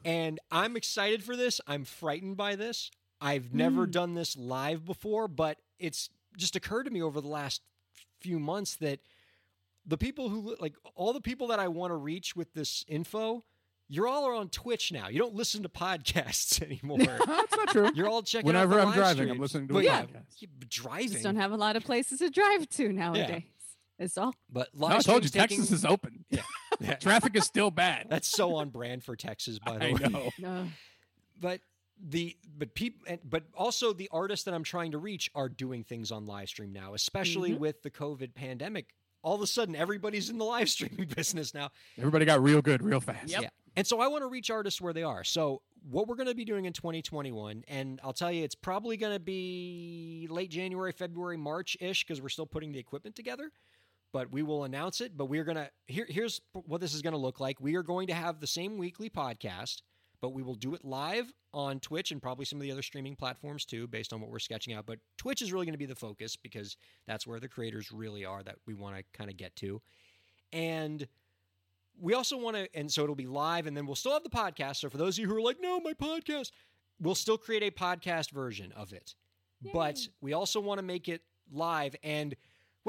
And 0.06 0.40
I'm 0.52 0.76
excited 0.76 1.24
for 1.24 1.36
this. 1.36 1.60
I'm 1.68 1.84
frightened 1.86 2.38
by 2.38 2.56
this. 2.56 2.92
I've 3.22 3.54
never 3.54 3.86
Mm. 3.88 3.92
done 3.92 4.14
this 4.16 4.38
live 4.38 4.86
before, 4.86 5.28
but 5.28 5.60
it's 5.78 6.10
just 6.38 6.56
occurred 6.56 6.84
to 6.84 6.92
me 6.92 7.02
over 7.02 7.20
the 7.22 7.28
last 7.28 7.62
few 8.22 8.40
months 8.40 8.76
that 8.78 9.00
the 9.86 9.98
people 9.98 10.30
who 10.30 10.56
like 10.60 10.76
all 10.96 11.14
the 11.14 11.22
people 11.22 11.48
that 11.48 11.60
I 11.60 11.68
want 11.68 11.92
to 11.92 11.96
reach 11.96 12.36
with 12.36 12.54
this 12.54 12.86
info, 12.88 13.44
you're 13.88 14.08
all 14.08 14.26
are 14.26 14.34
on 14.36 14.50
Twitch 14.50 14.92
now. 14.92 15.08
You 15.10 15.20
don't 15.20 15.34
listen 15.36 15.64
to 15.64 15.70
podcasts 15.70 16.62
anymore. 16.66 16.98
That's 17.26 17.56
not 17.58 17.68
true. 17.70 17.92
You're 17.96 18.08
all 18.08 18.22
checking 18.22 18.50
out 18.50 18.54
Whenever 18.54 18.80
I'm 18.80 18.88
live 18.88 18.96
driving, 18.96 19.30
I'm 19.32 19.40
listening 19.40 19.68
to 19.70 19.74
But 19.74 19.84
yeah, 19.84 20.04
podcast. 20.04 20.26
yeah, 20.38 20.48
driving. 20.70 21.10
Just 21.10 21.24
don't 21.24 21.36
have 21.38 21.52
a 21.52 21.58
lot 21.58 21.76
of 21.76 21.84
places 21.84 22.20
to 22.20 22.30
drive 22.30 22.70
to 22.70 22.92
nowadays. 22.94 23.44
It's 23.98 24.18
all. 24.18 24.34
but 24.50 24.70
No, 24.74 24.88
I 24.88 25.00
told 25.00 25.24
you, 25.24 25.30
taking- 25.30 25.58
Texas 25.58 25.72
is 25.72 25.84
open. 25.84 26.24
Yeah. 26.30 26.42
Traffic 27.00 27.36
is 27.36 27.46
still 27.46 27.72
bad. 27.72 28.08
That's 28.10 28.28
so 28.28 28.56
on 28.56 28.70
brand 28.70 29.04
for 29.04 29.16
Texas, 29.16 29.60
by 29.60 29.78
the 29.80 29.86
I 29.86 29.92
way. 29.94 30.00
know. 30.10 30.30
No. 30.40 30.68
but 31.40 31.62
the 32.02 32.38
but 32.58 32.74
people 32.76 33.18
but 33.30 33.44
also 33.54 33.92
the 33.92 34.08
artists 34.12 34.46
that 34.46 34.54
I'm 34.54 34.64
trying 34.64 34.92
to 34.92 34.98
reach 34.98 35.30
are 35.36 35.50
doing 35.50 35.84
things 35.84 36.12
on 36.12 36.26
live 36.26 36.48
stream 36.48 36.72
now, 36.72 36.94
especially 36.94 37.52
Mhm. 37.52 37.60
with 37.60 37.82
the 37.84 37.92
COVID 37.92 38.34
pandemic. 38.34 38.94
All 39.22 39.36
of 39.36 39.42
a 39.42 39.48
sudden, 39.48 39.76
everybody's 39.76 40.30
in 40.30 40.38
the 40.38 40.46
live 40.46 40.70
streaming 40.70 41.08
business 41.16 41.54
now, 41.54 41.72
Everybody 41.98 42.24
got 42.24 42.42
real 42.42 42.62
good 42.62 42.82
real 42.82 43.02
fast. 43.02 43.30
Yep. 43.30 43.42
Yeah. 43.42 43.50
and 43.76 43.86
so 43.86 44.00
I 44.00 44.08
want 44.08 44.22
to 44.24 44.28
reach 44.28 44.50
artists 44.50 44.80
where 44.80 44.94
they 44.94 45.04
are. 45.04 45.26
So 45.26 45.62
what 45.90 46.08
we're 46.08 46.16
going 46.16 46.30
to 46.30 46.36
be 46.36 46.46
doing 46.46 46.64
in 46.66 46.72
2021, 46.74 47.66
and 47.68 48.00
I'll 48.02 48.14
tell 48.14 48.32
you, 48.32 48.44
it's 48.46 48.56
probably 48.56 48.96
going 48.96 49.14
to 49.14 49.20
be 49.20 50.28
late 50.30 50.52
January, 50.52 50.94
February, 50.94 51.36
March 51.38 51.76
ish, 51.82 52.06
because 52.06 52.22
we're 52.22 52.30
still 52.30 52.46
putting 52.46 52.72
the 52.72 52.80
equipment 52.80 53.16
together. 53.18 53.52
But 54.12 54.32
we 54.32 54.42
will 54.42 54.64
announce 54.64 55.02
it. 55.02 55.16
But 55.18 55.26
we're 55.26 55.44
gonna 55.44 55.70
here. 55.88 56.06
Here's 56.10 56.42
what 56.54 56.82
this 56.82 56.94
is 56.94 57.02
going 57.02 57.14
to 57.14 57.20
look 57.20 57.40
like. 57.40 57.60
We 57.60 57.76
are 57.76 57.84
going 57.84 58.08
to 58.08 58.14
have 58.14 58.40
the 58.40 58.48
same 58.48 58.78
weekly 58.78 59.10
podcast, 59.10 59.82
but 60.22 60.34
we 60.34 60.42
will 60.42 60.56
do 60.56 60.74
it 60.74 60.84
live 60.84 61.32
on 61.54 61.80
Twitch 61.80 62.12
and 62.12 62.22
probably 62.22 62.46
some 62.46 62.58
of 62.58 62.64
the 62.64 62.72
other 62.72 62.82
streaming 62.82 63.16
platforms 63.16 63.66
too, 63.66 63.88
based 63.88 64.14
on 64.14 64.22
what 64.22 64.30
we're 64.30 64.40
sketching 64.40 64.74
out. 64.74 64.86
But 64.86 65.00
Twitch 65.18 65.42
is 65.42 65.54
really 65.54 65.66
going 65.66 65.74
to 65.74 65.80
be 65.80 65.86
the 65.86 65.96
focus 65.96 66.36
because 66.36 66.78
that's 67.08 67.26
where 67.28 67.40
the 67.40 67.48
creators 67.48 67.92
really 67.92 68.26
are 68.26 68.44
that 68.44 68.56
we 68.66 68.74
want 68.74 68.98
to 68.98 69.04
kind 69.14 69.30
of 69.30 69.38
get 69.38 69.56
to. 69.58 69.82
And 70.52 71.08
we 72.00 72.14
also 72.14 72.38
want 72.38 72.56
to, 72.56 72.68
and 72.76 72.92
so 72.92 73.04
it'll 73.04 73.16
be 73.16 73.28
live, 73.28 73.68
and 73.68 73.76
then 73.76 73.86
we'll 73.86 73.96
still 73.96 74.14
have 74.14 74.24
the 74.24 74.30
podcast. 74.30 74.78
So 74.78 74.90
for 74.90 74.98
those 74.98 75.18
of 75.18 75.22
you 75.22 75.28
who 75.28 75.36
are 75.36 75.42
like, 75.42 75.58
no, 75.62 75.80
my 75.80 75.94
podcast, 75.94 76.52
we'll 77.00 77.16
still 77.16 77.38
create 77.38 77.64
a 77.64 77.72
podcast 77.72 78.32
version 78.32 78.72
of 78.72 78.94
it. 78.94 79.16
But 79.74 80.00
we 80.22 80.34
also 80.34 80.60
want 80.62 80.80
to 80.80 80.86
make 80.86 81.10
it 81.10 81.22
live. 81.52 81.96
And 82.04 82.36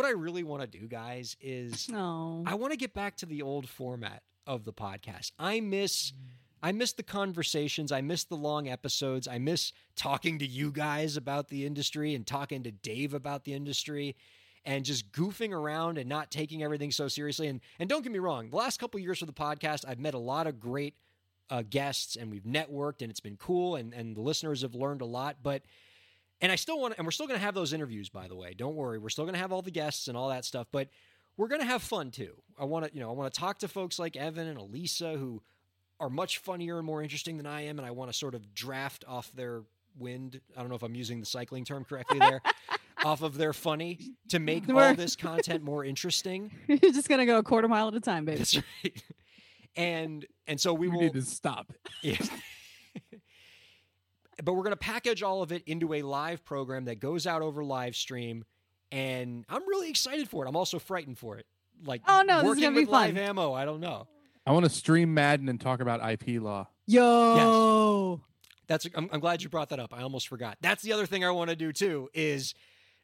what 0.00 0.08
I 0.08 0.12
really 0.12 0.42
want 0.42 0.62
to 0.62 0.66
do, 0.66 0.88
guys, 0.88 1.36
is 1.42 1.86
No. 1.90 2.42
I 2.46 2.54
want 2.54 2.72
to 2.72 2.78
get 2.78 2.94
back 2.94 3.16
to 3.18 3.26
the 3.26 3.42
old 3.42 3.68
format 3.68 4.22
of 4.46 4.64
the 4.64 4.72
podcast. 4.72 5.32
I 5.38 5.60
miss 5.60 6.14
I 6.62 6.72
miss 6.72 6.94
the 6.94 7.02
conversations, 7.02 7.92
I 7.92 8.00
miss 8.00 8.24
the 8.24 8.34
long 8.34 8.66
episodes, 8.66 9.28
I 9.28 9.36
miss 9.36 9.72
talking 9.96 10.38
to 10.38 10.46
you 10.46 10.72
guys 10.72 11.18
about 11.18 11.48
the 11.48 11.66
industry 11.66 12.14
and 12.14 12.26
talking 12.26 12.62
to 12.62 12.70
Dave 12.70 13.12
about 13.12 13.44
the 13.44 13.52
industry 13.52 14.16
and 14.64 14.86
just 14.86 15.12
goofing 15.12 15.52
around 15.52 15.98
and 15.98 16.08
not 16.08 16.30
taking 16.30 16.62
everything 16.62 16.90
so 16.92 17.06
seriously 17.06 17.48
and 17.48 17.60
and 17.78 17.90
don't 17.90 18.02
get 18.02 18.10
me 18.10 18.20
wrong, 18.20 18.48
the 18.48 18.56
last 18.56 18.80
couple 18.80 18.98
years 19.00 19.18
for 19.18 19.26
the 19.26 19.34
podcast, 19.34 19.84
I've 19.86 20.00
met 20.00 20.14
a 20.14 20.18
lot 20.18 20.46
of 20.46 20.58
great 20.58 20.94
uh, 21.50 21.62
guests 21.68 22.16
and 22.16 22.30
we've 22.30 22.44
networked 22.44 23.02
and 23.02 23.10
it's 23.10 23.20
been 23.20 23.36
cool 23.36 23.76
and 23.76 23.92
and 23.92 24.16
the 24.16 24.22
listeners 24.22 24.62
have 24.62 24.74
learned 24.74 25.02
a 25.02 25.06
lot, 25.06 25.36
but 25.42 25.60
and 26.40 26.50
I 26.50 26.56
still 26.56 26.80
want 26.80 26.94
and 26.96 27.06
we're 27.06 27.10
still 27.12 27.26
going 27.26 27.38
to 27.38 27.44
have 27.44 27.54
those 27.54 27.72
interviews 27.72 28.08
by 28.08 28.28
the 28.28 28.36
way. 28.36 28.54
Don't 28.54 28.74
worry. 28.74 28.98
We're 28.98 29.08
still 29.10 29.24
going 29.24 29.34
to 29.34 29.40
have 29.40 29.52
all 29.52 29.62
the 29.62 29.70
guests 29.70 30.08
and 30.08 30.16
all 30.16 30.28
that 30.28 30.44
stuff, 30.44 30.66
but 30.72 30.88
we're 31.36 31.48
going 31.48 31.60
to 31.60 31.66
have 31.66 31.82
fun 31.82 32.10
too. 32.10 32.34
I 32.58 32.64
want 32.64 32.86
to, 32.86 32.94
you 32.94 33.00
know, 33.00 33.10
I 33.10 33.12
want 33.12 33.32
to 33.32 33.40
talk 33.40 33.58
to 33.60 33.68
folks 33.68 33.98
like 33.98 34.16
Evan 34.16 34.46
and 34.46 34.58
Elisa 34.58 35.16
who 35.16 35.42
are 35.98 36.10
much 36.10 36.38
funnier 36.38 36.78
and 36.78 36.86
more 36.86 37.02
interesting 37.02 37.36
than 37.36 37.46
I 37.46 37.62
am 37.66 37.78
and 37.78 37.86
I 37.86 37.90
want 37.90 38.10
to 38.10 38.16
sort 38.16 38.34
of 38.34 38.54
draft 38.54 39.04
off 39.06 39.30
their 39.34 39.62
wind. 39.98 40.40
I 40.56 40.60
don't 40.60 40.68
know 40.68 40.76
if 40.76 40.82
I'm 40.82 40.94
using 40.94 41.20
the 41.20 41.26
cycling 41.26 41.64
term 41.64 41.84
correctly 41.84 42.18
there. 42.18 42.40
off 43.04 43.22
of 43.22 43.36
their 43.36 43.52
funny 43.52 43.98
to 44.28 44.38
make 44.38 44.68
all 44.68 44.94
this 44.94 45.16
content 45.16 45.62
more 45.62 45.84
interesting. 45.84 46.50
You're 46.68 46.92
just 46.92 47.08
gonna 47.08 47.26
go 47.26 47.38
a 47.38 47.42
quarter 47.42 47.68
mile 47.68 47.88
at 47.88 47.94
a 47.94 48.00
time, 48.00 48.24
baby. 48.24 48.38
That's 48.38 48.56
right. 48.56 49.04
And 49.76 50.26
and 50.46 50.60
so 50.60 50.74
we 50.74 50.88
We, 50.88 50.94
will 50.96 51.02
need 51.02 51.14
to 51.14 51.22
stop 51.22 51.72
it. 52.02 52.28
Yes. 54.40 54.44
but 54.44 54.54
we're 54.54 54.62
going 54.64 54.72
to 54.72 54.76
package 54.76 55.22
all 55.22 55.42
of 55.42 55.52
it 55.52 55.62
into 55.66 55.94
a 55.94 56.02
live 56.02 56.44
program 56.44 56.86
that 56.86 57.00
goes 57.00 57.26
out 57.26 57.42
over 57.42 57.62
live 57.64 57.94
stream. 57.96 58.44
And 58.92 59.44
I'm 59.48 59.66
really 59.68 59.88
excited 59.90 60.28
for 60.28 60.44
it. 60.44 60.48
I'm 60.48 60.56
also 60.56 60.78
frightened 60.78 61.18
for 61.18 61.38
it. 61.38 61.46
Like, 61.84 62.02
Oh, 62.08 62.22
no, 62.22 62.42
this 62.42 62.58
is 62.58 62.62
gonna 62.64 62.74
be 62.76 62.80
with 62.82 62.90
live 62.90 63.14
fun. 63.14 63.18
ammo. 63.22 63.52
I 63.52 63.64
don't 63.64 63.80
know. 63.80 64.06
I 64.46 64.52
want 64.52 64.64
to 64.64 64.70
stream 64.70 65.14
Madden 65.14 65.48
and 65.48 65.60
talk 65.60 65.80
about 65.80 66.00
IP 66.10 66.40
law. 66.42 66.66
Yo. 66.86 68.20
That's. 68.66 68.86
I'm, 68.94 69.08
I'm 69.12 69.20
glad 69.20 69.42
you 69.42 69.48
brought 69.48 69.68
that 69.70 69.80
up. 69.80 69.92
I 69.94 70.02
almost 70.02 70.28
forgot. 70.28 70.56
That's 70.60 70.82
the 70.82 70.92
other 70.92 71.06
thing 71.06 71.24
I 71.24 71.30
want 71.30 71.50
to 71.50 71.56
do 71.56 71.72
too. 71.72 72.08
Is 72.14 72.54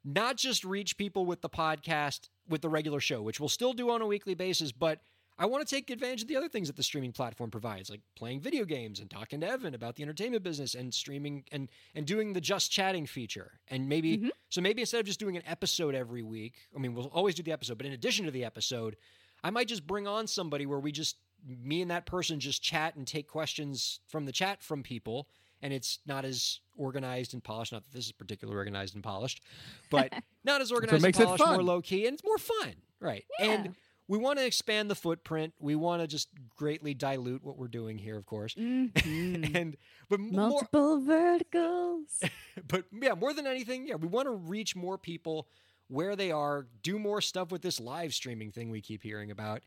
not 0.04 0.36
just 0.36 0.64
reach 0.64 0.96
people 0.96 1.26
with 1.26 1.40
the 1.40 1.48
podcast 1.48 2.28
with 2.48 2.62
the 2.62 2.68
regular 2.68 3.00
show, 3.00 3.22
which 3.22 3.40
we'll 3.40 3.48
still 3.48 3.72
do 3.72 3.90
on 3.90 4.00
a 4.02 4.06
weekly 4.06 4.34
basis, 4.34 4.72
but 4.72 5.00
I 5.38 5.46
want 5.46 5.66
to 5.66 5.74
take 5.74 5.90
advantage 5.90 6.22
of 6.22 6.28
the 6.28 6.36
other 6.36 6.48
things 6.48 6.68
that 6.68 6.76
the 6.76 6.82
streaming 6.82 7.12
platform 7.12 7.50
provides, 7.50 7.90
like 7.90 8.00
playing 8.16 8.40
video 8.40 8.64
games 8.64 9.00
and 9.00 9.10
talking 9.10 9.40
to 9.40 9.48
Evan 9.48 9.74
about 9.74 9.96
the 9.96 10.02
entertainment 10.02 10.42
business 10.42 10.74
and 10.74 10.92
streaming 10.94 11.44
and 11.52 11.68
and 11.94 12.06
doing 12.06 12.32
the 12.32 12.40
just 12.40 12.70
chatting 12.70 13.06
feature. 13.06 13.60
And 13.68 13.88
maybe 13.88 14.18
Mhm. 14.18 14.30
so 14.48 14.60
maybe 14.60 14.80
instead 14.82 15.00
of 15.00 15.06
just 15.06 15.20
doing 15.20 15.36
an 15.36 15.42
episode 15.46 15.94
every 15.94 16.22
week, 16.22 16.54
I 16.74 16.78
mean 16.78 16.94
we'll 16.94 17.06
always 17.08 17.34
do 17.34 17.42
the 17.42 17.52
episode, 17.52 17.76
but 17.76 17.86
in 17.86 17.92
addition 17.92 18.24
to 18.24 18.30
the 18.30 18.44
episode, 18.44 18.96
I 19.44 19.50
might 19.50 19.68
just 19.68 19.86
bring 19.86 20.06
on 20.06 20.26
somebody 20.26 20.64
where 20.64 20.80
we 20.80 20.90
just 20.92 21.16
me 21.46 21.82
and 21.82 21.90
that 21.90 22.06
person 22.06 22.40
just 22.40 22.62
chat 22.62 22.96
and 22.96 23.06
take 23.06 23.28
questions 23.28 24.00
from 24.08 24.24
the 24.24 24.32
chat 24.32 24.62
from 24.62 24.82
people 24.82 25.28
and 25.62 25.72
it's 25.72 26.00
not 26.06 26.24
as 26.24 26.60
organized 26.76 27.34
and 27.34 27.42
polished. 27.44 27.72
Not 27.72 27.84
that 27.84 27.92
this 27.92 28.06
is 28.06 28.12
particularly 28.12 28.56
organized 28.56 28.94
and 28.94 29.02
polished, 29.04 29.42
but 29.90 30.12
not 30.44 30.60
as 30.60 30.72
organized 30.72 31.02
makes 31.02 31.18
and 31.18 31.24
it 31.24 31.36
polished, 31.36 31.46
more 31.46 31.62
low 31.62 31.80
key, 31.82 32.06
and 32.06 32.14
it's 32.14 32.24
more 32.24 32.38
fun, 32.38 32.74
right? 33.00 33.24
Yeah. 33.38 33.50
And 33.52 33.76
we 34.08 34.18
want 34.18 34.38
to 34.38 34.46
expand 34.46 34.90
the 34.90 34.94
footprint. 34.94 35.54
We 35.58 35.74
want 35.74 36.02
to 36.02 36.06
just 36.06 36.28
greatly 36.56 36.94
dilute 36.94 37.42
what 37.42 37.56
we're 37.58 37.68
doing 37.68 37.98
here, 37.98 38.16
of 38.16 38.26
course. 38.26 38.54
Mhm. 38.54 39.54
And 39.56 39.76
but 40.08 40.20
more, 40.20 40.48
Multiple 40.50 41.00
verticals. 41.00 42.22
but 42.68 42.84
yeah, 42.92 43.14
more 43.14 43.32
than 43.32 43.46
anything, 43.46 43.86
yeah, 43.86 43.96
we 43.96 44.08
want 44.08 44.26
to 44.26 44.32
reach 44.32 44.76
more 44.76 44.98
people 44.98 45.48
where 45.88 46.16
they 46.16 46.32
are, 46.32 46.66
do 46.82 46.98
more 46.98 47.20
stuff 47.20 47.50
with 47.52 47.62
this 47.62 47.78
live 47.78 48.12
streaming 48.12 48.50
thing 48.50 48.70
we 48.70 48.80
keep 48.80 49.02
hearing 49.02 49.30
about, 49.30 49.62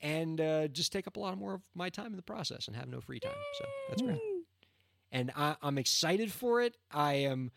and 0.00 0.40
uh, 0.40 0.68
just 0.68 0.90
take 0.92 1.06
up 1.06 1.16
a 1.16 1.20
lot 1.20 1.36
more 1.36 1.54
of 1.54 1.60
my 1.74 1.90
time 1.90 2.06
in 2.06 2.16
the 2.16 2.22
process 2.22 2.66
and 2.66 2.76
have 2.76 2.88
no 2.88 3.00
free 3.00 3.20
time. 3.20 3.32
So 3.58 3.64
that's 3.88 4.02
great 4.02 4.20
and 5.12 5.30
I, 5.36 5.56
I'm 5.62 5.78
excited 5.78 6.32
for 6.32 6.62
it. 6.62 6.76
I 6.90 7.14
am, 7.14 7.50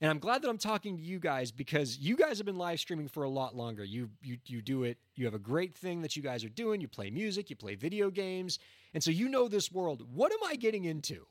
and 0.00 0.10
I'm 0.10 0.18
glad 0.18 0.42
that 0.42 0.48
I'm 0.48 0.58
talking 0.58 0.96
to 0.96 1.02
you 1.02 1.18
guys 1.18 1.52
because 1.52 1.98
you 1.98 2.16
guys 2.16 2.38
have 2.38 2.46
been 2.46 2.58
live 2.58 2.80
streaming 2.80 3.08
for 3.08 3.24
a 3.24 3.28
lot 3.28 3.54
longer. 3.54 3.84
You 3.84 4.10
you 4.22 4.38
you 4.46 4.62
do 4.62 4.84
it. 4.84 4.98
You 5.14 5.26
have 5.26 5.34
a 5.34 5.38
great 5.38 5.74
thing 5.74 6.02
that 6.02 6.16
you 6.16 6.22
guys 6.22 6.44
are 6.44 6.48
doing. 6.48 6.80
You 6.80 6.88
play 6.88 7.10
music. 7.10 7.50
You 7.50 7.56
play 7.56 7.74
video 7.74 8.10
games, 8.10 8.58
and 8.94 9.02
so 9.02 9.10
you 9.10 9.28
know 9.28 9.48
this 9.48 9.70
world. 9.70 10.02
What 10.12 10.32
am 10.32 10.38
I 10.46 10.56
getting 10.56 10.84
into? 10.84 11.26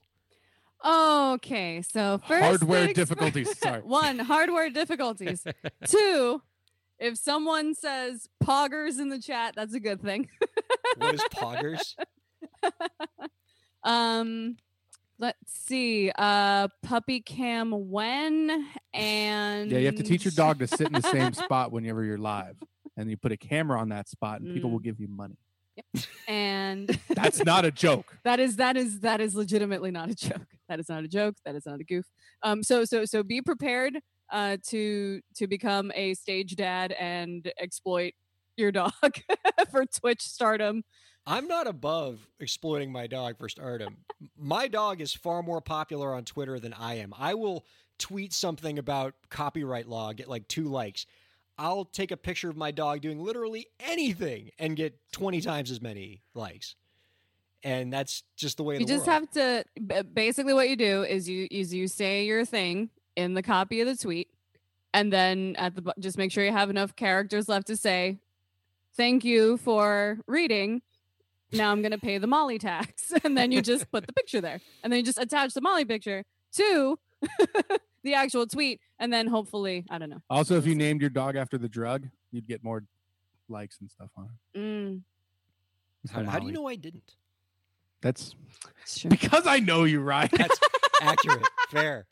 Okay, 0.86 1.82
so 1.82 2.22
first 2.26 2.42
Hardware 2.42 2.86
things 2.86 2.96
difficulties, 2.96 3.58
sorry. 3.60 3.82
One, 3.82 4.20
hardware 4.20 4.70
difficulties. 4.70 5.46
Two, 5.86 6.42
if 6.98 7.18
someone 7.18 7.76
says 7.76 8.30
poggers 8.42 8.98
in 9.00 9.10
the 9.10 9.20
chat, 9.20 9.56
that's 9.58 9.74
a 9.74 9.80
good 9.82 10.02
thing. 10.02 10.30
What 10.98 11.16
is 11.16 11.22
poggers? 11.34 11.96
Um, 13.84 14.58
let's 15.20 15.38
see. 15.68 16.12
Uh, 16.18 16.68
puppy 16.84 17.20
cam 17.22 17.72
when 17.90 18.66
and 18.94 19.72
Yeah, 19.72 19.80
you 19.80 19.86
have 19.88 19.96
to 19.96 20.04
teach 20.04 20.26
your 20.26 20.32
dog 20.32 20.60
to 20.60 20.68
sit 20.68 20.88
in 20.88 20.94
the 20.94 21.02
same 21.02 21.34
spot 21.46 21.72
whenever 21.72 22.04
you're 22.04 22.18
live, 22.18 22.56
and 22.98 23.10
you 23.10 23.18
put 23.18 23.32
a 23.32 23.38
camera 23.38 23.80
on 23.80 23.90
that 23.90 24.08
spot, 24.10 24.42
and 24.42 24.54
people 24.54 24.70
will 24.72 24.80
Mm. 24.80 24.84
give 24.84 25.00
you 25.00 25.08
money. 25.08 25.36
Yep. 25.94 26.04
and 26.28 27.00
That's 27.16 27.44
not 27.46 27.64
a 27.66 27.72
joke. 27.72 28.18
that 28.26 28.40
is 28.40 28.58
that 28.58 28.76
is 28.76 29.00
that 29.02 29.22
is 29.22 29.36
legitimately 29.36 29.92
not 29.92 30.10
a 30.10 30.16
joke. 30.16 30.48
That 30.68 30.80
is 30.80 30.90
not 30.90 31.04
a 31.04 31.08
joke. 31.08 31.36
That 31.46 31.56
is 31.56 31.66
not 31.66 31.80
a 31.80 31.84
goof. 31.84 32.06
Um, 32.44 32.64
so 32.64 32.84
so 32.86 33.06
so 33.06 33.24
be 33.24 33.42
prepared 33.42 34.00
uh 34.32 34.58
to 34.68 35.22
to 35.36 35.48
become 35.48 35.92
a 35.96 36.14
stage 36.16 36.56
dad 36.56 36.92
and 36.94 37.50
exploit 37.60 38.14
your 38.58 38.72
dog 38.74 38.92
for 39.72 39.86
Twitch 39.86 40.22
stardom. 40.22 40.84
I'm 41.30 41.48
not 41.48 41.68
above 41.68 42.28
exploiting 42.40 42.92
my 42.92 43.06
dog 43.06 43.38
for 43.38 43.48
stardom. 43.48 43.98
My 44.36 44.68
dog 44.68 45.00
is 45.00 45.14
far 45.14 45.44
more 45.44 45.62
popular 45.62 46.12
on 46.12 46.26
Twitter 46.26 46.60
than 46.60 46.74
I 46.74 46.96
am. 46.96 47.14
I 47.18 47.36
will 47.36 47.66
tweet 48.00 48.34
something 48.34 48.80
about 48.80 49.14
copyright 49.30 49.88
law, 49.88 50.12
get 50.12 50.28
like 50.28 50.48
two 50.48 50.64
likes. 50.64 51.06
I'll 51.56 51.86
take 51.86 52.10
a 52.10 52.18
picture 52.18 52.50
of 52.50 52.58
my 52.58 52.72
dog 52.72 53.02
doing 53.02 53.20
literally 53.20 53.68
anything 53.80 54.50
and 54.58 54.76
get 54.76 54.98
20 55.12 55.40
times 55.42 55.70
as 55.70 55.80
many 55.82 56.24
likes. 56.34 56.76
And 57.64 57.94
that's 57.94 58.24
just 58.36 58.58
the 58.58 58.64
way 58.64 58.76
You 58.76 58.80
the 58.80 58.86
just 58.86 59.06
world. 59.06 59.28
have 59.36 59.66
to 59.76 60.04
basically 60.04 60.54
what 60.54 60.68
you 60.68 60.78
do 60.78 61.04
is 61.04 61.30
you 61.30 61.48
is 61.52 61.72
you 61.74 61.88
say 61.88 62.26
your 62.26 62.44
thing 62.44 62.90
in 63.16 63.36
the 63.36 63.44
copy 63.44 63.82
of 63.82 63.88
the 63.88 63.96
tweet, 63.96 64.30
and 64.96 65.14
then 65.14 65.56
at 65.58 65.76
the 65.76 65.94
just 66.00 66.18
make 66.18 66.32
sure 66.32 66.44
you 66.44 66.54
have 66.54 66.72
enough 66.72 66.96
characters 66.96 67.50
left 67.50 67.68
to 67.68 67.76
say, 67.76 68.18
"Thank 68.96 69.26
you 69.26 69.58
for 69.58 70.20
reading." 70.26 70.82
Now 71.52 71.72
I'm 71.72 71.82
gonna 71.82 71.98
pay 71.98 72.18
the 72.18 72.28
Molly 72.28 72.60
tax, 72.60 73.12
and 73.24 73.38
then 73.38 73.52
you 73.52 73.62
just 73.62 73.90
put 73.92 74.06
the 74.06 74.14
picture 74.14 74.42
there, 74.42 74.60
and 74.84 74.92
then 74.92 74.98
you 75.00 75.06
just 75.06 75.20
attach 75.20 75.54
the 75.54 75.62
Molly 75.62 75.86
picture 75.86 76.24
to 76.54 77.00
the 78.04 78.14
actual 78.14 78.46
tweet, 78.48 78.80
and 79.00 79.12
then 79.12 79.28
hopefully, 79.28 79.86
I 79.90 79.98
don't 79.98 80.10
know. 80.10 80.22
Also, 80.30 80.58
if 80.58 80.66
you 80.66 80.76
named 80.76 81.02
your 81.02 81.10
dog 81.10 81.36
after 81.36 81.58
the 81.58 81.70
drug, 81.70 82.08
you'd 82.32 82.48
get 82.48 82.64
more 82.64 82.84
likes 83.48 83.80
and 83.82 83.90
stuff 83.90 84.10
on 84.16 84.30
it. 84.54 84.60
Mm, 84.60 85.02
How, 86.12 86.24
how 86.24 86.40
do 86.40 86.46
you 86.46 86.52
know 86.52 86.68
I 86.68 86.76
didn't? 86.76 87.16
That's 88.02 88.36
it's 88.84 89.00
true. 89.00 89.10
because 89.10 89.46
I 89.48 89.60
know 89.60 89.84
you, 89.84 90.00
right? 90.00 90.32
That's 90.32 90.60
accurate. 91.02 91.48
Fair. 91.70 92.06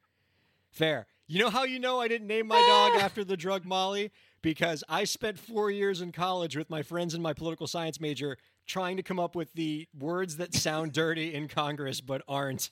Fair. 0.72 1.08
You 1.28 1.40
know 1.40 1.50
how 1.50 1.64
you 1.64 1.80
know 1.80 2.00
I 2.02 2.08
didn't 2.08 2.28
name 2.28 2.48
my 2.48 2.60
dog 2.60 3.02
after 3.02 3.24
the 3.24 3.38
drug 3.38 3.66
Molly? 3.66 4.12
Because 4.42 4.84
I 4.88 5.04
spent 5.06 5.40
four 5.40 5.72
years 5.72 6.02
in 6.02 6.12
college 6.12 6.56
with 6.56 6.70
my 6.70 6.82
friends 6.84 7.14
in 7.14 7.22
my 7.22 7.34
political 7.34 7.68
science 7.68 8.00
major 8.00 8.38
trying 8.68 8.98
to 8.98 9.04
come 9.04 9.20
up 9.20 9.36
with 9.36 9.52
the 9.54 9.88
words 9.98 10.38
that 10.38 10.54
sound 10.54 10.92
dirty 10.92 11.34
in 11.34 11.48
Congress 11.48 12.02
but 12.02 12.22
aren't. 12.28 12.70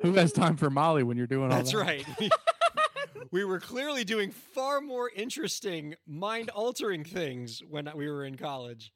Who 0.00 0.14
has 0.14 0.32
time 0.32 0.56
for 0.56 0.70
Molly 0.70 1.02
when 1.02 1.16
you're 1.16 1.26
doing 1.26 1.50
all 1.50 1.56
That's 1.58 1.72
that? 1.72 1.78
right. 1.78 2.04
we 3.30 3.44
were 3.44 3.60
clearly 3.60 4.04
doing 4.04 4.30
far 4.30 4.80
more 4.80 5.10
interesting, 5.14 5.94
mind 6.06 6.50
altering 6.50 7.04
things 7.04 7.62
when 7.68 7.88
we 7.94 8.08
were 8.08 8.24
in 8.24 8.36
college, 8.36 8.92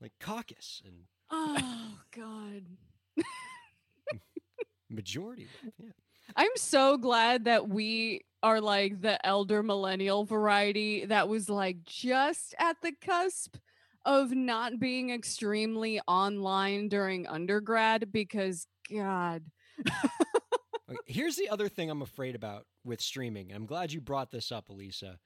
like 0.00 0.12
caucus 0.20 0.82
and 0.84 0.94
Oh 1.30 1.98
God. 2.14 2.64
majority. 4.90 5.46
Yeah. 5.78 5.90
I'm 6.36 6.50
so 6.56 6.96
glad 6.96 7.44
that 7.46 7.68
we 7.68 8.22
are 8.42 8.60
like 8.60 9.00
the 9.00 9.24
elder 9.26 9.62
millennial 9.62 10.24
variety 10.24 11.04
that 11.06 11.28
was 11.28 11.48
like 11.48 11.84
just 11.84 12.54
at 12.58 12.76
the 12.82 12.92
cusp 13.00 13.56
of 14.08 14.32
not 14.32 14.80
being 14.80 15.10
extremely 15.10 16.00
online 16.08 16.88
during 16.88 17.26
undergrad 17.26 18.10
because 18.10 18.66
God. 18.90 19.42
Okay, 20.90 20.98
here's 21.04 21.36
the 21.36 21.50
other 21.50 21.68
thing 21.68 21.90
I'm 21.90 22.00
afraid 22.00 22.34
about 22.34 22.64
with 22.82 23.02
streaming. 23.02 23.52
I'm 23.52 23.66
glad 23.66 23.92
you 23.92 24.00
brought 24.00 24.30
this 24.30 24.50
up, 24.50 24.70
Elisa. 24.70 25.18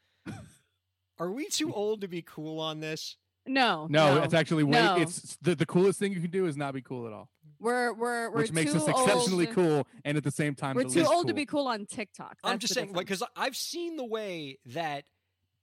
Are 1.20 1.30
we 1.30 1.46
too 1.46 1.72
old 1.74 2.00
to 2.00 2.08
be 2.08 2.22
cool 2.22 2.58
on 2.58 2.80
this? 2.80 3.16
No. 3.46 3.86
No, 3.88 4.16
no. 4.16 4.22
it's 4.24 4.34
actually 4.34 4.64
way. 4.64 4.72
No. 4.72 4.96
It's 4.96 5.38
the, 5.40 5.54
the 5.54 5.66
coolest 5.66 6.00
thing 6.00 6.12
you 6.12 6.20
can 6.20 6.30
do 6.30 6.46
is 6.46 6.56
not 6.56 6.74
be 6.74 6.82
cool 6.82 7.06
at 7.06 7.12
all, 7.12 7.30
we're 7.60 7.92
we're 7.92 8.30
we're 8.30 8.40
which 8.40 8.52
makes 8.52 8.72
too 8.72 8.78
us 8.78 8.88
exceptionally 8.88 9.46
old. 9.46 9.54
cool 9.54 9.86
and 10.04 10.16
at 10.16 10.24
the 10.24 10.32
same 10.32 10.56
time 10.56 10.74
We're 10.74 10.84
the 10.84 10.90
too 10.90 10.98
least 11.00 11.12
old 11.12 11.28
to 11.28 11.34
be 11.34 11.46
cool 11.46 11.68
on 11.68 11.86
TikTok. 11.86 12.38
I'm 12.42 12.58
just 12.58 12.74
the 12.74 12.80
saying, 12.80 12.92
like, 12.92 13.06
because 13.06 13.22
I've 13.36 13.56
seen 13.56 13.96
the 13.96 14.04
way 14.04 14.58
that 14.66 15.04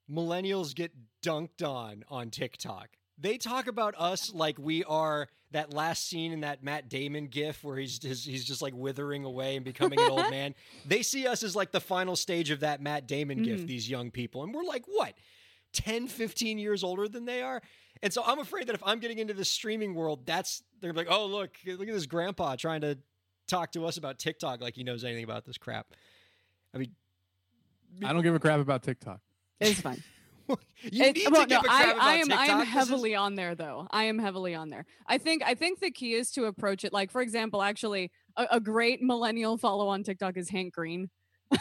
millennials 0.10 0.74
get 0.74 0.94
dunked 1.22 1.62
on 1.68 2.06
on 2.10 2.30
TikTok. 2.30 2.88
They 3.22 3.38
talk 3.38 3.68
about 3.68 3.96
us 3.98 4.34
like 4.34 4.58
we 4.58 4.84
are 4.86 5.28
that 5.52 5.74
last 5.74 6.08
scene 6.08 6.32
in 6.32 6.42
that 6.42 6.64
Matt 6.64 6.90
Damon 6.90 7.28
gif 7.28 7.64
where 7.64 7.78
he's 7.78 8.02
his, 8.02 8.24
he's 8.24 8.46
just 8.46 8.62
like 8.62 8.74
withering 8.76 9.26
away 9.26 9.56
and 9.56 9.66
becoming 9.66 10.00
an 10.00 10.10
old 10.12 10.30
man. 10.32 10.54
They 10.86 11.02
see 11.02 11.28
us 11.28 11.44
as 11.44 11.56
like 11.56 11.72
the 11.72 11.80
final 11.82 12.16
stage 12.16 12.50
of 12.52 12.60
that 12.62 12.82
Matt 12.82 13.08
Damon 13.08 13.42
gif, 13.44 13.62
Mhm. 13.62 13.68
these 13.68 13.90
young 13.90 14.12
people. 14.12 14.44
And 14.44 14.54
we're 14.54 14.64
like, 14.64 14.86
what, 14.86 15.16
10, 15.74 16.08
15 16.08 16.60
years 16.60 16.84
older 16.84 17.08
than 17.10 17.26
they 17.26 17.42
are? 17.42 17.62
And 18.02 18.14
so 18.14 18.24
I'm 18.26 18.40
afraid 18.40 18.68
that 18.68 18.76
if 18.76 18.84
I'm 18.86 19.00
getting 19.00 19.18
into 19.18 19.34
the 19.34 19.44
streaming 19.44 19.96
world, 19.96 20.26
that's, 20.26 20.64
they're 20.80 20.94
like, 20.94 21.08
oh, 21.10 21.26
look, 21.26 21.58
look 21.66 21.82
at 21.82 21.94
this 21.94 22.06
grandpa 22.06 22.56
trying 22.56 22.82
to 22.82 22.98
talk 23.48 23.72
to 23.74 23.86
us 23.86 23.98
about 23.98 24.20
TikTok 24.20 24.62
like 24.62 24.76
he 24.76 24.84
knows 24.84 25.04
anything 25.04 25.24
about 25.26 25.44
this 25.46 25.58
crap. 25.58 25.88
I 26.74 26.78
mean, 26.78 26.92
I 28.06 28.14
don't 28.14 28.22
give 28.22 28.36
a 28.36 28.40
crap 28.40 28.60
about 28.60 28.84
TikTok. 28.84 29.20
it's 29.60 29.82
fine. 29.82 30.02
you 30.82 31.04
It- 31.04 31.16
need 31.16 31.30
well, 31.32 31.42
to 31.44 31.48
give 31.48 31.50
no, 31.50 31.60
a 31.60 31.64
crap 31.64 31.72
I, 31.88 31.92
about 31.92 32.02
I 32.04 32.14
am 32.16 32.28
TikTok. 32.28 32.40
I 32.40 32.46
am 32.48 32.60
This 32.60 32.68
is- 32.68 32.74
heavily 32.74 33.16
on 33.16 33.36
there 33.36 33.56
though. 33.56 33.88
I 33.92 34.04
am 34.06 34.20
heavily 34.20 34.56
on 34.56 34.70
there. 34.70 34.86
I 35.08 35.18
think 35.18 35.44
I 35.46 35.54
think 35.56 35.80
the 35.80 35.92
key 35.92 36.14
is 36.14 36.32
to 36.32 36.46
approach 36.46 36.84
it 36.84 36.94
like 36.94 37.12
for 37.12 37.22
example, 37.22 37.62
actually 37.62 38.12
a, 38.38 38.48
a 38.54 38.60
great 38.60 39.02
millennial 39.02 39.58
follow 39.58 39.88
on 39.88 40.04
TikTok 40.04 40.38
is 40.38 40.50
Hank 40.50 40.74
Green. 40.74 41.10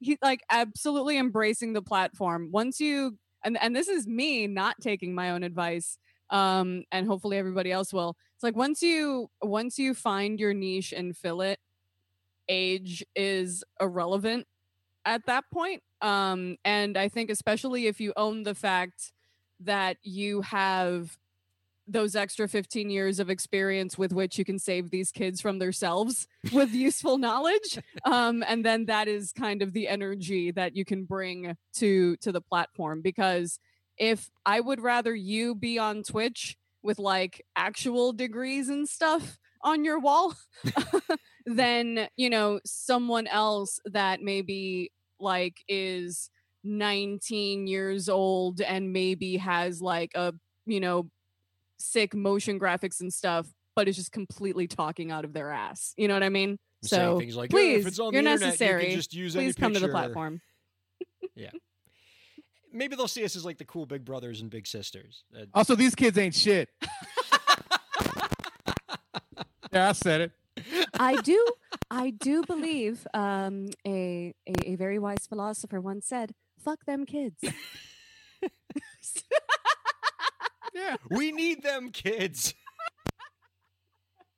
He's 0.00 0.18
like 0.22 0.40
absolutely 0.50 1.16
embracing 1.18 1.72
the 1.72 1.82
platform. 1.82 2.50
Once 2.52 2.80
you 2.80 3.18
and 3.44 3.56
and 3.60 3.74
this 3.74 3.88
is 3.88 4.06
me 4.06 4.46
not 4.46 4.76
taking 4.80 5.14
my 5.14 5.30
own 5.30 5.42
advice 5.42 5.98
um 6.30 6.84
and 6.90 7.06
hopefully 7.06 7.36
everybody 7.36 7.70
else 7.72 7.92
will. 7.92 8.16
It's 8.34 8.42
like 8.42 8.56
once 8.56 8.82
you 8.82 9.28
once 9.42 9.78
you 9.78 9.94
find 9.94 10.38
your 10.40 10.54
niche 10.54 10.92
and 10.92 11.16
fill 11.16 11.40
it, 11.40 11.58
age 12.48 13.04
is 13.16 13.64
irrelevant 13.80 14.46
at 15.04 15.26
that 15.26 15.44
point. 15.52 15.82
Um, 16.00 16.56
and 16.64 16.96
I 16.96 17.08
think 17.08 17.30
especially 17.30 17.86
if 17.86 18.00
you 18.00 18.12
own 18.16 18.42
the 18.42 18.54
fact 18.54 19.12
that 19.60 19.96
you 20.02 20.42
have 20.42 21.16
those 21.86 22.16
extra 22.16 22.48
15 22.48 22.88
years 22.88 23.20
of 23.20 23.28
experience 23.28 23.98
with 23.98 24.12
which 24.12 24.38
you 24.38 24.44
can 24.44 24.58
save 24.58 24.90
these 24.90 25.10
kids 25.10 25.40
from 25.40 25.58
themselves 25.58 26.26
with 26.52 26.72
useful 26.72 27.18
knowledge 27.18 27.78
um, 28.04 28.42
and 28.46 28.64
then 28.64 28.86
that 28.86 29.06
is 29.06 29.32
kind 29.32 29.60
of 29.60 29.72
the 29.72 29.86
energy 29.86 30.50
that 30.50 30.74
you 30.74 30.84
can 30.84 31.04
bring 31.04 31.56
to 31.74 32.16
to 32.16 32.32
the 32.32 32.40
platform 32.40 33.02
because 33.02 33.58
if 33.98 34.30
i 34.46 34.60
would 34.60 34.80
rather 34.80 35.14
you 35.14 35.54
be 35.54 35.78
on 35.78 36.02
twitch 36.02 36.56
with 36.82 36.98
like 36.98 37.44
actual 37.54 38.12
degrees 38.12 38.68
and 38.68 38.88
stuff 38.88 39.38
on 39.62 39.84
your 39.84 39.98
wall 39.98 40.34
than 41.46 42.08
you 42.16 42.30
know 42.30 42.60
someone 42.64 43.26
else 43.26 43.78
that 43.84 44.22
maybe 44.22 44.90
like 45.20 45.56
is 45.68 46.30
19 46.64 47.66
years 47.66 48.08
old 48.08 48.60
and 48.60 48.92
maybe 48.92 49.36
has 49.36 49.82
like 49.82 50.10
a 50.14 50.32
you 50.66 50.80
know 50.80 51.08
sick 51.76 52.14
motion 52.14 52.58
graphics 52.58 53.00
and 53.00 53.12
stuff 53.12 53.46
but 53.76 53.88
is 53.88 53.96
just 53.96 54.12
completely 54.12 54.66
talking 54.66 55.10
out 55.10 55.24
of 55.24 55.34
their 55.34 55.50
ass 55.50 55.92
you 55.98 56.08
know 56.08 56.14
what 56.14 56.22
i 56.22 56.30
mean 56.30 56.58
saying 56.82 57.02
so 57.02 57.18
things 57.18 57.36
like, 57.36 57.50
"Yeah, 57.52 57.56
please 57.56 57.80
if 57.82 57.86
it's 57.88 57.98
on 57.98 58.12
you're 58.12 58.22
the 58.22 58.30
internet, 58.30 58.46
necessary 58.48 58.82
You 58.82 58.88
can 58.90 58.96
just 58.96 59.14
use 59.14 59.34
please 59.34 59.54
come 59.54 59.74
to 59.74 59.80
the 59.80 59.88
platform. 59.88 60.40
yeah. 61.34 61.50
Maybe 62.72 62.96
they'll 62.96 63.06
see 63.08 63.24
us 63.24 63.36
as 63.36 63.44
like 63.44 63.58
the 63.58 63.64
cool 63.64 63.86
big 63.86 64.04
brothers 64.04 64.40
and 64.40 64.50
big 64.50 64.66
sisters. 64.66 65.22
Uh, 65.34 65.44
Also, 65.54 65.76
these 65.76 65.94
kids 65.94 66.18
ain't 66.18 66.34
shit. 66.34 66.68
yeah, 69.72 69.88
I 69.88 69.92
said 69.92 70.22
it. 70.22 70.32
I 70.98 71.16
do 71.22 71.44
i 71.90 72.10
do 72.10 72.42
believe 72.44 73.06
um 73.14 73.68
a, 73.86 74.32
a 74.46 74.72
a 74.72 74.74
very 74.76 74.98
wise 74.98 75.26
philosopher 75.28 75.80
once 75.80 76.06
said 76.06 76.32
fuck 76.58 76.84
them 76.86 77.04
kids 77.06 77.36
Yeah, 80.74 80.96
we 81.08 81.30
need 81.30 81.62
them 81.62 81.90
kids. 81.90 82.52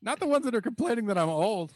not 0.03 0.21
the 0.21 0.27
ones 0.27 0.45
that 0.45 0.55
are 0.55 0.61
complaining 0.61 1.07
that 1.07 1.17
I'm 1.17 1.31
old. 1.31 1.73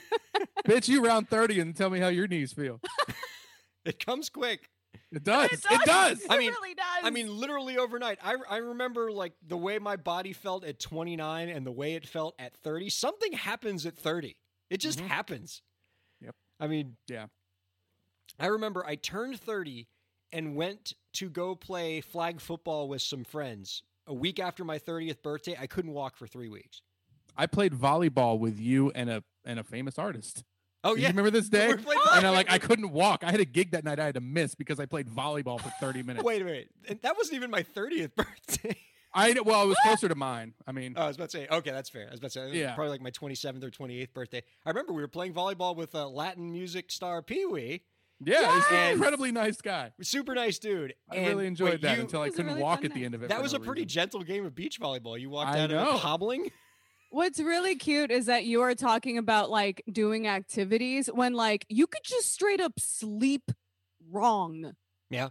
Bitch, 0.68 0.88
you 0.88 1.04
round 1.04 1.28
thirty 1.28 1.58
and 1.58 1.74
tell 1.74 1.90
me 1.90 1.98
how 1.98 2.06
your 2.06 2.28
knees 2.28 2.52
feel. 2.52 2.80
It 3.84 4.04
comes 4.04 4.28
quick. 4.28 4.68
It 5.12 5.24
does. 5.24 5.50
It 5.52 5.80
does. 5.84 6.22
I 6.30 6.38
mean- 6.38 6.50
it 6.50 6.54
really 6.60 6.74
does 6.74 6.84
I 7.02 7.10
mean, 7.10 7.34
literally 7.38 7.78
overnight. 7.78 8.18
I, 8.22 8.36
I 8.48 8.56
remember 8.58 9.10
like 9.10 9.32
the 9.46 9.56
way 9.56 9.78
my 9.78 9.96
body 9.96 10.32
felt 10.32 10.64
at 10.64 10.78
29 10.78 11.48
and 11.48 11.66
the 11.66 11.72
way 11.72 11.94
it 11.94 12.06
felt 12.06 12.34
at 12.38 12.54
30. 12.58 12.90
Something 12.90 13.32
happens 13.32 13.86
at 13.86 13.96
30. 13.96 14.36
It 14.70 14.78
just 14.78 14.98
Mhm. 14.98 15.06
happens. 15.08 15.62
Yep. 16.20 16.34
I 16.60 16.66
mean, 16.66 16.96
Yeah. 17.08 17.26
I 18.38 18.46
remember 18.46 18.84
I 18.86 18.96
turned 18.96 19.40
30 19.40 19.88
and 20.32 20.54
went 20.54 20.92
to 21.14 21.30
go 21.30 21.54
play 21.54 22.00
flag 22.00 22.40
football 22.40 22.88
with 22.88 23.00
some 23.02 23.24
friends. 23.24 23.82
A 24.06 24.14
week 24.14 24.38
after 24.38 24.64
my 24.64 24.78
30th 24.78 25.22
birthday, 25.22 25.56
I 25.58 25.66
couldn't 25.66 25.92
walk 25.92 26.16
for 26.16 26.26
three 26.26 26.48
weeks. 26.48 26.82
I 27.36 27.46
played 27.46 27.72
volleyball 27.72 28.38
with 28.38 28.58
you 28.58 28.90
and 28.92 29.08
a 29.10 29.24
and 29.44 29.58
a 29.58 29.64
famous 29.64 29.98
artist. 29.98 30.44
Oh, 30.84 30.94
Do 30.94 31.00
yeah. 31.02 31.08
You 31.08 31.12
remember 31.12 31.30
this 31.30 31.48
day? 31.50 31.70
And 31.70 32.26
I 32.26 32.30
like 32.30 32.50
I 32.50 32.58
couldn't 32.58 32.90
walk. 32.92 33.24
I 33.24 33.30
had 33.30 33.40
a 33.40 33.44
gig 33.44 33.72
that 33.72 33.84
night 33.84 33.98
I 33.98 34.04
had 34.06 34.14
to 34.14 34.20
miss 34.20 34.54
because 34.54 34.78
I 34.78 34.86
played 34.86 35.08
volleyball 35.08 35.60
for 35.60 35.70
30 35.80 36.02
minutes. 36.04 36.24
Wait, 36.24 36.44
wait. 36.44 36.68
And 36.88 37.00
that 37.02 37.16
wasn't 37.16 37.36
even 37.36 37.50
my 37.50 37.62
30th 37.62 38.12
birthday. 38.16 38.76
I 39.14 39.34
well, 39.44 39.62
it 39.64 39.66
was 39.68 39.76
closer 39.82 40.08
to 40.08 40.14
mine. 40.14 40.54
I 40.66 40.72
mean, 40.72 40.94
Oh, 40.96 41.02
I 41.04 41.06
was 41.08 41.16
about 41.16 41.30
to 41.30 41.38
say, 41.38 41.48
okay, 41.50 41.70
that's 41.70 41.88
fair. 41.90 42.06
I 42.08 42.10
was 42.10 42.20
about 42.20 42.30
to 42.32 42.40
say, 42.40 42.48
it 42.50 42.54
Yeah. 42.54 42.74
probably 42.74 42.90
like 42.90 43.00
my 43.00 43.10
27th 43.10 43.64
or 43.64 43.70
28th 43.70 44.12
birthday. 44.12 44.42
I 44.66 44.70
remember 44.70 44.92
we 44.92 45.00
were 45.02 45.08
playing 45.08 45.32
volleyball 45.34 45.74
with 45.74 45.94
uh, 45.94 46.08
Latin 46.08 46.52
music 46.52 46.90
star 46.92 47.22
Pee 47.22 47.44
Wee, 47.46 47.82
yeah, 48.20 48.52
he's 48.54 48.64
an 48.66 48.72
Yes! 48.72 48.92
incredibly 48.94 49.32
nice 49.32 49.60
guy. 49.60 49.92
super 50.02 50.34
nice 50.34 50.58
dude. 50.58 50.94
I 51.10 51.16
And 51.16 51.26
really 51.28 51.46
enjoyed 51.46 51.70
wait, 51.70 51.82
that 51.82 51.96
you- 51.96 52.02
until 52.02 52.20
I 52.20 52.24
It 52.24 52.26
was 52.30 52.34
a 52.34 52.36
couldn't 52.36 52.50
really 52.52 52.62
walk 52.62 52.78
fun 52.80 52.86
at 52.86 52.92
the 52.94 53.00
night. 53.00 53.04
end 53.06 53.14
of 53.14 53.22
it. 53.22 53.28
that 53.30 53.36
for 53.36 53.42
was 53.42 53.52
no 53.52 53.58
a 53.58 53.60
pretty 53.60 53.82
reason. 53.82 53.88
gentle 53.94 54.22
game 54.22 54.44
of 54.44 54.54
beach 54.54 54.78
volleyball. 54.80 55.18
You 55.18 55.30
walked 55.30 55.50
I 55.52 55.60
out 55.60 55.70
of 55.70 55.76
know. 55.76 55.94
it 55.94 56.00
hobbling. 56.00 56.50
What's 57.10 57.40
really 57.40 57.76
cute 57.76 58.10
is 58.10 58.26
that 58.26 58.44
you 58.44 58.60
are 58.60 58.74
talking 58.74 59.16
about 59.16 59.50
like 59.50 59.82
doing 59.90 60.26
activities 60.26 61.06
when 61.06 61.32
like 61.32 61.64
you 61.68 61.86
could 61.86 62.04
just 62.04 62.30
straight 62.32 62.60
up 62.60 62.78
sleep 62.78 63.50
wrong. 64.10 64.72
Yeah. 65.08 65.30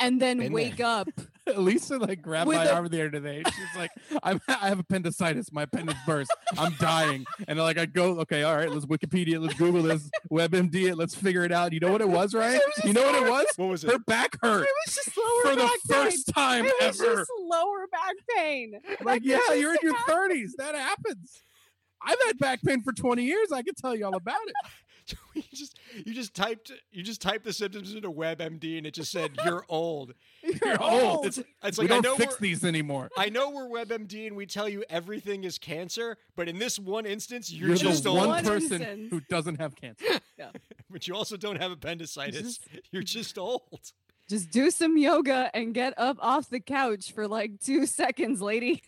And 0.00 0.20
then 0.20 0.38
Been 0.38 0.52
wake 0.52 0.76
there. 0.76 0.86
up. 0.86 1.08
Lisa 1.56 1.96
like 1.98 2.20
grabbed 2.22 2.48
With 2.48 2.56
my 2.56 2.64
a- 2.64 2.74
arm 2.74 2.88
the 2.88 3.06
other 3.06 3.20
day. 3.20 3.42
She's 3.46 3.76
like, 3.78 3.90
I'm, 4.24 4.40
I 4.48 4.68
have 4.68 4.80
appendicitis. 4.80 5.52
My 5.52 5.62
appendix 5.62 5.98
burst. 6.04 6.30
I'm 6.58 6.74
dying. 6.80 7.24
And 7.46 7.58
like, 7.58 7.78
I 7.78 7.86
go, 7.86 8.18
okay, 8.20 8.42
all 8.42 8.56
right, 8.56 8.68
let's 8.70 8.84
Wikipedia, 8.86 9.40
let's 9.40 9.54
Google 9.54 9.82
this, 9.84 10.10
WebMD 10.30 10.88
it, 10.90 10.96
let's 10.96 11.14
figure 11.14 11.44
it 11.44 11.52
out. 11.52 11.72
You 11.72 11.78
know 11.80 11.92
what 11.92 12.00
it 12.00 12.08
was, 12.08 12.34
right? 12.34 12.54
It 12.56 12.62
was 12.76 12.84
You 12.84 12.92
know 12.94 13.02
what 13.04 13.14
it 13.26 13.30
was? 13.30 13.46
What 13.56 13.68
was 13.68 13.84
it? 13.84 13.92
Her 13.92 13.98
back 14.00 14.36
hurt 14.42 14.64
It 14.64 14.68
was 14.86 14.94
just 14.96 15.16
lower 15.16 15.54
back 15.54 15.54
pain. 15.54 15.54
for 15.54 15.56
the 15.56 15.62
back 15.62 15.80
pain. 15.88 16.04
first 16.10 16.34
time 16.34 16.64
ever. 16.64 16.74
It 16.80 16.86
was 16.88 17.00
ever. 17.00 17.14
just 17.16 17.30
lower 17.40 17.86
back 17.92 18.14
pain. 18.36 18.80
Like, 19.04 19.22
That 19.22 19.40
yeah, 19.48 19.54
you're 19.54 19.72
in 19.72 19.78
your 19.82 19.94
happened. 19.94 20.32
30s. 20.32 20.50
That 20.58 20.74
happens. 20.74 21.42
I've 22.04 22.18
had 22.26 22.38
back 22.38 22.60
pain 22.62 22.82
for 22.82 22.92
20 22.92 23.22
years. 23.24 23.52
I 23.52 23.62
can 23.62 23.74
tell 23.74 23.94
you 23.94 24.04
all 24.06 24.16
about 24.16 24.40
it. 24.46 24.54
you 25.34 25.42
just 25.54 25.78
you 26.04 26.14
just 26.14 26.34
typed 26.34 26.72
you 26.92 27.02
just 27.02 27.20
typed 27.22 27.44
the 27.44 27.52
symptoms 27.52 27.94
into 27.94 28.10
WebMD 28.10 28.78
and 28.78 28.86
it 28.86 28.94
just 28.94 29.10
said 29.12 29.32
you're 29.44 29.64
old. 29.68 30.14
You're 30.42 30.82
old. 30.82 31.26
It's, 31.26 31.38
it's 31.62 31.78
we 31.78 31.84
like 31.88 31.98
I 31.98 32.00
don't 32.00 32.02
know 32.04 32.16
fix 32.16 32.36
these 32.36 32.64
anymore. 32.64 33.10
I 33.16 33.28
know 33.28 33.50
we're 33.50 33.68
WebMD 33.68 34.26
and 34.26 34.36
we 34.36 34.46
tell 34.46 34.68
you 34.68 34.84
everything 34.90 35.44
is 35.44 35.58
cancer, 35.58 36.16
but 36.36 36.48
in 36.48 36.58
this 36.58 36.78
one 36.78 37.06
instance, 37.06 37.52
you're, 37.52 37.68
You're, 37.68 37.76
just 37.76 38.04
the 38.04 38.10
old. 38.10 38.18
one 38.18 38.28
One 38.28 38.44
person 38.44 38.80
instance. 38.82 39.10
who 39.10 39.20
doesn't 39.28 39.60
have 39.60 39.74
cancer. 39.76 40.04
Yeah. 40.38 40.50
But 40.90 41.08
you 41.08 41.14
also 41.14 41.38
don't 41.38 41.56
have 41.62 41.70
appendicitis. 41.72 42.58
Just- 42.58 42.68
You're 42.92 43.02
just 43.02 43.38
old. 43.38 43.80
Just 44.28 44.50
do 44.50 44.70
some 44.70 44.98
yoga 44.98 45.50
and 45.54 45.72
get 45.72 45.94
up 45.96 46.18
off 46.20 46.50
the 46.50 46.58
couch 46.60 47.12
for 47.12 47.26
like 47.28 47.60
two 47.60 47.86
seconds, 47.86 48.42
lady. 48.42 48.82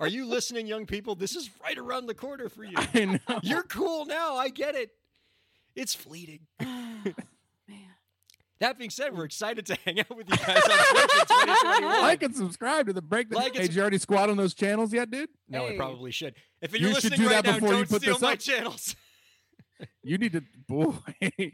Are 0.00 0.08
you 0.08 0.26
listening, 0.26 0.66
young 0.66 0.84
people? 0.84 1.14
This 1.14 1.34
is 1.36 1.48
right 1.62 1.78
around 1.78 2.06
the 2.06 2.14
corner 2.14 2.48
for 2.48 2.64
you. 2.64 2.74
I 2.76 3.04
know. 3.04 3.38
You're 3.42 3.62
cool 3.62 4.04
now. 4.06 4.34
I 4.36 4.48
get 4.50 4.74
it. 4.74 4.90
It's 5.76 5.94
fleeting. 5.94 6.40
Man. 6.60 7.14
That 8.60 8.78
being 8.78 8.88
said, 8.90 9.14
we're 9.14 9.24
mm. 9.24 9.26
excited 9.26 9.66
to 9.66 9.76
hang 9.84 10.00
out 10.00 10.16
with 10.16 10.28
you 10.30 10.36
guys 10.36 10.48
on 10.48 10.62
Twitch 10.62 11.02
in 11.02 11.26
2021. 11.26 12.00
like 12.02 12.22
and 12.22 12.34
subscribe 12.34 12.86
to 12.86 12.94
the 12.94 13.02
break. 13.02 13.32
Like 13.32 13.48
and 13.48 13.56
hey, 13.56 13.62
did 13.66 13.74
you 13.76 13.82
already 13.82 13.98
squat 13.98 14.30
on 14.30 14.38
those 14.38 14.54
channels 14.54 14.92
yet, 14.92 15.10
dude? 15.10 15.28
no, 15.48 15.66
I 15.68 15.76
probably 15.76 16.10
should. 16.10 16.34
If 16.62 16.72
You 16.72 16.80
you're 16.80 16.94
should 16.94 17.12
listening 17.12 17.20
do 17.20 17.34
right 17.34 17.44
that 17.44 17.50
now, 17.50 17.54
before 17.54 17.68
you 17.68 17.74
don't 17.76 17.88
put 17.90 18.02
steal 18.02 18.14
this 18.14 18.22
my 18.22 18.36
channels. 18.36 18.96
You 20.02 20.16
need 20.16 20.32
to. 20.32 20.42
Boy, 20.66 20.94
I'm 21.20 21.52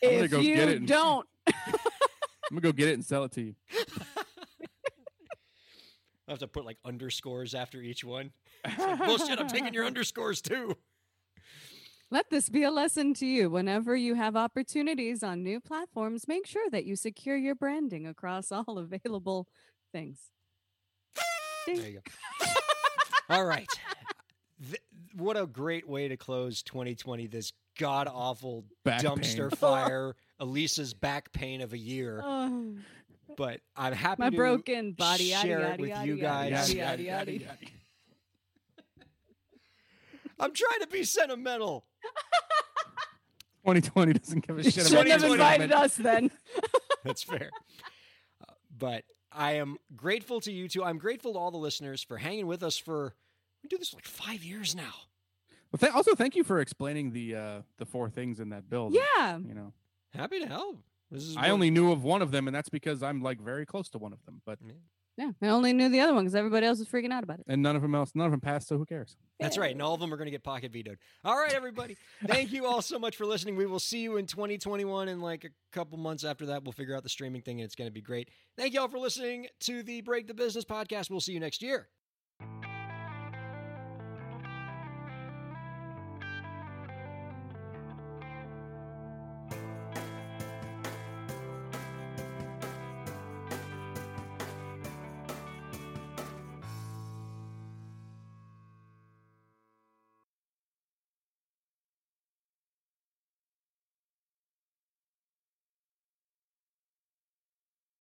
If 0.00 0.30
go 0.30 0.40
you 0.40 0.54
get 0.54 0.70
it 0.70 0.78
and- 0.78 0.88
don't, 0.88 1.26
I'm 1.46 1.54
gonna 2.50 2.62
go 2.62 2.72
get 2.72 2.88
it 2.88 2.94
and 2.94 3.04
sell 3.04 3.24
it 3.24 3.32
to 3.32 3.42
you. 3.42 3.54
I 6.26 6.32
have 6.32 6.38
to 6.38 6.48
put 6.48 6.64
like 6.64 6.78
underscores 6.86 7.54
after 7.54 7.82
each 7.82 8.02
one. 8.02 8.32
It's 8.64 8.78
like, 8.78 9.04
Bullshit, 9.04 9.38
I'm 9.38 9.46
taking 9.46 9.74
your 9.74 9.84
underscores 9.84 10.40
too. 10.40 10.74
Let 12.10 12.30
this 12.30 12.48
be 12.48 12.62
a 12.62 12.70
lesson 12.70 13.14
to 13.14 13.26
you. 13.26 13.50
Whenever 13.50 13.96
you 13.96 14.14
have 14.14 14.36
opportunities 14.36 15.22
on 15.22 15.42
new 15.42 15.60
platforms, 15.60 16.28
make 16.28 16.46
sure 16.46 16.68
that 16.70 16.84
you 16.84 16.96
secure 16.96 17.36
your 17.36 17.54
branding 17.54 18.06
across 18.06 18.52
all 18.52 18.64
available 18.78 19.48
things. 19.92 20.18
Ding. 21.66 21.76
There 21.76 21.90
you 21.90 22.00
go. 22.40 22.46
All 23.28 23.44
right. 23.44 23.66
Th- 24.70 24.80
what 25.16 25.36
a 25.36 25.46
great 25.46 25.88
way 25.88 26.06
to 26.06 26.16
close 26.16 26.62
2020. 26.62 27.26
This 27.26 27.52
god 27.76 28.06
awful 28.06 28.64
dumpster 28.86 29.50
pain. 29.50 29.50
fire, 29.58 30.14
Elisa's 30.38 30.94
back 30.94 31.32
pain 31.32 31.60
of 31.60 31.72
a 31.72 31.78
year. 31.78 32.20
Oh, 32.24 32.74
But 33.36 33.62
I'm 33.74 33.92
happy 33.92 34.22
my 34.22 34.30
to 34.30 34.36
broken 34.36 34.92
body. 34.92 35.24
Yada, 35.24 35.48
share 35.48 35.58
it 35.58 35.62
yada, 35.62 35.80
with 35.80 35.90
yada, 35.90 36.06
you 36.06 36.14
yada, 36.14 36.50
guys. 36.50 36.72
I'm 40.38 40.52
trying 40.52 40.80
to 40.82 40.86
be 40.86 41.02
sentimental. 41.02 41.84
2020 43.64 44.12
doesn't 44.12 44.46
give 44.46 44.58
a 44.58 44.62
You 44.62 44.70
shit 44.70 44.86
shouldn't 44.86 45.06
about 45.06 45.20
have 45.22 45.30
invited 45.30 45.72
us 45.72 45.96
then. 45.96 46.30
That's 47.04 47.22
fair. 47.22 47.50
Uh, 48.40 48.52
but 48.76 49.04
I 49.32 49.52
am 49.54 49.76
grateful 49.94 50.40
to 50.42 50.52
you 50.52 50.68
two. 50.68 50.84
I'm 50.84 50.98
grateful 50.98 51.32
to 51.32 51.38
all 51.38 51.50
the 51.50 51.56
listeners 51.58 52.02
for 52.02 52.16
hanging 52.18 52.46
with 52.46 52.62
us 52.62 52.78
for 52.78 53.14
we 53.62 53.68
do 53.68 53.78
this 53.78 53.92
like 53.94 54.06
five 54.06 54.44
years 54.44 54.74
now. 54.76 54.92
Well, 55.72 55.78
th- 55.80 55.92
also, 55.92 56.14
thank 56.14 56.36
you 56.36 56.44
for 56.44 56.60
explaining 56.60 57.12
the 57.12 57.34
uh, 57.34 57.62
the 57.78 57.86
four 57.86 58.08
things 58.08 58.38
in 58.38 58.50
that 58.50 58.70
bill. 58.70 58.90
Yeah. 58.92 59.38
you 59.38 59.54
know, 59.54 59.72
Happy 60.14 60.38
to 60.40 60.46
help. 60.46 60.78
This 61.10 61.24
is 61.24 61.36
I 61.36 61.50
only 61.50 61.70
knew 61.70 61.92
of 61.92 62.02
one 62.02 62.22
of 62.22 62.30
them, 62.30 62.46
and 62.48 62.54
that's 62.54 62.68
because 62.68 63.02
I'm 63.02 63.20
like 63.22 63.40
very 63.40 63.66
close 63.66 63.88
to 63.90 63.98
one 63.98 64.12
of 64.12 64.24
them. 64.24 64.42
But 64.44 64.58
Yeah. 65.16 65.30
I 65.40 65.48
only 65.48 65.72
knew 65.72 65.88
the 65.88 66.00
other 66.00 66.12
one 66.12 66.24
because 66.24 66.34
everybody 66.34 66.66
else 66.66 66.78
was 66.78 66.88
freaking 66.88 67.10
out 67.12 67.24
about 67.24 67.38
it. 67.38 67.46
and 67.48 67.62
none 67.62 67.74
of 67.74 67.82
them 67.82 67.94
else, 67.94 68.12
none 68.14 68.26
of 68.26 68.32
them 68.32 68.40
passed. 68.40 68.68
So 68.68 68.76
who 68.76 68.84
cares? 68.84 69.16
That's 69.40 69.56
right. 69.56 69.72
And 69.72 69.80
all 69.80 69.94
of 69.94 70.00
them 70.00 70.12
are 70.12 70.16
going 70.16 70.26
to 70.26 70.30
get 70.30 70.44
pocket 70.44 70.72
vetoed. 70.72 70.98
All 71.24 71.36
right, 71.38 71.52
everybody. 71.54 71.96
Thank 72.26 72.52
you 72.52 72.66
all 72.66 72.82
so 72.82 72.98
much 72.98 73.16
for 73.16 73.24
listening. 73.24 73.56
We 73.56 73.64
will 73.66 73.78
see 73.80 74.00
you 74.00 74.18
in 74.18 74.26
2021. 74.26 75.08
And 75.08 75.22
like 75.22 75.44
a 75.44 75.50
couple 75.72 75.96
months 75.98 76.22
after 76.24 76.46
that, 76.46 76.64
we'll 76.64 76.72
figure 76.72 76.94
out 76.94 77.02
the 77.02 77.08
streaming 77.08 77.40
thing 77.42 77.60
and 77.60 77.64
it's 77.64 77.74
going 77.74 77.88
to 77.88 77.92
be 77.94 78.02
great. 78.02 78.30
Thank 78.58 78.74
you 78.74 78.80
all 78.80 78.88
for 78.88 78.98
listening 78.98 79.46
to 79.60 79.82
the 79.82 80.02
Break 80.02 80.26
the 80.26 80.34
Business 80.34 80.64
podcast. 80.64 81.08
We'll 81.10 81.20
see 81.20 81.32
you 81.32 81.40
next 81.40 81.62
year. 81.62 81.88